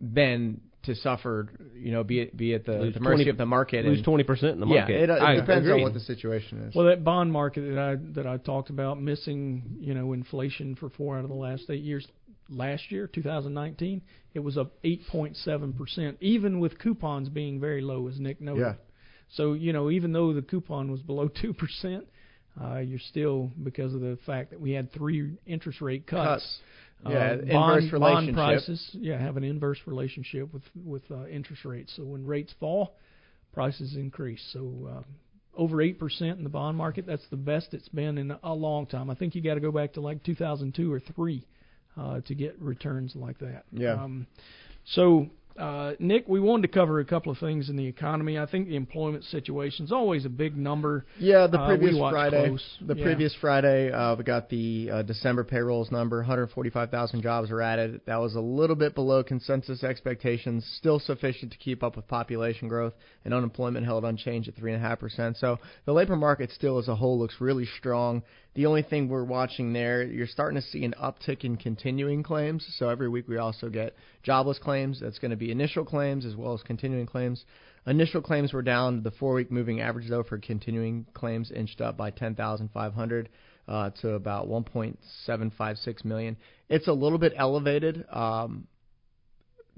than 0.00 0.60
to 0.84 0.94
suffer, 0.94 1.48
you 1.74 1.92
know, 1.92 2.02
be 2.02 2.20
it 2.20 2.36
be 2.36 2.54
at 2.54 2.64
the, 2.64 2.90
the 2.94 3.00
mercy 3.00 3.24
20 3.24 3.30
of 3.30 3.36
the 3.36 3.46
market. 3.46 3.84
lose 3.84 3.98
and, 3.98 4.06
20% 4.06 4.52
in 4.52 4.60
the 4.60 4.66
market. 4.66 4.92
Yeah, 4.92 5.04
it, 5.04 5.10
it 5.10 5.22
I 5.22 5.34
depends 5.34 5.66
agree. 5.66 5.80
on 5.80 5.82
what 5.82 5.94
the 5.94 6.00
situation 6.00 6.62
is. 6.62 6.74
Well, 6.74 6.86
that 6.86 7.04
bond 7.04 7.32
market 7.32 7.62
that 7.74 7.78
I 7.78 7.96
that 8.14 8.26
I 8.26 8.38
talked 8.38 8.70
about 8.70 9.00
missing, 9.00 9.78
you 9.80 9.94
know, 9.94 10.12
inflation 10.12 10.76
for 10.76 10.88
four 10.90 11.18
out 11.18 11.24
of 11.24 11.30
the 11.30 11.36
last 11.36 11.64
eight 11.68 11.82
years. 11.82 12.06
Last 12.52 12.90
year, 12.90 13.06
2019, 13.06 14.02
it 14.34 14.40
was 14.40 14.58
up 14.58 14.72
8.7 14.82 15.76
percent, 15.76 16.16
even 16.20 16.58
with 16.58 16.80
coupons 16.80 17.28
being 17.28 17.60
very 17.60 17.80
low, 17.80 18.08
as 18.08 18.18
Nick 18.18 18.40
noted. 18.40 18.60
Yeah. 18.60 18.74
So 19.34 19.52
you 19.52 19.72
know, 19.72 19.90
even 19.90 20.12
though 20.12 20.32
the 20.32 20.42
coupon 20.42 20.90
was 20.90 21.00
below 21.02 21.28
two 21.40 21.52
percent, 21.52 22.06
uh, 22.60 22.78
you're 22.78 22.98
still 22.98 23.52
because 23.62 23.94
of 23.94 24.00
the 24.00 24.18
fact 24.26 24.50
that 24.50 24.60
we 24.60 24.72
had 24.72 24.92
three 24.92 25.32
interest 25.46 25.80
rate 25.80 26.06
cuts. 26.06 26.42
Cuts. 26.42 26.58
Uh, 27.06 27.10
Yeah, 27.10 27.36
bond, 27.36 27.50
inverse 27.50 27.90
bond 27.90 27.92
relationship. 27.92 28.34
prices, 28.34 28.90
yeah, 28.94 29.18
have 29.18 29.36
an 29.36 29.44
inverse 29.44 29.78
relationship 29.86 30.52
with 30.52 30.62
with 30.84 31.02
uh, 31.10 31.26
interest 31.26 31.64
rates. 31.64 31.92
So 31.96 32.04
when 32.04 32.26
rates 32.26 32.54
fall, 32.60 32.96
prices 33.52 33.96
increase. 33.96 34.42
So 34.52 34.88
uh, 34.90 35.02
over 35.56 35.80
eight 35.82 35.98
percent 35.98 36.38
in 36.38 36.44
the 36.44 36.50
bond 36.50 36.76
market, 36.76 37.06
that's 37.06 37.26
the 37.30 37.36
best 37.36 37.74
it's 37.74 37.88
been 37.88 38.18
in 38.18 38.34
a 38.42 38.54
long 38.54 38.86
time. 38.86 39.10
I 39.10 39.14
think 39.14 39.34
you 39.34 39.42
got 39.42 39.54
to 39.54 39.60
go 39.60 39.72
back 39.72 39.94
to 39.94 40.00
like 40.00 40.22
2002 40.24 40.92
or 40.92 41.00
three 41.00 41.46
uh, 41.96 42.20
to 42.20 42.34
get 42.34 42.60
returns 42.60 43.14
like 43.16 43.38
that. 43.38 43.64
Yeah. 43.72 43.94
Um, 43.94 44.26
so 44.84 45.28
Uh, 45.58 45.92
Nick, 45.98 46.26
we 46.28 46.40
wanted 46.40 46.62
to 46.62 46.68
cover 46.68 47.00
a 47.00 47.04
couple 47.04 47.30
of 47.32 47.38
things 47.38 47.68
in 47.68 47.76
the 47.76 47.86
economy. 47.86 48.38
I 48.38 48.46
think 48.46 48.68
the 48.68 48.76
employment 48.76 49.24
situation 49.24 49.84
is 49.84 49.92
always 49.92 50.24
a 50.24 50.28
big 50.30 50.56
number. 50.56 51.04
Yeah, 51.18 51.46
the 51.48 51.60
Uh, 51.60 51.66
previous 51.68 51.96
watch 51.96 52.12
Friday. 52.12 52.48
close. 52.48 52.78
The 52.80 52.94
Yeah. 52.96 53.04
previous 53.04 53.34
Friday, 53.34 53.90
uh, 53.92 54.14
we 54.16 54.24
got 54.24 54.48
the 54.48 54.90
uh, 54.90 55.02
December 55.02 55.44
payrolls 55.44 55.90
number. 55.90 56.22
145,000 56.22 57.20
jobs 57.20 57.50
were 57.50 57.60
added. 57.60 58.00
That 58.06 58.20
was 58.20 58.36
a 58.36 58.40
little 58.40 58.76
bit 58.76 58.94
below 58.94 59.22
consensus 59.22 59.84
expectations. 59.84 60.64
Still 60.76 60.98
sufficient 60.98 61.52
to 61.52 61.58
keep 61.58 61.82
up 61.82 61.96
with 61.96 62.06
population 62.08 62.68
growth, 62.68 62.94
and 63.24 63.34
unemployment 63.34 63.84
held 63.84 64.04
unchanged 64.04 64.48
at 64.48 64.54
three 64.54 64.72
and 64.72 64.82
a 64.82 64.88
half 64.88 65.00
percent. 65.00 65.36
So 65.36 65.58
the 65.84 65.92
labor 65.92 66.16
market 66.16 66.50
still, 66.52 66.78
as 66.78 66.88
a 66.88 66.94
whole, 66.94 67.18
looks 67.18 67.40
really 67.40 67.66
strong. 67.66 68.22
The 68.54 68.66
only 68.66 68.82
thing 68.82 69.08
we're 69.08 69.24
watching 69.24 69.72
there, 69.72 70.02
you're 70.02 70.26
starting 70.26 70.60
to 70.60 70.66
see 70.66 70.84
an 70.84 70.94
uptick 71.00 71.44
in 71.44 71.56
continuing 71.56 72.24
claims. 72.24 72.66
So 72.78 72.88
every 72.88 73.08
week 73.08 73.28
we 73.28 73.36
also 73.36 73.68
get 73.68 73.94
jobless 74.24 74.58
claims. 74.58 74.98
That's 75.00 75.20
going 75.20 75.30
to 75.30 75.36
be 75.36 75.52
initial 75.52 75.84
claims 75.84 76.26
as 76.26 76.34
well 76.34 76.54
as 76.54 76.62
continuing 76.62 77.06
claims. 77.06 77.44
Initial 77.86 78.20
claims 78.20 78.52
were 78.52 78.62
down. 78.62 79.04
The 79.04 79.12
four-week 79.12 79.52
moving 79.52 79.80
average, 79.80 80.08
though, 80.08 80.24
for 80.24 80.38
continuing 80.38 81.06
claims 81.14 81.52
inched 81.52 81.80
up 81.80 81.96
by 81.96 82.10
10,500 82.10 83.28
uh, 83.68 83.90
to 84.02 84.10
about 84.10 84.48
1.756 84.48 86.04
million. 86.04 86.36
It's 86.68 86.88
a 86.88 86.92
little 86.92 87.18
bit 87.18 87.32
elevated, 87.36 88.04
um, 88.10 88.66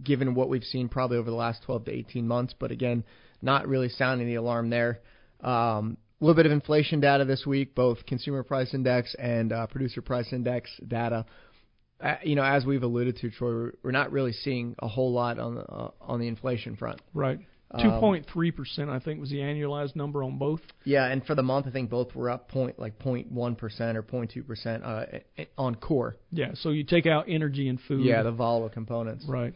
given 0.02 0.34
what 0.34 0.48
we've 0.48 0.64
seen 0.64 0.88
probably 0.88 1.18
over 1.18 1.30
the 1.30 1.36
last 1.36 1.62
12 1.64 1.84
to 1.84 1.92
18 1.92 2.26
months. 2.26 2.54
But 2.58 2.70
again, 2.70 3.04
not 3.42 3.68
really 3.68 3.90
sounding 3.90 4.26
the 4.26 4.36
alarm 4.36 4.70
there. 4.70 5.00
Um, 5.42 5.98
a 6.22 6.24
little 6.24 6.36
bit 6.36 6.46
of 6.46 6.52
inflation 6.52 7.00
data 7.00 7.24
this 7.24 7.44
week, 7.44 7.74
both 7.74 8.06
consumer 8.06 8.44
price 8.44 8.72
index 8.74 9.14
and 9.18 9.52
uh, 9.52 9.66
producer 9.66 10.00
price 10.00 10.32
index 10.32 10.70
data. 10.86 11.26
Uh, 12.00 12.14
you 12.22 12.36
know, 12.36 12.44
as 12.44 12.64
we've 12.64 12.84
alluded 12.84 13.16
to, 13.16 13.30
Troy, 13.30 13.70
we're, 13.82 13.90
not 13.90 14.12
really 14.12 14.32
seeing 14.32 14.76
a 14.78 14.88
whole 14.88 15.12
lot 15.12 15.38
on 15.38 15.56
the 15.56 15.62
uh, 15.62 15.90
on 16.00 16.20
the 16.20 16.28
inflation 16.28 16.76
front. 16.76 17.00
Right. 17.12 17.40
Um, 17.72 17.82
Two 17.82 17.90
point 18.00 18.26
three 18.32 18.52
percent, 18.52 18.88
I 18.88 19.00
think, 19.00 19.18
was 19.18 19.30
the 19.30 19.38
annualized 19.38 19.96
number 19.96 20.22
on 20.22 20.38
both. 20.38 20.60
Yeah, 20.84 21.06
and 21.06 21.24
for 21.24 21.34
the 21.34 21.42
month, 21.42 21.66
I 21.66 21.70
think 21.70 21.90
both 21.90 22.14
were 22.14 22.30
up 22.30 22.48
point 22.48 22.78
like 22.78 22.98
0.1 23.00 23.58
percent 23.58 23.96
or 23.96 24.02
0.2 24.02 24.46
percent 24.46 24.84
uh, 24.84 25.04
on 25.58 25.74
core. 25.74 26.16
Yeah. 26.30 26.52
So 26.54 26.70
you 26.70 26.84
take 26.84 27.06
out 27.06 27.26
energy 27.28 27.68
and 27.68 27.80
food. 27.88 28.04
Yeah, 28.04 28.22
the 28.22 28.32
volatile 28.32 28.68
components. 28.68 29.24
Right. 29.26 29.54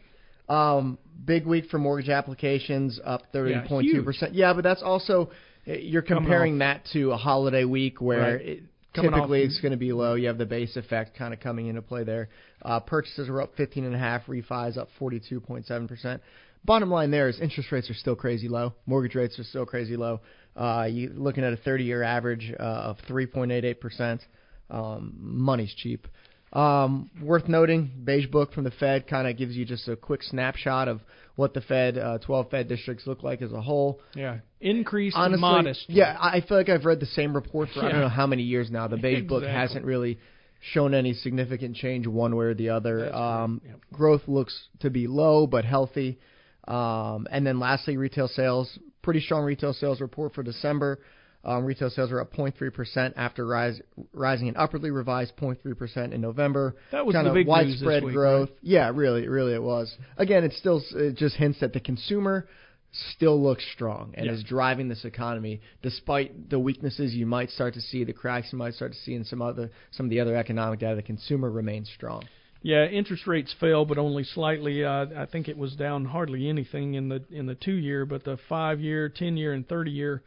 Um, 0.49 0.97
big 1.25 1.45
week 1.45 1.69
for 1.69 1.77
mortgage 1.77 2.09
applications, 2.09 2.99
up 3.03 3.23
Yeah, 3.33 3.39
30.2 3.39 4.03
percent. 4.03 4.33
Yeah, 4.33 4.53
but 4.53 4.63
that's 4.63 4.81
also 4.81 5.29
you're 5.67 6.01
Coming 6.01 6.23
comparing 6.23 6.57
that 6.59 6.85
to 6.93 7.11
a 7.11 7.17
holiday 7.17 7.63
week 7.65 8.01
where 8.01 8.37
Right. 8.37 8.41
it, 8.45 8.63
typically 8.93 9.41
off- 9.43 9.47
it's 9.49 9.59
going 9.61 9.71
to 9.71 9.77
be 9.77 9.91
low. 9.93 10.15
You 10.15 10.27
have 10.27 10.37
the 10.37 10.45
base 10.45 10.75
effect 10.77 11.15
kind 11.17 11.33
of 11.33 11.39
coming 11.39 11.67
into 11.67 11.81
play 11.81 12.03
there. 12.03 12.29
Uh, 12.63 12.79
purchases 12.79 13.29
are 13.29 13.41
up 13.41 13.55
15 13.55 13.85
and 13.85 13.93
a 13.93 13.97
half, 13.97 14.25
refis 14.27 14.77
up 14.77 14.89
42.7 14.99 15.87
percent. 15.87 16.21
Bottom 16.65 16.89
line 16.89 17.11
there 17.11 17.29
is 17.29 17.39
interest 17.39 17.71
rates 17.71 17.89
are 17.89 17.93
still 17.93 18.15
crazy 18.15 18.47
low. 18.47 18.73
Mortgage 18.85 19.15
rates 19.15 19.37
are 19.39 19.43
still 19.43 19.65
crazy 19.65 19.95
low. 19.95 20.19
Uh, 20.55 20.87
you 20.89 21.11
looking 21.15 21.43
at 21.43 21.53
a 21.53 21.57
30-year 21.57 22.01
average 22.01 22.51
uh, 22.59 22.63
of 22.63 22.97
3.88 23.07 23.79
percent. 23.79 24.21
Um, 24.69 25.13
money's 25.19 25.73
cheap. 25.75 26.07
Um, 26.53 27.11
worth 27.21 27.47
noting, 27.47 27.91
beige 28.03 28.27
book 28.27 28.53
from 28.53 28.63
the 28.63 28.71
Fed 28.71 29.07
kind 29.07 29.27
of 29.27 29.37
gives 29.37 29.55
you 29.55 29.65
just 29.65 29.87
a 29.87 29.95
quick 29.95 30.23
snapshot 30.23 30.87
of 30.87 31.01
what 31.37 31.53
the 31.53 31.61
Fed, 31.61 31.97
uh, 31.99 32.17
12 32.17 32.49
Fed 32.49 32.67
districts 32.67 33.05
look 33.05 33.21
like 33.23 33.41
as 33.43 33.51
a 33.53 33.61
whole. 33.61 34.01
Yeah. 34.15 34.39
Increase 34.59 35.13
Honestly, 35.15 35.39
modest. 35.39 35.85
yeah, 35.87 36.17
I 36.19 36.41
feel 36.41 36.57
like 36.57 36.67
I've 36.67 36.83
read 36.83 36.99
the 36.99 37.05
same 37.05 37.33
report 37.35 37.69
for 37.73 37.81
I 37.85 37.91
don't 37.91 38.01
know 38.01 38.09
how 38.09 38.25
many 38.25 38.41
years 38.41 38.71
now. 38.71 38.87
The 38.87 38.97
beige 38.97 39.27
book 39.27 39.43
Exactly. 39.43 39.59
hasn't 39.59 39.85
really 39.85 40.19
shown 40.73 40.95
any 40.95 41.13
significant 41.13 41.75
change 41.75 42.07
one 42.07 42.35
way 42.35 42.45
or 42.45 42.53
the 42.55 42.69
other. 42.69 43.13
Um, 43.13 43.61
correct, 43.63 43.93
Growth 43.93 44.21
looks 44.27 44.67
to 44.79 44.89
be 44.89 45.05
low 45.05 45.45
but 45.45 45.63
healthy. 45.63 46.17
Um, 46.67 47.27
and 47.31 47.45
then 47.45 47.59
lastly, 47.59 47.97
retail 47.97 48.27
sales. 48.27 48.77
Pretty 49.03 49.19
strong 49.21 49.43
retail 49.45 49.73
sales 49.73 50.01
report 50.01 50.33
for 50.33 50.41
December. 50.41 50.99
Um, 51.47 51.63
retail 51.63 51.89
sales 51.89 52.11
are 52.11 52.19
up 52.19 52.33
0.3% 52.33 53.13
after 53.15 53.45
rise, 53.47 53.79
rising 54.11 54.49
an 54.49 54.57
upwardly 54.57 54.91
revised 54.91 55.33
0.3% 55.37 56.11
in 56.11 56.19
November. 56.19 56.75
That 56.91 57.05
was 57.05 57.13
kind 57.15 57.25
the 57.25 57.31
of 57.31 57.35
big 57.35 57.47
widespread 57.47 58.03
week, 58.03 58.13
growth. 58.13 58.49
Yeah, 58.61 58.91
really, 58.93 59.29
really 59.29 59.53
it 59.53 59.63
was. 59.63 59.95
Again, 60.17 60.43
it 60.43 60.51
still 60.53 60.83
it 60.93 61.15
just 61.15 61.37
hints 61.37 61.61
that 61.61 61.71
the 61.71 61.79
consumer 61.79 62.49
still 63.13 63.41
looks 63.41 63.63
strong 63.73 64.13
and 64.17 64.25
Yeah. 64.25 64.33
is 64.33 64.43
driving 64.43 64.89
this 64.89 65.05
economy 65.05 65.61
despite 65.81 66.49
the 66.49 66.59
weaknesses 66.59 67.15
you 67.15 67.25
might 67.25 67.49
start 67.49 67.73
to 67.75 67.81
see, 67.81 68.03
the 68.03 68.13
cracks 68.13 68.51
you 68.51 68.57
might 68.57 68.73
start 68.73 68.91
to 68.91 68.97
see 68.99 69.13
in 69.13 69.23
some 69.23 69.41
other 69.41 69.71
some 69.91 70.05
of 70.05 70.09
the 70.09 70.19
other 70.19 70.35
economic 70.35 70.79
data. 70.79 70.97
The 70.97 71.01
consumer 71.01 71.49
remains 71.49 71.89
strong. 71.95 72.23
Yeah, 72.61 72.87
interest 72.87 73.25
rates 73.25 73.53
fell, 73.57 73.85
but 73.85 73.97
only 73.97 74.25
slightly. 74.25 74.83
Uh, 74.83 75.05
I 75.15 75.25
think 75.27 75.47
it 75.47 75.57
was 75.57 75.75
down 75.77 76.03
hardly 76.05 76.49
anything 76.49 76.95
in 76.95 77.07
the 77.07 77.23
in 77.31 77.45
the 77.45 77.55
two 77.55 77.75
year, 77.75 78.05
but 78.05 78.25
the 78.25 78.37
five 78.49 78.81
year, 78.81 79.07
ten 79.07 79.37
year, 79.37 79.53
and 79.53 79.65
thirty 79.65 79.91
year 79.91 80.23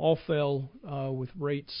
all 0.00 0.18
fell 0.26 0.70
uh, 0.90 1.10
with 1.12 1.30
rates 1.38 1.74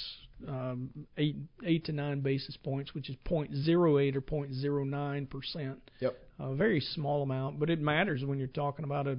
um, 0.48 0.90
eight 1.18 1.36
eight 1.64 1.84
to 1.86 1.92
nine 1.92 2.20
basis 2.20 2.56
points, 2.56 2.94
which 2.94 3.10
is 3.10 3.16
point 3.24 3.54
zero 3.54 3.98
eight 3.98 4.16
or 4.16 4.20
point 4.20 4.54
zero 4.54 4.84
nine 4.84 5.26
percent. 5.26 5.78
Yep. 6.00 6.16
A 6.38 6.54
very 6.54 6.80
small 6.80 7.22
amount, 7.22 7.58
but 7.58 7.70
it 7.70 7.80
matters 7.80 8.24
when 8.24 8.38
you're 8.38 8.48
talking 8.48 8.84
about 8.84 9.06
a 9.06 9.18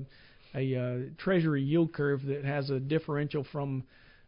a 0.54 0.76
uh, 0.76 0.98
Treasury 1.18 1.64
yield 1.64 1.94
curve 1.94 2.24
that 2.26 2.44
has 2.44 2.70
a 2.70 2.80
differential 2.80 3.46
from 3.52 3.84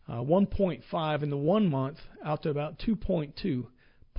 uh, 0.08 0.14
1.5 0.14 1.24
in 1.24 1.30
the 1.30 1.38
one 1.38 1.70
month 1.70 1.98
out 2.26 2.44
to 2.44 2.50
about 2.50 2.80
2.2. 2.80 3.66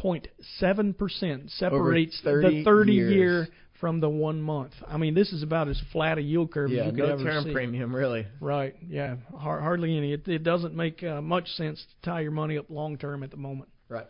0.7 0.02 0.98
percent 0.98 1.50
separates 1.52 2.20
30 2.24 2.58
the 2.58 2.64
30 2.64 2.92
years. 2.92 3.12
year 3.14 3.48
from 3.84 4.00
the 4.00 4.08
one 4.08 4.40
month. 4.40 4.72
I 4.88 4.96
mean, 4.96 5.12
this 5.12 5.30
is 5.30 5.42
about 5.42 5.68
as 5.68 5.78
flat 5.92 6.16
a 6.16 6.22
yield 6.22 6.50
curve 6.50 6.70
Yeah, 6.70 6.84
as 6.84 6.86
you 6.86 6.92
could 6.92 7.06
no 7.06 7.12
ever 7.16 7.22
term 7.22 7.44
see. 7.44 7.52
premium 7.52 7.94
really. 7.94 8.26
Right. 8.40 8.74
Yeah. 8.88 9.16
Har- 9.36 9.60
hardly 9.60 9.94
any. 9.94 10.14
It, 10.14 10.26
it 10.26 10.42
doesn't 10.42 10.74
make 10.74 11.02
uh, 11.02 11.20
much 11.20 11.46
sense 11.48 11.84
to 11.84 12.10
tie 12.10 12.20
your 12.22 12.30
money 12.30 12.56
up 12.56 12.70
long 12.70 12.96
term 12.96 13.22
at 13.22 13.30
the 13.30 13.36
moment. 13.36 13.68
Right. 13.90 14.06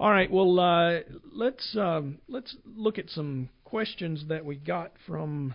All 0.00 0.10
right. 0.10 0.30
Well, 0.30 0.58
uh, 0.58 1.00
let's 1.30 1.76
um, 1.78 2.20
let's 2.26 2.56
look 2.74 2.96
at 2.98 3.10
some 3.10 3.50
questions 3.64 4.24
that 4.28 4.46
we 4.46 4.56
got 4.56 4.92
from 5.06 5.54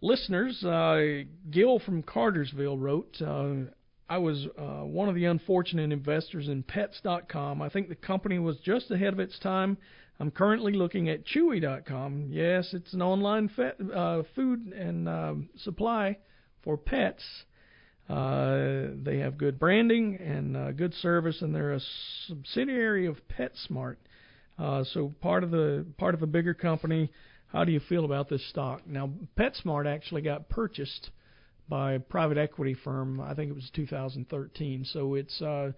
listeners. 0.00 0.62
Uh, 0.62 1.22
Gil 1.50 1.80
from 1.80 2.04
Cartersville 2.04 2.78
wrote. 2.78 3.16
Uh, 3.20 3.72
I 4.08 4.18
was 4.18 4.46
uh, 4.56 4.84
one 4.84 5.08
of 5.08 5.16
the 5.16 5.24
unfortunate 5.24 5.90
investors 5.90 6.46
in 6.46 6.62
Pets.com. 6.62 7.60
I 7.60 7.68
think 7.68 7.88
the 7.88 7.96
company 7.96 8.38
was 8.38 8.58
just 8.58 8.92
ahead 8.92 9.12
of 9.12 9.18
its 9.18 9.40
time. 9.40 9.76
I'm 10.20 10.30
currently 10.32 10.72
looking 10.72 11.08
at 11.08 11.24
Chewy.com. 11.24 12.28
Yes, 12.30 12.70
it's 12.72 12.92
an 12.92 13.02
online 13.02 13.48
fet, 13.48 13.76
uh, 13.94 14.22
food 14.34 14.72
and 14.72 15.08
um 15.08 15.48
supply 15.56 16.18
for 16.62 16.76
pets. 16.76 17.22
Uh, 18.08 18.88
they 19.02 19.18
have 19.18 19.36
good 19.36 19.58
branding 19.58 20.16
and 20.16 20.56
uh, 20.56 20.72
good 20.72 20.94
service, 20.94 21.42
and 21.42 21.54
they're 21.54 21.74
a 21.74 21.80
subsidiary 22.26 23.06
of 23.06 23.16
PetSmart. 23.28 23.96
Uh, 24.58 24.82
so 24.92 25.12
part 25.20 25.44
of 25.44 25.50
the 25.50 25.86
part 25.98 26.14
of 26.14 26.22
a 26.22 26.26
bigger 26.26 26.54
company. 26.54 27.12
How 27.48 27.64
do 27.64 27.72
you 27.72 27.80
feel 27.80 28.04
about 28.04 28.28
this 28.28 28.46
stock? 28.50 28.86
Now, 28.86 29.10
PetSmart 29.38 29.86
actually 29.86 30.22
got 30.22 30.48
purchased 30.48 31.10
by 31.68 31.92
a 31.92 32.00
private 32.00 32.38
equity 32.38 32.74
firm. 32.74 33.20
I 33.20 33.34
think 33.34 33.50
it 33.50 33.54
was 33.54 33.70
2013. 33.74 34.84
So 34.84 35.14
it's 35.14 35.40
uh, 35.40 35.72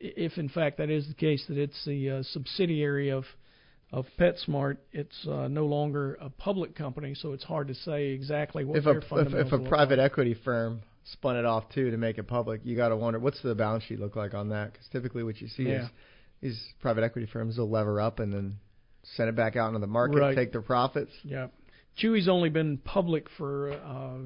if 0.00 0.38
in 0.38 0.48
fact 0.48 0.78
that 0.78 0.90
is 0.90 1.06
the 1.08 1.14
case, 1.14 1.44
that 1.48 1.58
it's 1.58 1.84
the 1.84 2.10
uh, 2.10 2.22
subsidiary 2.22 3.10
of 3.10 3.24
of 3.92 4.04
PetSmart. 4.18 4.78
It's 4.92 5.26
uh, 5.26 5.48
no 5.48 5.64
longer 5.66 6.18
a 6.20 6.28
public 6.28 6.74
company, 6.74 7.14
so 7.14 7.32
it's 7.32 7.44
hard 7.44 7.68
to 7.68 7.74
say 7.74 8.08
exactly 8.08 8.64
what 8.64 8.78
If 8.78 8.84
their 8.84 8.94
a 8.98 9.02
if, 9.02 9.08
fundamentals 9.08 9.52
if 9.52 9.66
a 9.66 9.68
private 9.68 9.98
like. 9.98 10.10
equity 10.10 10.34
firm 10.44 10.82
spun 11.04 11.36
it 11.36 11.44
off 11.44 11.64
too 11.72 11.90
to 11.92 11.96
make 11.96 12.18
it 12.18 12.24
public, 12.24 12.60
you 12.64 12.76
got 12.76 12.88
to 12.88 12.96
wonder 12.96 13.20
what's 13.20 13.40
the 13.42 13.54
balance 13.54 13.84
sheet 13.84 14.00
look 14.00 14.16
like 14.16 14.34
on 14.34 14.48
that? 14.48 14.72
Because 14.72 14.88
typically 14.88 15.22
what 15.22 15.40
you 15.40 15.46
see 15.48 15.64
Yeah. 15.64 15.84
is 15.84 15.88
these 16.40 16.60
private 16.80 17.04
equity 17.04 17.28
firms 17.32 17.56
will 17.58 17.70
lever 17.70 18.00
up 18.00 18.18
and 18.18 18.32
then 18.32 18.56
send 19.14 19.28
it 19.28 19.36
back 19.36 19.54
out 19.54 19.68
into 19.68 19.78
the 19.78 19.86
market, 19.86 20.18
Right. 20.18 20.34
take 20.36 20.50
their 20.50 20.62
profits. 20.62 21.12
Yeah. 21.22 21.46
Chewy's 21.96 22.28
only 22.28 22.50
been 22.50 22.76
public 22.78 23.28
for 23.38 23.70
uh, 23.72 24.18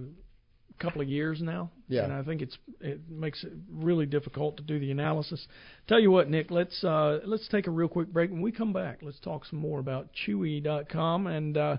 couple 0.81 1.01
of 1.01 1.09
years 1.09 1.41
now. 1.41 1.71
Yeah. 1.89 2.05
And 2.05 2.13
I 2.13 2.23
think 2.23 2.43
it's 2.43 2.57
it 2.81 3.01
makes 3.09 3.45
it 3.45 3.53
really 3.71 4.07
difficult 4.07 4.57
to 4.57 4.63
do 4.63 4.79
the 4.79 4.91
analysis. 4.91 5.47
Tell 5.87 6.01
you 6.01 6.11
what, 6.11 6.29
Nick, 6.29 6.51
let's 6.51 6.83
uh, 6.83 7.21
let's 7.25 7.47
take 7.49 7.67
a 7.67 7.71
real 7.71 7.89
quick 7.89 8.13
break. 8.13 8.31
When 8.31 8.43
we 8.43 8.53
come 8.53 8.73
back, 8.73 9.01
let's 9.03 9.21
talk 9.21 9.45
some 9.45 9.59
more 9.59 9.79
about 9.79 10.09
Chewy.com 10.27 11.27
and 11.27 11.57
uh, 11.57 11.77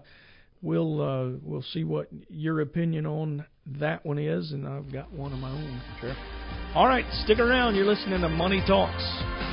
we'll 0.62 1.02
uh, 1.02 1.38
we'll 1.44 1.64
see 1.74 1.84
what 1.84 2.08
your 2.30 2.62
opinion 2.62 3.06
on 3.06 3.46
that 3.80 4.06
one 4.06 4.18
is, 4.18 4.52
and 4.52 4.68
I've 4.68 4.92
got 4.92 5.12
one 5.12 5.34
of 5.34 5.40
my 5.40 5.50
own. 5.50 5.82
Sure. 6.00 6.16
All 6.76 6.88
right, 6.88 7.06
stick 7.24 7.40
around. 7.40 7.76
You're 7.76 7.86
listening 7.86 8.22
to 8.22 8.30
Money 8.30 8.64
Talks. 8.68 9.51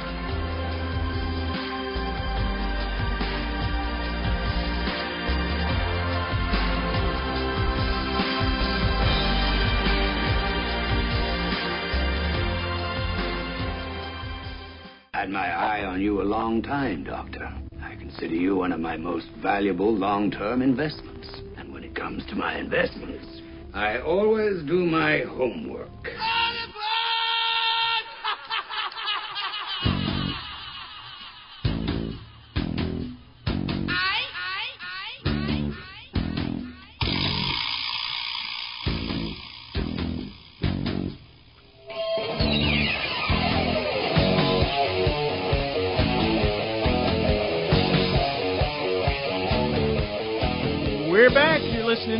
On 15.99 16.05
you 16.05 16.23
a 16.23 16.37
long 16.39 16.63
time, 16.63 17.03
Doctor. 17.03 17.51
I 17.83 17.97
consider 17.97 18.33
you 18.33 18.55
one 18.55 18.71
of 18.71 18.79
my 18.79 18.97
most 18.97 19.27
valuable 19.43 19.93
long-term 19.93 20.63
investments. 20.63 21.29
And 21.57 21.73
when 21.73 21.83
it 21.83 21.97
comes 21.97 22.25
to 22.27 22.37
my 22.37 22.57
investments, 22.57 23.27
I 23.75 23.99
always 23.99 24.63
do 24.63 24.87
my 24.87 25.23
homework. 25.23 25.89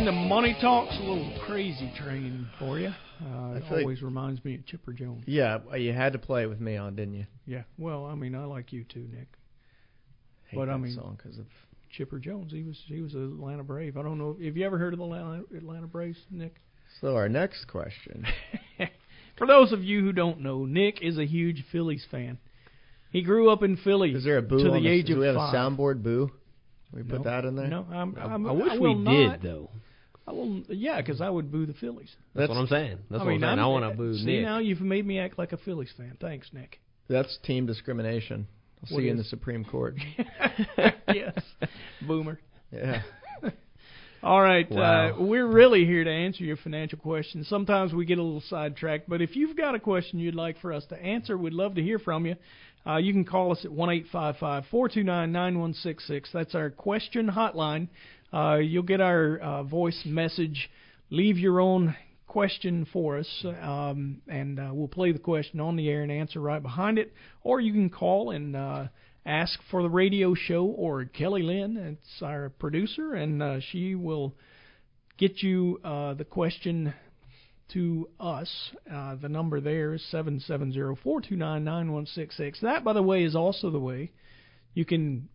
You're 0.09 0.17
listening 0.17 0.29
to 0.29 0.35
Money 0.35 0.57
Talks, 0.59 0.95
a 0.97 1.01
little 1.03 1.39
crazy 1.45 1.91
train 2.03 2.47
for 2.57 2.79
you. 2.79 2.87
Uh, 3.21 3.53
it 3.55 3.63
feel 3.63 3.71
like- 3.77 3.81
always 3.83 4.01
reminds 4.01 4.43
me 4.43 4.55
of 4.55 4.65
Chipper 4.65 4.91
Jones. 4.93 5.23
Yeah, 5.27 5.59
you 5.75 5.93
had 5.93 6.13
to 6.13 6.19
play 6.19 6.45
with 6.47 6.59
me 6.59 6.77
on, 6.77 6.95
didn't 6.95 7.13
you? 7.13 7.25
Yeah. 7.45 7.63
Well, 7.77 8.05
I 8.05 8.15
mean, 8.15 8.33
I 8.33 8.45
like 8.45 8.73
you 8.73 8.83
too, 8.85 9.07
Nick. 9.11 9.27
Hate 10.47 10.57
but 10.57 10.67
I 10.69 10.73
that 10.73 10.79
mean, 10.79 10.95
song 10.95 11.15
because 11.21 11.37
of 11.37 11.45
Chipper 11.91 12.17
Jones. 12.17 12.51
He 12.51 12.63
was 12.63 12.81
he 12.87 13.01
was 13.01 13.13
an 13.13 13.33
Atlanta 13.33 13.63
Brave. 13.63 13.97
I 13.97 14.01
don't 14.01 14.17
know. 14.17 14.35
Have 14.43 14.57
you 14.57 14.65
ever 14.65 14.77
heard 14.79 14.93
of 14.93 14.99
the 14.99 15.05
Atlanta, 15.05 15.43
Atlanta 15.55 15.85
Braves, 15.87 16.17
Nick? 16.31 16.55
So 17.01 17.15
our 17.15 17.29
next 17.29 17.65
question. 17.67 18.25
For 19.37 19.45
those 19.45 19.71
of 19.71 19.83
you 19.83 20.01
who 20.01 20.11
don't 20.11 20.39
know, 20.41 20.65
Nick 20.65 21.01
is 21.03 21.17
a 21.19 21.25
huge 21.25 21.63
Phillies 21.71 22.05
fan. 22.09 22.39
He 23.11 23.21
grew 23.21 23.49
up 23.51 23.61
in 23.63 23.77
Philly 23.77 24.11
Is 24.11 24.23
there 24.23 24.37
a 24.37 24.41
boo 24.41 24.57
to 24.63 24.71
on 24.71 24.83
the 24.83 24.89
age 24.89 25.05
do 25.07 25.13
of 25.13 25.19
we 25.19 25.25
have 25.27 25.35
five. 25.35 25.53
a 25.53 25.57
soundboard 25.57 26.01
boo? 26.03 26.31
We 26.91 27.03
put 27.03 27.19
No. 27.19 27.23
that 27.25 27.45
in 27.45 27.55
there. 27.55 27.67
No, 27.67 27.85
I'm, 27.91 28.15
I, 28.17 28.21
I'm, 28.23 28.47
I 28.47 28.51
wish 28.51 28.79
will 28.79 28.95
we 28.97 29.03
not. 29.03 29.41
did 29.41 29.41
though. 29.43 29.69
I 30.29 30.31
will, 30.31 30.61
yeah, 30.69 30.97
because 31.01 31.21
I 31.21 31.29
would 31.29 31.51
boo 31.51 31.65
the 31.65 31.73
Phillies. 31.73 32.15
That's, 32.35 32.49
what 32.49 32.57
I'm 32.57 32.67
saying. 32.67 32.99
That's 33.09 33.21
I 33.21 33.25
what 33.25 33.31
mean, 33.31 33.43
I'm 33.43 33.49
saying. 33.49 33.59
I 33.59 33.63
I'm- 33.63 33.71
want 33.71 33.91
to 33.91 33.97
boo 33.97 34.13
see, 34.15 34.25
Nick. 34.25 34.43
now 34.45 34.59
you've 34.59 34.79
made 34.81 35.03
me 35.05 35.17
act 35.17 35.39
like 35.39 35.53
a 35.53 35.57
Phillies 35.57 35.91
fan. 35.97 36.17
Thanks, 36.21 36.51
Nick. 36.53 36.79
That's 37.07 37.35
team 37.43 37.65
discrimination. 37.65 38.47
I'll 38.83 38.95
What 38.95 38.99
see 38.99 39.05
you 39.05 39.11
in 39.11 39.17
the 39.17 39.23
Supreme 39.23 39.65
Court. 39.65 39.95
yes, 41.13 41.39
boomer. 42.07 42.39
yeah. 42.71 43.01
All 44.21 44.41
right, 44.41 44.69
Wow. 44.69 45.15
uh, 45.19 45.23
we're 45.23 45.47
really 45.47 45.85
here 45.85 46.03
to 46.03 46.11
answer 46.11 46.43
your 46.43 46.57
financial 46.57 46.99
questions. 46.99 47.47
Sometimes 47.47 47.93
we 47.93 48.05
get 48.05 48.17
a 48.19 48.21
little 48.23 48.43
sidetracked, 48.49 49.09
but 49.09 49.21
if 49.21 49.35
you've 49.35 49.55
got 49.57 49.75
a 49.75 49.79
question 49.79 50.19
you'd 50.19 50.35
like 50.35 50.59
for 50.59 50.73
us 50.73 50.85
to 50.89 51.01
answer, 51.01 51.37
we'd 51.37 51.53
love 51.53 51.75
to 51.75 51.81
hear 51.81 51.97
from 51.99 52.25
you. 52.25 52.35
Uh, 52.85 52.97
you 52.97 53.13
can 53.13 53.23
call 53.25 53.51
us 53.51 53.63
at 53.65 53.71
one 53.71 53.89
eight 53.89 54.05
five 54.11 54.35
five 54.37 54.63
four 54.69 54.87
two 54.89 55.03
nine 55.03 55.31
nine 55.31 55.57
one 55.59 55.73
six 55.73 56.05
six. 56.05 56.29
That's 56.33 56.53
our 56.53 56.69
question 56.69 57.27
hotline. 57.29 57.87
Uh, 58.31 58.57
you'll 58.57 58.83
get 58.83 59.01
our 59.01 59.37
uh, 59.37 59.63
voice 59.63 60.01
message. 60.05 60.69
Leave 61.09 61.37
your 61.37 61.59
own 61.59 61.95
question 62.27 62.85
for 62.93 63.17
us, 63.17 63.45
um, 63.61 64.21
and 64.27 64.59
uh, 64.59 64.69
we'll 64.71 64.87
play 64.87 65.11
the 65.11 65.19
question 65.19 65.59
on 65.59 65.75
the 65.75 65.89
air 65.89 66.03
and 66.03 66.11
answer 66.11 66.39
right 66.39 66.61
behind 66.61 66.99
it. 66.99 67.11
Or 67.43 67.59
you 67.59 67.73
can 67.73 67.89
call 67.89 68.31
and 68.31 68.55
uh, 68.55 68.87
ask 69.25 69.59
for 69.71 69.81
the 69.81 69.89
radio 69.89 70.35
show 70.35 70.65
or 70.65 71.05
Kelly 71.05 71.41
Lynn. 71.41 71.77
It's 71.77 72.21
our 72.21 72.49
producer, 72.49 73.13
and 73.13 73.41
uh, 73.41 73.59
she 73.71 73.95
will 73.95 74.35
get 75.17 75.41
you 75.41 75.79
uh, 75.83 76.13
the 76.13 76.25
question 76.25 76.93
to 77.73 78.09
us. 78.19 78.71
Uh, 78.91 79.15
the 79.15 79.29
number 79.29 79.59
there 79.59 79.93
is 79.93 80.05
seven 80.09 80.39
seven 80.39 80.71
zero 80.71 80.95
four 81.03 81.21
two 81.21 81.35
nine 81.35 81.63
nine 81.63 81.91
one 81.91 82.05
six 82.05 82.37
six. 82.37 82.59
That, 82.61 82.83
by 82.83 82.93
the 82.93 83.03
way, 83.03 83.23
is 83.23 83.35
also 83.35 83.69
the 83.69 83.79
way 83.79 84.11
you 84.73 84.85
can 84.85 85.29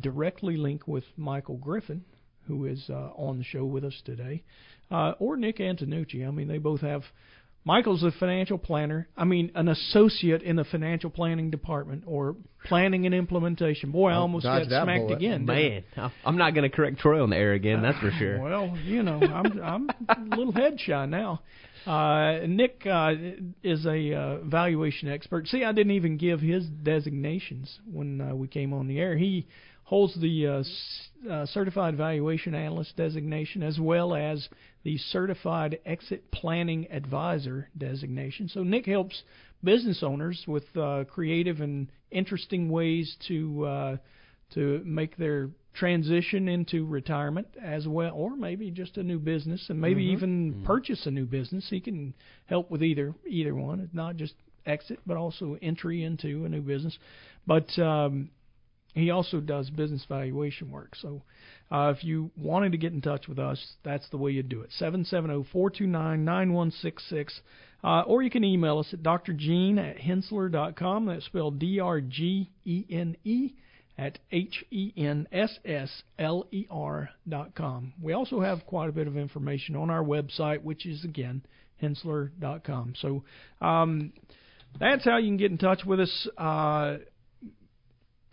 directly 0.00 0.56
link 0.56 0.86
with 0.86 1.04
Michael 1.16 1.56
Griffin, 1.56 2.04
who 2.48 2.66
is 2.66 2.84
uh, 2.90 3.10
on 3.14 3.38
the 3.38 3.44
show 3.44 3.64
with 3.64 3.84
us 3.84 3.94
today, 4.04 4.42
uh, 4.90 5.12
or 5.20 5.36
Nick 5.36 5.58
Antonucci. 5.58 6.26
I 6.26 6.30
mean, 6.32 6.48
they 6.48 6.58
both 6.58 6.80
have. 6.80 7.02
Michael's 7.64 8.02
a 8.02 8.10
financial 8.12 8.56
planner. 8.56 9.08
I 9.14 9.24
mean, 9.24 9.50
an 9.54 9.68
associate 9.68 10.40
in 10.42 10.56
the 10.56 10.64
financial 10.64 11.10
planning 11.10 11.50
department 11.50 12.04
or 12.06 12.34
planning 12.64 13.04
and 13.04 13.14
implementation. 13.14 13.90
Boy, 13.90 14.08
I 14.10 14.14
Oh, 14.14 14.20
almost 14.20 14.44
dodged 14.44 14.70
got 14.70 14.84
smacked 14.84 15.00
bullet. 15.08 15.16
again. 15.16 15.44
didn't 15.44 15.84
Man, 15.94 16.10
I'm 16.24 16.38
not 16.38 16.54
going 16.54 16.70
to 16.70 16.74
correct 16.74 16.98
Troy 16.98 17.22
on 17.22 17.28
the 17.28 17.36
air 17.36 17.52
again. 17.52 17.82
That's 17.82 17.98
for 17.98 18.10
sure. 18.12 18.40
Well, 18.42 18.74
you 18.84 19.02
know, 19.02 19.20
I'm 19.20 19.60
I'm 19.60 19.88
a 20.32 20.36
little 20.36 20.52
head 20.52 20.80
shy 20.80 21.04
now. 21.04 21.42
Uh, 21.86 22.46
Nick 22.46 22.86
uh, 22.86 23.12
is 23.62 23.84
a 23.84 24.14
uh, 24.14 24.38
valuation 24.44 25.08
expert. 25.10 25.46
See, 25.48 25.62
I 25.64 25.72
didn't 25.72 25.92
even 25.92 26.16
give 26.16 26.40
his 26.40 26.64
designations 26.66 27.78
when 27.90 28.20
uh, 28.20 28.34
we 28.34 28.48
came 28.48 28.72
on 28.72 28.86
the 28.88 28.98
air. 28.98 29.16
He 29.16 29.46
holds 29.88 30.14
the 30.20 30.46
uh, 30.46 31.32
uh, 31.32 31.46
certified 31.46 31.96
valuation 31.96 32.54
analyst 32.54 32.94
designation 32.94 33.62
as 33.62 33.80
well 33.80 34.14
as 34.14 34.46
the 34.84 34.98
certified 34.98 35.78
exit 35.86 36.30
planning 36.30 36.86
advisor 36.92 37.70
designation. 37.78 38.48
So 38.48 38.62
Nick 38.62 38.84
helps 38.84 39.22
business 39.64 40.02
owners 40.02 40.44
with 40.46 40.64
uh, 40.76 41.04
creative 41.08 41.62
and 41.62 41.88
interesting 42.10 42.68
ways 42.68 43.16
to 43.28 43.64
uh, 43.64 43.96
to 44.52 44.82
make 44.84 45.16
their 45.16 45.48
transition 45.72 46.48
into 46.48 46.84
retirement 46.84 47.46
as 47.62 47.88
well, 47.88 48.12
or 48.14 48.36
maybe 48.36 48.70
just 48.70 48.98
a 48.98 49.02
new 49.02 49.18
business, 49.18 49.70
and 49.70 49.80
maybe 49.80 50.02
Mhm. 50.04 50.12
even 50.12 50.62
purchase 50.64 51.06
a 51.06 51.10
new 51.10 51.24
business. 51.24 51.66
He 51.70 51.80
can 51.80 52.12
help 52.44 52.70
with 52.70 52.82
either 52.82 53.14
either 53.26 53.54
one. 53.54 53.80
It's 53.80 53.94
not 53.94 54.16
just 54.16 54.34
exit, 54.66 54.98
but 55.06 55.16
also 55.16 55.56
entry 55.62 56.04
into 56.04 56.44
a 56.44 56.48
new 56.50 56.60
business. 56.60 56.98
But 57.46 57.78
um, 57.78 58.28
he 58.94 59.10
also 59.10 59.40
does 59.40 59.68
business 59.70 60.04
valuation 60.08 60.70
work. 60.70 60.94
So 60.96 61.22
uh, 61.70 61.92
if 61.96 62.04
you 62.04 62.30
wanted 62.36 62.72
to 62.72 62.78
get 62.78 62.92
in 62.92 63.00
touch 63.00 63.28
with 63.28 63.38
us, 63.38 63.74
that's 63.84 64.08
the 64.10 64.16
way 64.16 64.32
you 64.32 64.42
do 64.42 64.62
it. 64.62 64.70
770-429-9166. 64.80 67.28
Uh, 67.84 68.00
or 68.02 68.22
you 68.22 68.30
can 68.30 68.42
email 68.42 68.78
us 68.78 68.88
at 68.92 69.02
drgene 69.02 69.78
at 69.78 69.98
henssler.com. 69.98 71.06
That's 71.06 71.26
spelled 71.26 71.60
D-R-G-E-N-E 71.60 73.54
at 73.96 74.18
H-E-N-S-S-L-E-R 74.30 77.10
dot 77.28 77.54
com. 77.54 77.92
We 78.00 78.12
also 78.12 78.40
have 78.40 78.66
quite 78.66 78.88
a 78.88 78.92
bit 78.92 79.06
of 79.06 79.16
information 79.16 79.76
on 79.76 79.90
our 79.90 80.02
website, 80.02 80.62
which 80.62 80.86
is, 80.86 81.04
again, 81.04 81.42
henssler 81.82 82.30
dot 82.40 82.64
com. 82.64 82.94
So 83.00 83.24
um, 83.60 84.12
that's 84.80 85.04
how 85.04 85.18
you 85.18 85.28
can 85.28 85.36
get 85.36 85.50
in 85.50 85.58
touch 85.58 85.84
with 85.84 86.00
us. 86.00 86.28
Uh, 86.36 86.96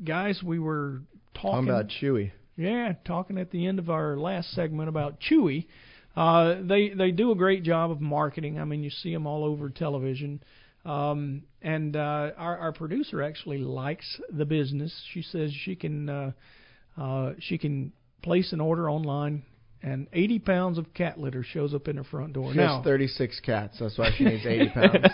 guys, 0.03 0.41
we 0.43 0.59
were 0.59 1.01
talking 1.33 1.67
Talking 1.67 1.69
about 1.69 1.87
Chewy. 2.01 2.31
yeah, 2.55 2.93
talking 3.05 3.37
at 3.37 3.51
the 3.51 3.65
end 3.65 3.79
of 3.79 3.89
our 3.89 4.17
last 4.17 4.51
segment 4.51 4.89
about 4.89 5.19
Chewy. 5.19 5.67
Uh, 6.15 6.55
they 6.61 6.89
they 6.89 7.11
do 7.11 7.31
a 7.31 7.35
great 7.35 7.63
job 7.63 7.91
of 7.91 7.99
marketing. 7.99 8.59
I 8.59 8.65
mean, 8.65 8.83
you 8.83 8.89
see 8.89 9.13
them 9.13 9.27
all 9.27 9.43
over 9.43 9.69
television. 9.69 10.41
Um, 10.85 11.43
and 11.61 11.95
uh, 11.95 12.31
our 12.37 12.57
our 12.57 12.71
producer 12.71 13.21
actually 13.21 13.57
likes 13.57 14.19
the 14.31 14.45
business. 14.45 14.93
She 15.13 15.23
says 15.23 15.51
she 15.63 15.75
can 15.75 16.09
uh, 16.09 16.31
uh, 16.97 17.33
she 17.39 17.57
can 17.57 17.91
place 18.21 18.53
an 18.53 18.61
order 18.61 18.89
online, 18.89 19.43
and 19.83 20.07
80 20.13 20.39
pounds 20.39 20.77
of 20.77 20.93
cat 20.93 21.19
litter 21.19 21.43
shows 21.43 21.73
up 21.73 21.87
in 21.87 21.97
her 21.97 22.03
front 22.03 22.33
door. 22.33 22.51
She 22.53 22.57
now, 22.57 22.77
has 22.77 22.85
36 22.85 23.39
cats. 23.41 23.77
That's 23.79 23.97
why 23.97 24.11
she 24.17 24.23
needs 24.23 24.45
80 24.45 24.69
pounds. 24.69 25.07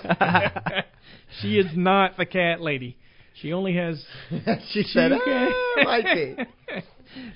she 1.41 1.57
is 1.57 1.67
not 1.75 2.17
the 2.17 2.25
cat 2.25 2.61
lady. 2.61 2.97
She 3.41 3.53
only 3.53 3.75
has. 3.75 4.03
she 4.71 4.83
said, 4.83 5.11
can- 5.11 5.53
"Ah, 5.79 5.83
might 5.83 6.05
be." 6.15 6.35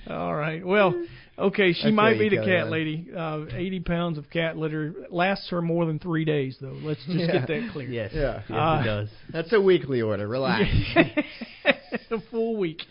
All 0.08 0.34
right. 0.34 0.64
Well, 0.66 0.94
okay. 1.38 1.72
She 1.72 1.82
That's 1.84 1.94
might 1.94 2.18
be 2.18 2.28
the 2.28 2.36
cat 2.36 2.66
it. 2.66 2.70
lady. 2.70 3.08
Uh, 3.16 3.44
80 3.52 3.80
pounds 3.80 4.18
of 4.18 4.28
cat 4.30 4.56
litter 4.56 4.94
lasts 5.10 5.48
her 5.50 5.60
more 5.60 5.84
than 5.86 5.98
three 5.98 6.24
days, 6.24 6.56
though. 6.60 6.78
Let's 6.82 7.04
just 7.06 7.18
Yeah. 7.18 7.32
get 7.32 7.48
that 7.48 7.68
clear. 7.72 7.88
Yes. 7.88 8.12
Yeah. 8.14 8.42
Yes, 8.48 8.50
Uh, 8.50 8.80
it 8.80 8.84
does. 8.84 9.08
That's 9.32 9.52
a 9.52 9.60
weekly 9.60 10.00
order. 10.02 10.26
Relax. 10.28 10.70
a 12.10 12.20
full 12.30 12.56
week. 12.56 12.82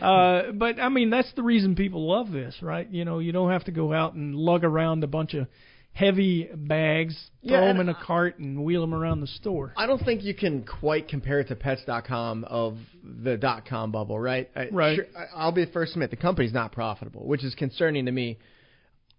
Uh, 0.00 0.52
but 0.52 0.80
I 0.80 0.88
mean, 0.88 1.10
that's 1.10 1.32
the 1.34 1.42
reason 1.42 1.76
people 1.76 2.08
love 2.08 2.30
this, 2.32 2.56
right? 2.62 2.88
You 2.90 3.04
know, 3.04 3.18
you 3.20 3.32
don't 3.32 3.50
have 3.50 3.64
to 3.64 3.72
go 3.72 3.92
out 3.92 4.14
and 4.14 4.34
lug 4.34 4.64
around 4.64 5.04
a 5.04 5.06
bunch 5.06 5.34
of 5.34 5.46
heavy 5.94 6.48
bags, 6.52 7.16
Yeah, 7.40 7.58
throw 7.60 7.66
them 7.68 7.80
in 7.80 7.88
a 7.88 7.94
cart, 7.94 8.38
and 8.38 8.64
wheel 8.64 8.80
them 8.80 8.92
around 8.92 9.20
the 9.20 9.26
store. 9.28 9.72
I 9.76 9.86
don't 9.86 10.02
think 10.04 10.22
you 10.24 10.34
can 10.34 10.64
quite 10.64 11.08
compare 11.08 11.40
it 11.40 11.48
to 11.48 11.56
Pets.com 11.56 12.44
of 12.44 12.76
the 13.02 13.36
dot 13.36 13.64
com 13.66 13.92
bubble, 13.92 14.18
right? 14.18 14.50
I, 14.56 14.68
Right. 14.72 14.96
Sure, 14.96 15.06
I- 15.16 15.26
I'll 15.36 15.52
be 15.52 15.64
the 15.64 15.70
first 15.70 15.92
to 15.92 15.98
admit 15.98 16.10
the 16.10 16.16
company's 16.16 16.52
not 16.52 16.72
profitable, 16.72 17.26
which 17.26 17.44
is 17.44 17.54
concerning 17.54 18.06
to 18.06 18.12
me. 18.12 18.38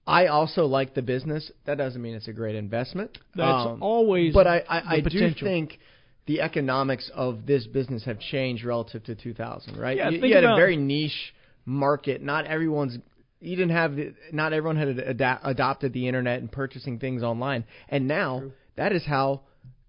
I 0.06 0.28
also 0.28 0.66
like 0.66 0.94
the 0.94 1.02
business. 1.02 1.50
That 1.66 1.78
doesn't 1.80 2.00
mean 2.02 2.14
it's 2.14 2.28
a 2.28 2.34
great 2.34 2.56
investment. 2.56 3.18
That's 3.36 3.68
Um, 3.68 3.82
always 3.82 4.34
But 4.34 4.46
I, 4.46 4.58
I, 4.70 4.82
I 4.98 5.00
do 5.00 5.32
think 5.34 5.80
the 6.28 6.42
economics 6.42 7.10
of 7.16 7.46
this 7.48 7.66
business 7.68 8.04
have 8.04 8.20
changed 8.20 8.64
relative 8.66 9.04
to 9.06 9.16
2000, 9.16 9.78
right? 9.78 9.98
Yeah, 9.98 10.10
you, 10.10 10.20
you 10.28 10.36
had 10.36 10.44
about- 10.44 10.56
a 10.58 10.60
very 10.60 10.76
niche 10.78 11.34
market. 11.66 12.22
Not 12.22 12.46
everyone's. 12.46 12.98
You 13.46 13.56
didn't 13.56 13.72
have. 13.72 13.96
The, 13.96 14.14
not 14.32 14.54
everyone 14.54 14.78
had 14.78 15.00
ada- 15.00 15.40
adopted 15.44 15.94
the 15.94 16.08
internet 16.08 16.40
and 16.40 16.52
purchasing 16.52 17.00
things 17.00 17.24
online. 17.24 17.66
And 17.90 18.08
now 18.08 18.52
that 18.76 18.92
is 18.92 19.06
how, 19.06 19.42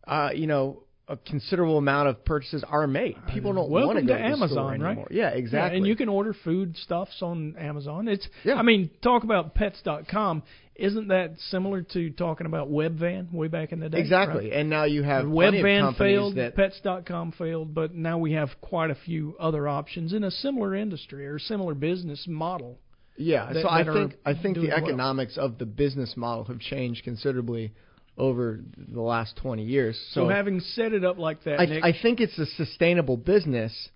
uh, 0.07 0.31
you 0.35 0.47
know, 0.47 0.83
a 1.09 1.17
considerable 1.17 1.79
amount 1.79 2.09
of 2.09 2.25
purchases 2.25 2.65
are 2.69 2.87
made. 2.87 3.17
People 3.33 3.53
don't 3.53 3.71
Welcome 3.71 3.95
want 3.95 3.99
to 4.01 4.07
go 4.07 4.19
to 4.19 4.19
store 4.19 4.33
Amazon, 4.33 4.81
right? 4.81 4.91
anymore. 4.91 5.09
Yeah, 5.11 5.29
exactly. 5.29 5.79
and 5.79 5.87
you 5.87 5.95
can 5.95 6.09
order 6.09 6.35
food 6.45 6.77
stuffs 6.79 7.23
on 7.23 7.57
Amazon. 7.59 8.09
It's 8.09 8.27
Yeah. 8.45 8.55
I 8.55 8.63
mean, 8.63 8.91
talk 9.03 9.23
about 9.23 9.55
pets.com. 9.55 10.43
Isn't 10.75 11.09
that 11.09 11.39
similar 11.51 11.83
to 11.83 12.11
talking 12.11 12.47
about 12.47 12.71
Webvan 12.71 13.33
way 13.33 13.49
back 13.49 13.73
in 13.73 13.81
the 13.81 13.89
day? 13.89 13.99
exactly. 13.99 14.51
right? 14.51 14.59
And 14.59 14.69
now 14.69 14.85
you 14.85 15.05
have 15.05 15.25
Webvan 15.25 15.97
failed, 15.97 16.37
that 16.37 16.57
pets.com 16.57 17.33
failed, 17.33 17.73
but 17.73 17.95
now 17.95 18.19
we 18.19 18.33
have 18.33 18.51
quite 18.61 18.91
a 18.91 18.97
few 18.97 19.37
other 19.39 19.69
options 19.69 20.13
in 20.13 20.25
a 20.25 20.31
similar 20.31 20.75
industry 20.75 21.27
or 21.27 21.39
similar 21.39 21.75
business 21.75 22.27
model. 22.29 22.79
Yeah, 23.19 23.53
that- 23.53 23.63
so 23.63 23.69
I 23.69 23.85
think 23.85 24.15
I 24.25 24.35
think 24.35 24.57
the 24.57 24.69
well. 24.69 24.77
economics 24.77 25.37
of 25.39 25.59
the 25.59 25.67
business 25.67 26.17
model 26.17 26.45
have 26.45 26.59
changed 26.59 27.05
considerably 27.05 27.73
over 28.19 28.61
the 28.77 29.01
last 29.01 29.37
20 29.37 29.63
years. 29.63 29.99
So, 30.13 30.23
So, 30.23 30.29
having 30.29 30.61
set 30.61 30.93
it 30.95 31.05
up 31.05 31.19
like 31.19 31.45
that, 31.45 31.61
I, 31.61 31.67
Nick, 31.67 31.85
I 31.85 31.93
think 31.93 32.21
it's 32.21 32.39
a 32.39 32.47
sustainable 32.47 33.17
business, 33.19 33.91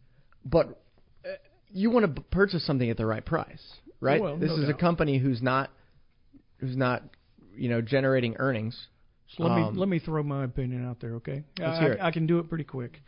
but 0.45 0.79
uh, 1.25 1.29
you 1.73 1.91
want 1.91 2.14
to 2.14 2.23
purchase 2.23 2.64
something 2.66 2.91
at 2.91 2.97
the 2.99 3.07
right 3.07 3.25
price, 3.25 3.62
right? 4.01 4.21
Well, 4.21 4.37
this 4.37 4.51
no 4.51 4.57
is 4.62 4.68
a 4.68 4.75
company 4.75 5.18
who's 5.18 5.41
not 5.43 5.71
who's 6.59 6.77
not 6.77 7.03
you 7.57 7.68
know 7.68 7.81
generating 7.81 8.37
earnings. 8.39 8.89
So 9.37 9.45
let 9.45 9.53
Um, 9.53 9.75
me 9.75 9.79
let 9.81 9.89
me 9.89 9.99
throw 10.01 10.23
my 10.23 10.45
opinion 10.45 10.85
out 10.87 11.01
there, 11.01 11.14
okay? 11.16 11.45
I. 11.62 11.97
I 12.01 12.11
can 12.11 12.27
do 12.27 12.39
it 12.41 12.49
pretty 12.49 12.64
quick. 12.64 13.01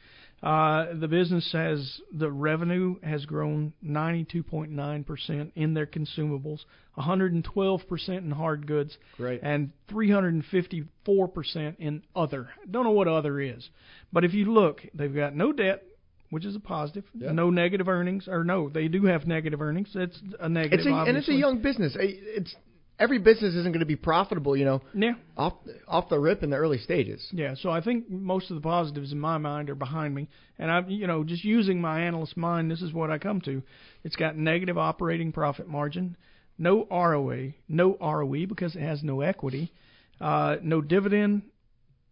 Uh, 0.43 0.87
the 0.99 1.07
business 1.07 1.49
has 1.53 2.01
the 2.13 2.31
revenue 2.31 2.97
has 3.05 3.25
grown 3.27 3.73
92.9 3.87 5.07
percent 5.07 5.53
in 5.55 5.75
their 5.75 5.87
consumables, 5.87 6.65
112 6.95 7.89
percent 7.89 8.25
in 8.25 8.33
hard 8.33 8.67
goods, 8.67 8.99
Great. 9.17 9.41
and 9.43 9.71
354 9.89 11.29
percent 11.29 11.77
in 11.79 12.03
other. 12.17 12.49
Don't 12.69 12.83
know 12.83 12.91
what 12.91 13.07
other 13.07 13.41
is, 13.41 13.69
but 14.13 14.25
if 14.25 14.35
you 14.35 14.53
look, 14.53 14.83
they've 14.95 15.15
got 15.15 15.35
no 15.35 15.53
debt. 15.53 15.85
Which 16.31 16.47
is 16.47 16.57
a 16.57 16.61
positive. 16.61 17.05
Yeah. 17.13 17.33
No 17.33 17.51
negative 17.51 17.89
earnings, 17.89 18.27
or 18.27 18.43
no, 18.43 18.71
they 18.71 18.89
do 18.89 19.05
have 19.05 19.27
negative 19.27 19.61
earnings. 19.61 19.91
That's 19.95 20.19
a 20.41 20.49
negative. 20.49 20.79
It's 20.79 20.89
a, 20.89 21.05
and 21.07 21.19
it's 21.19 21.29
a 21.29 21.35
young 21.35 21.61
business. 21.61 21.95
It's 22.01 22.57
every 23.03 23.19
business 23.19 23.55
isn't 23.55 23.73
going 23.73 23.81
to 23.81 23.87
be 23.87 23.97
profitable, 23.97 24.57
you 24.57 24.65
know, 24.65 24.81
Yeah. 24.95 25.15
off 25.37 25.55
off 25.89 26.09
the 26.09 26.19
rip 26.19 26.43
in 26.45 26.51
the 26.51 26.57
early 26.57 26.79
stages. 26.79 27.21
Yeah, 27.33 27.55
so 27.55 27.69
I 27.71 27.81
think 27.81 28.09
most 28.09 28.51
of 28.51 28.55
the 28.55 28.61
positives 28.63 29.11
in 29.13 29.19
my 29.19 29.39
mind 29.39 29.69
are 29.71 29.75
behind 29.75 30.15
me, 30.15 30.29
and 30.59 30.71
I'm, 30.71 30.89
you 30.89 31.07
know, 31.09 31.25
just 31.25 31.45
using 31.45 31.81
my 31.81 32.01
analyst 32.03 32.37
mind, 32.37 32.71
this 32.71 32.81
is 32.81 32.93
what 32.93 33.11
I 33.11 33.19
come 33.19 33.41
to. 33.43 33.63
It's 34.05 34.17
got 34.17 34.37
negative 34.37 34.79
operating 34.79 35.33
profit 35.33 35.67
margin, 35.69 36.17
no 36.59 36.87
ROA, 36.91 37.55
no 37.69 37.97
ROE 38.01 38.47
because 38.47 38.77
it 38.77 38.83
has 38.83 39.03
no 39.03 39.21
equity, 39.21 39.73
uh, 40.21 40.57
no 40.63 40.81
dividend, 40.81 41.43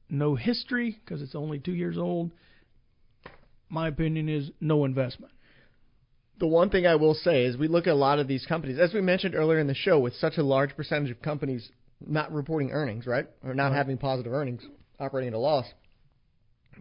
no 0.08 0.34
history 0.34 0.98
because 1.04 1.22
it's 1.22 1.36
only 1.36 1.60
two 1.60 1.74
years 1.74 1.96
old. 1.96 2.32
My 3.68 3.86
opinion 3.86 4.28
is 4.28 4.50
no 4.60 4.84
investment. 4.84 5.32
The 6.40 6.46
one 6.46 6.70
thing 6.70 6.86
I 6.86 6.96
will 6.96 7.14
say 7.14 7.44
is 7.44 7.56
we 7.58 7.68
look 7.68 7.86
at 7.86 7.92
a 7.92 7.94
lot 7.94 8.18
of 8.18 8.26
these 8.26 8.46
companies, 8.46 8.78
as 8.78 8.94
we 8.94 9.02
mentioned 9.02 9.34
earlier 9.34 9.58
in 9.58 9.66
the 9.66 9.74
show, 9.74 9.98
with 10.00 10.14
such 10.14 10.38
a 10.38 10.42
large 10.42 10.74
percentage 10.74 11.10
of 11.10 11.20
companies 11.20 11.70
not 12.04 12.32
reporting 12.32 12.70
earnings, 12.72 13.06
right, 13.06 13.26
or 13.44 13.54
not 13.54 13.68
Right. 13.68 13.76
having 13.76 13.98
positive 13.98 14.32
earnings, 14.32 14.62
operating 14.98 15.28
at 15.28 15.34
a 15.34 15.38
loss. 15.38 15.66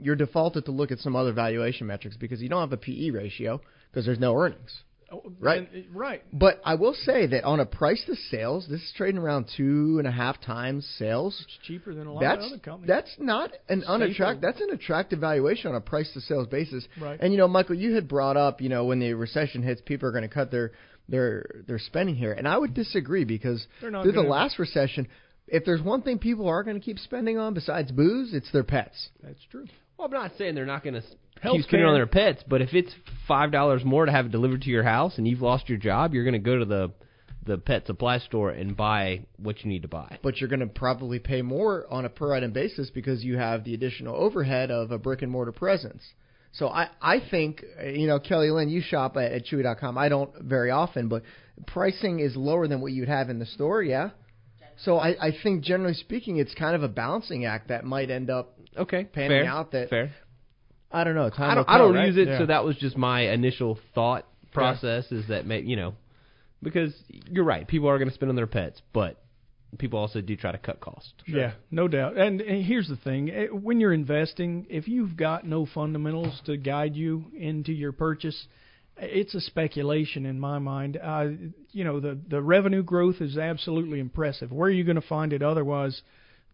You're 0.02 0.16
defaulted 0.16 0.64
to 0.66 0.72
look 0.72 0.92
at 0.92 1.00
some 1.00 1.14
other 1.14 1.34
valuation 1.34 1.88
metrics 1.88 2.16
because 2.16 2.42
you 2.42 2.48
don't 2.48 2.62
have 2.62 2.72
a 2.72 2.78
PE 2.78 3.10
ratio 3.10 3.60
because 3.92 4.06
there's 4.06 4.20
no 4.20 4.34
earnings. 4.38 4.84
Oh, 5.12 5.32
right. 5.40 5.70
And- 5.74 5.86
uh, 5.86 5.88
right. 5.98 6.24
But 6.32 6.62
I 6.64 6.76
will 6.76 6.94
say 6.94 7.26
that 7.28 7.44
on 7.44 7.60
a 7.60 7.66
price 7.66 8.04
to 8.06 8.16
sales, 8.16 8.68
this 8.70 8.82
is 8.82 8.94
trading 8.96 9.20
around 9.20 9.50
two 9.56 9.98
and 10.00 10.08
a 10.08 10.12
half 10.12 10.40
times 10.42 10.86
sales. 10.98 11.40
It's 11.46 11.58
cheaper 11.68 11.94
than 11.94 12.08
a 12.08 12.14
lot 12.14 12.22
That's 12.22 12.46
of 12.46 12.52
other 12.54 12.60
companies. 12.60 12.88
that's 12.88 13.16
not 13.20 13.52
an 13.70 13.84
unattractive. 13.84 14.42
That's 14.42 14.62
an 14.62 14.70
attractive 14.72 15.20
valuation 15.20 15.70
on 15.72 15.76
a 15.76 15.82
price 15.82 16.12
to 16.14 16.22
sales 16.22 16.48
basis. 16.48 16.88
Right. 17.00 17.20
And 17.22 17.32
you 17.34 17.38
know, 17.38 17.48
Michael, 17.48 17.76
you 17.76 17.96
had 17.96 18.08
brought 18.08 18.38
up, 18.38 18.62
you 18.62 18.70
know, 18.70 18.86
when 18.86 19.00
the 19.00 19.14
recession 19.14 19.64
hits, 19.64 19.82
people 19.86 20.08
are 20.08 20.12
going 20.12 20.24
to 20.24 20.34
cut 20.34 20.52
their 20.52 20.72
their 21.08 21.64
their 21.68 21.80
spending 21.80 22.16
here, 22.16 22.34
and 22.34 22.48
I 22.48 22.58
would 22.58 22.74
disagree 22.74 23.24
because 23.26 23.66
through 23.80 23.92
the 23.92 24.12
gonna- 24.12 24.30
last 24.30 24.60
recession, 24.60 25.08
if 25.48 25.66
there's 25.66 25.82
one 25.82 26.04
thing 26.04 26.20
people 26.20 26.48
are 26.48 26.62
going 26.64 26.80
to 26.80 26.84
keep 26.86 27.00
spending 27.00 27.38
on 27.40 27.56
besides 27.56 27.92
booze, 27.92 28.34
it's 28.34 28.52
their 28.52 28.64
pets. 28.64 29.10
That's 29.24 29.44
true. 29.50 29.66
Well, 30.00 30.06
I'm 30.06 30.14
not 30.14 30.32
saying 30.38 30.56
they're 30.56 30.66
not 30.66 30.82
going 30.82 30.94
to 30.94 31.02
keep 31.02 31.64
spending 31.64 31.86
on 31.86 31.94
their 31.94 32.08
pets, 32.08 32.42
but 32.48 32.62
if 32.62 32.74
it's 32.74 32.94
five 33.28 33.52
dollars 33.52 33.84
more 33.84 34.06
to 34.06 34.12
have 34.14 34.28
it 34.28 34.32
delivered 34.32 34.62
to 34.62 34.70
your 34.70 34.84
house 34.84 35.18
and 35.18 35.28
you've 35.28 35.42
lost 35.42 35.68
your 35.68 35.78
job, 35.78 36.14
you're 36.14 36.24
going 36.24 36.34
to 36.34 36.40
go 36.40 36.58
to 36.58 36.64
the 36.64 36.92
the 37.46 37.58
pet 37.58 37.86
supply 37.86 38.20
store 38.20 38.52
and 38.52 38.78
buy 38.78 39.26
what 39.36 39.62
you 39.62 39.70
need 39.70 39.82
to 39.82 39.90
buy. 39.90 40.18
But 40.24 40.38
you're 40.38 40.48
going 40.48 40.62
to 40.62 40.68
probably 40.68 41.20
pay 41.20 41.42
more 41.42 41.86
on 41.90 42.06
a 42.06 42.10
per 42.10 42.34
item 42.34 42.54
basis 42.54 42.90
because 42.90 43.26
you 43.26 43.38
have 43.38 43.66
the 43.66 43.74
additional 43.74 44.16
overhead 44.16 44.72
of 44.72 44.92
a 44.92 44.98
brick 44.98 45.22
and 45.22 45.32
mortar 45.32 45.52
presence. 45.52 46.02
So 46.54 46.70
I, 46.70 46.90
I 47.02 47.20
think, 47.30 47.64
you 47.84 48.08
know, 48.08 48.20
Kelly 48.20 48.52
Lynn, 48.52 48.70
you 48.70 48.82
shop 48.82 49.18
at, 49.18 49.32
at 49.34 49.46
Chewy.com. 49.46 49.98
I 49.98 50.10
don't 50.10 50.32
very 50.42 50.72
often, 50.72 51.10
but 51.10 51.24
pricing 51.68 52.20
is 52.20 52.36
lower 52.36 52.68
than 52.68 52.82
what 52.82 52.92
you'd 52.92 53.10
have 53.10 53.30
in 53.30 53.40
the 53.40 53.46
store, 53.46 53.84
yeah? 53.84 54.12
So 54.84 54.98
I, 54.98 55.28
I 55.28 55.32
think, 55.44 55.64
generally 55.64 55.94
speaking, 55.94 56.38
it's 56.38 56.54
kind 56.56 56.76
of 56.76 56.84
a 56.84 56.88
balancing 56.88 57.46
act 57.46 57.68
that 57.68 57.84
might 57.84 58.10
end 58.10 58.30
up 58.30 58.59
Okay, 58.80 59.04
panning 59.04 59.44
fair, 59.44 59.46
out 59.46 59.72
that 59.72 59.90
fair. 59.90 60.12
I 60.92 61.04
don't 61.04 61.16
know. 61.16 61.30
Time 61.30 61.52
I 61.52 61.56
don't, 61.56 61.68
will 61.68 61.74
I 61.76 61.78
don't 61.78 61.94
right? 61.96 62.08
use 62.08 62.18
it, 62.18 62.28
Yeah. 62.28 62.40
so 62.40 62.46
that 62.48 62.64
was 62.64 62.76
just 62.78 62.98
my 62.98 63.32
initial 63.32 63.78
thought 63.94 64.26
process. 64.52 65.12
Is 65.12 65.28
that 65.28 65.46
may, 65.46 65.62
you 65.62 65.76
know, 65.76 65.94
because 66.64 66.94
you're 67.10 67.44
right, 67.44 67.68
people 67.68 67.88
are 67.90 67.98
going 67.98 68.08
to 68.10 68.14
spend 68.14 68.30
on 68.30 68.36
their 68.36 68.48
pets, 68.48 68.82
but 68.94 69.22
people 69.78 70.00
also 70.00 70.22
do 70.22 70.36
try 70.36 70.52
to 70.52 70.58
cut 70.58 70.80
costs. 70.80 71.14
Yeah, 71.28 71.54
no 71.70 71.88
doubt. 71.88 72.18
And, 72.18 72.42
and 72.42 72.66
here's 72.66 72.88
the 72.88 72.96
thing: 72.96 73.30
eh, 73.30 73.48
when 73.48 73.80
you're 73.80 73.94
investing, 73.94 74.66
if 74.70 74.88
you've 74.88 75.16
got 75.16 75.46
no 75.46 75.66
fundamentals 75.66 76.42
to 76.46 76.58
guide 76.58 76.96
you 76.96 77.26
into 77.38 77.72
your 77.72 77.92
purchase, 77.92 78.48
it's 78.98 79.36
a 79.36 79.42
speculation 79.42 80.26
in 80.26 80.40
my 80.40 80.58
mind. 80.60 80.98
Uh, 81.02 81.28
you 81.72 81.84
know, 81.84 82.00
the 82.00 82.18
the 82.28 82.42
revenue 82.42 82.84
growth 82.84 83.18
is 83.22 83.38
absolutely 83.38 84.00
impressive. 84.00 84.52
Where 84.52 84.70
are 84.70 84.74
you 84.74 84.84
going 84.84 85.00
to 85.00 85.08
find 85.08 85.34
it 85.34 85.44
otherwise? 85.44 86.02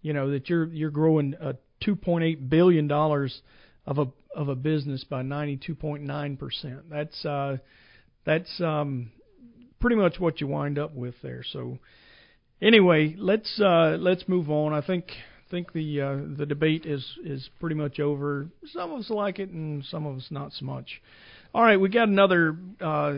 You 0.06 0.14
know 0.14 0.30
that 0.30 0.50
you're 0.50 0.68
you're 0.68 0.92
growing 0.92 1.34
a 1.42 1.56
2.8 1.84 2.48
billion 2.48 2.88
dollars 2.88 3.42
of 3.88 3.98
a 3.98 4.06
of 4.36 4.50
a 4.50 4.56
business 4.56 5.04
by 5.04 5.24
92.9 5.24 6.38
percent. 6.38 6.92
That's 6.92 7.26
uh, 7.26 7.58
that's 8.24 8.62
um, 8.62 9.10
pretty 9.80 9.96
much 9.96 10.20
what 10.20 10.40
you 10.42 10.46
wind 10.46 10.78
up 10.78 10.94
with 10.94 11.16
there. 11.24 11.42
So 11.52 11.80
anyway, 12.62 13.16
let's 13.18 13.60
uh, 13.60 13.98
let's 14.00 14.30
move 14.30 14.52
on. 14.52 14.74
I 14.74 14.86
think 14.86 15.06
think 15.50 15.74
the 15.74 16.02
uh, 16.02 16.18
the 16.38 16.46
debate 16.46 16.86
is 16.86 17.04
is 17.24 17.50
pretty 17.60 17.76
much 17.76 18.00
over. 18.00 18.46
Some 18.74 18.92
of 18.92 19.00
us 19.00 19.10
like 19.10 19.40
it, 19.40 19.50
and 19.50 19.84
some 19.86 20.06
of 20.06 20.18
us 20.18 20.28
not 20.30 20.52
so 20.52 20.66
much. 20.66 21.02
All 21.52 21.64
right, 21.64 21.78
we 21.78 21.90
got 21.90 22.10
another 22.10 22.56
uh, 22.80 23.14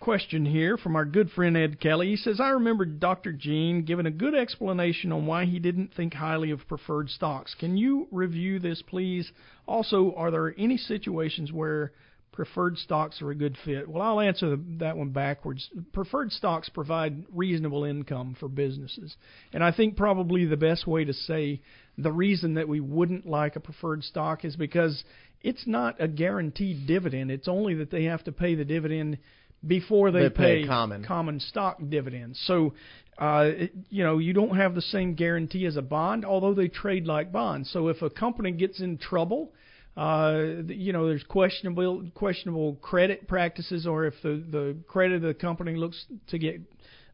question 0.00 0.44
here 0.44 0.76
from 0.76 0.96
our 0.96 1.04
good 1.04 1.30
friend 1.30 1.56
Ed 1.56 1.80
Kelly. 1.80 2.08
He 2.08 2.16
says, 2.16 2.40
"I 2.40 2.50
remember 2.50 2.84
Dr. 2.84 3.32
Gene 3.32 3.82
giving 3.82 4.06
a 4.06 4.10
good 4.10 4.34
explanation 4.34 5.12
on 5.12 5.26
why 5.26 5.44
he 5.44 5.58
didn't 5.58 5.92
think 5.94 6.14
highly 6.14 6.50
of 6.50 6.66
preferred 6.68 7.10
stocks. 7.10 7.54
Can 7.54 7.76
you 7.76 8.08
review 8.10 8.58
this, 8.58 8.82
please? 8.82 9.30
Also, 9.66 10.14
are 10.14 10.30
there 10.30 10.54
any 10.58 10.76
situations 10.76 11.52
where 11.52 11.92
preferred 12.32 12.78
stocks 12.78 13.20
are 13.20 13.30
a 13.30 13.34
good 13.34 13.56
fit? 13.64 13.88
Well, 13.88 14.00
I'll 14.00 14.20
answer 14.20 14.56
that 14.78 14.96
one 14.96 15.10
backwards. 15.10 15.68
Preferred 15.92 16.30
stocks 16.30 16.68
provide 16.68 17.24
reasonable 17.34 17.82
income 17.84 18.36
for 18.38 18.48
businesses. 18.48 19.16
And 19.52 19.64
I 19.64 19.72
think 19.72 19.96
probably 19.96 20.44
the 20.44 20.56
best 20.56 20.86
way 20.86 21.04
to 21.04 21.12
say 21.12 21.60
the 21.96 22.12
reason 22.12 22.54
that 22.54 22.68
we 22.68 22.78
wouldn't 22.78 23.26
like 23.26 23.56
a 23.56 23.60
preferred 23.60 24.04
stock 24.04 24.44
is 24.44 24.54
because 24.54 25.02
it's 25.42 25.66
not 25.66 25.96
a 26.00 26.06
guaranteed 26.06 26.86
dividend. 26.86 27.32
It's 27.32 27.48
only 27.48 27.74
that 27.74 27.90
they 27.90 28.04
have 28.04 28.22
to 28.24 28.32
pay 28.32 28.54
the 28.54 28.64
dividend 28.64 29.18
before 29.66 30.10
they, 30.10 30.22
They 30.22 30.30
pay 30.30 30.66
common. 30.66 31.04
common 31.04 31.40
stock 31.40 31.78
dividends. 31.88 32.40
So, 32.46 32.74
uh, 33.18 33.44
it, 33.46 33.72
you 33.90 34.04
know, 34.04 34.18
you 34.18 34.32
don't 34.32 34.56
have 34.56 34.74
the 34.74 34.82
same 34.82 35.14
guarantee 35.14 35.66
as 35.66 35.76
a 35.76 35.82
bond, 35.82 36.24
although 36.24 36.54
they 36.54 36.68
trade 36.68 37.06
like 37.06 37.32
bonds. 37.32 37.70
So 37.72 37.88
if 37.88 38.00
a 38.02 38.10
company 38.10 38.52
gets 38.52 38.80
in 38.80 38.98
trouble, 38.98 39.52
uh, 39.96 40.62
you 40.68 40.92
know, 40.92 41.08
there's 41.08 41.24
questionable 41.24 42.08
questionable 42.14 42.76
credit 42.76 43.26
practices, 43.26 43.86
or 43.86 44.04
if 44.04 44.14
the 44.22 44.44
the 44.50 44.76
credit 44.86 45.16
of 45.16 45.22
the 45.22 45.34
company 45.34 45.74
looks 45.74 46.06
to 46.28 46.38
get 46.38 46.60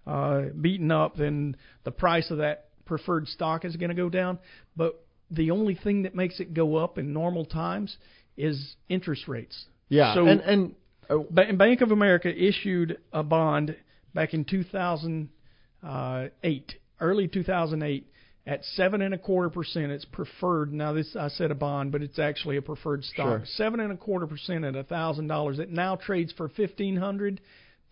uh, 0.07 0.42
beaten 0.61 0.90
up, 0.90 1.16
then 1.16 1.57
the 1.84 1.90
price 1.90 2.30
of 2.30 2.38
that 2.38 2.68
preferred 2.84 3.26
stock 3.28 3.64
is 3.64 3.76
going 3.76 3.88
to 3.88 3.95
go 3.97 4.11
down. 4.11 4.38
But 4.76 5.03
the 5.30 5.51
only 5.51 5.74
thing 5.74 6.03
that 6.03 6.14
makes 6.14 6.40
it 6.40 6.53
go 6.53 6.76
up 6.76 6.99
in 6.99 7.14
normal 7.14 7.47
times 7.47 7.97
is 8.36 8.76
interest 8.90 9.26
rates. 9.28 9.64
Yeah, 9.88 10.14
So 10.14 10.26
and 10.26 10.40
and 10.42 10.74
Oh. 11.11 11.26
Ba- 11.30 11.52
Bank 11.52 11.80
of 11.80 11.90
America 11.90 12.28
issued 12.28 12.98
a 13.12 13.22
bond 13.22 13.76
back 14.14 14.34
in 14.34 14.44
2008, 14.44 16.74
early 17.00 17.28
2008, 17.28 18.07
at 18.46 18.64
seven 18.64 19.02
and 19.02 19.14
a 19.14 19.18
quarter 19.18 19.50
percent. 19.50 19.90
It's 19.90 20.05
preferred. 20.05 20.72
Now 20.72 20.92
this 20.92 21.16
I 21.18 21.28
said 21.28 21.50
a 21.50 21.55
bond, 21.55 21.92
but 21.92 22.02
it's 22.02 22.18
actually 22.18 22.57
a 22.57 22.62
preferred 22.62 23.05
stock. 23.05 23.26
Sure. 23.26 23.42
Seven 23.57 23.80
and 23.80 23.92
a 23.92 23.96
quarter 23.96 24.26
percent 24.26 24.64
at 24.64 24.76
a 24.76 24.84
thousand 24.84 25.28
dollars. 25.28 25.59
It 25.59 25.70
now 25.70 25.96
trades 25.96 26.32
for 26.36 26.48
fifteen 26.50 26.96
hundred 26.96 27.40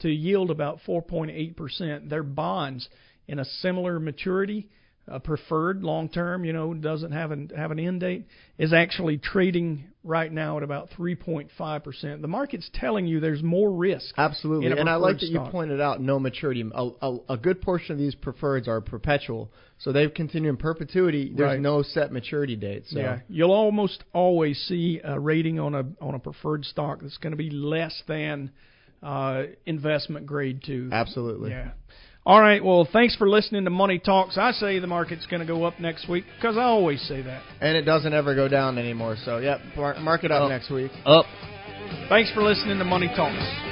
to 0.01 0.11
yield 0.11 0.51
about 0.51 0.81
4.8 0.87 1.57
percent. 1.57 2.11
Their 2.11 2.23
bonds 2.23 2.89
in 3.29 3.39
a 3.39 3.45
similar 3.45 4.01
maturity 4.01 4.69
uh, 5.11 5.19
preferred 5.19 5.83
long 5.83 6.09
term, 6.09 6.45
you 6.45 6.53
know, 6.53 6.73
doesn't 6.75 7.13
have 7.13 7.33
an 7.33 7.51
have 7.57 7.71
an 7.71 7.79
end 7.81 8.01
date, 8.01 8.27
is 8.59 8.73
actually 8.73 9.19
trading 9.19 9.85
right 10.05 10.33
now 10.33 10.57
at 10.57 10.63
about 10.63 10.91
3.5 10.91 11.83
percent. 11.85 12.23
The 12.23 12.29
market's 12.29 12.71
telling 12.73 13.07
you 13.07 13.19
there's 13.19 13.43
more 13.43 13.71
risk. 13.73 14.15
Absolutely, 14.17 14.71
and 14.71 14.89
I 14.89 14.97
like 14.97 15.19
that 15.19 15.27
preferred 15.31 15.45
you 15.47 15.51
pointed 15.51 15.81
out 15.81 16.01
no 16.01 16.19
maturity. 16.21 16.65
A, 16.73 16.91
a, 17.01 17.19
a 17.31 17.37
good 17.37 17.61
portion 17.63 17.93
of 17.93 17.99
these 17.99 18.15
preferreds 18.15 18.69
are 18.69 18.81
perpetual, 18.81 19.51
so 19.79 19.91
they 19.93 20.09
continue 20.09 20.51
in 20.51 20.57
perpetuity. 20.57 21.33
There's 21.35 21.49
Right. 21.53 21.61
no 21.61 21.83
set 21.83 22.13
maturity 22.13 22.55
date. 22.57 22.85
So 22.87 23.01
Yeah, 23.01 23.21
you'll 23.29 23.51
almost 23.53 24.05
always 24.13 24.57
see 24.69 25.01
a 25.03 25.19
rating 25.19 25.59
on 25.59 25.75
a 25.75 25.85
on 26.01 26.15
a 26.15 26.19
preferred 26.21 26.65
stock 26.65 27.01
that's 27.03 27.19
going 27.19 27.33
to 27.33 27.37
be 27.37 27.51
less 27.51 28.03
than 28.07 28.51
uh, 29.03 29.45
investment 29.67 30.27
grade 30.27 30.63
two. 30.65 30.89
absolutely. 30.93 31.51
Yeah. 31.51 31.73
All 32.25 32.41
right. 32.41 32.65
Well, 32.65 32.87
thanks 32.93 33.17
for 33.17 33.29
listening 33.29 33.65
to 33.65 33.71
Money 33.71 33.99
Talks. 33.99 34.39
I 34.39 34.53
say 34.53 34.79
the 34.79 34.87
market's 34.87 35.27
going 35.27 35.41
to 35.41 35.47
go 35.47 35.65
up 35.65 35.81
next 35.81 36.09
week 36.09 36.25
because 36.37 36.57
I 36.57 36.63
always 36.63 37.01
say 37.03 37.21
that. 37.23 37.43
And 37.61 37.77
it 37.77 37.83
doesn't 37.83 38.13
ever 38.13 38.35
go 38.37 38.47
down 38.47 38.79
anymore. 38.79 39.17
So 39.25 39.39
yep, 39.39 39.61
mark, 39.77 39.99
mark 39.99 40.23
it 40.23 40.31
up 40.31 40.43
Up. 40.43 40.49
next 40.49 40.71
week. 40.71 40.93
Up. 41.05 41.25
Thanks 42.09 42.31
for 42.33 42.43
listening 42.43 42.79
to 42.79 42.85
Money 42.85 43.09
Talks. 43.17 43.72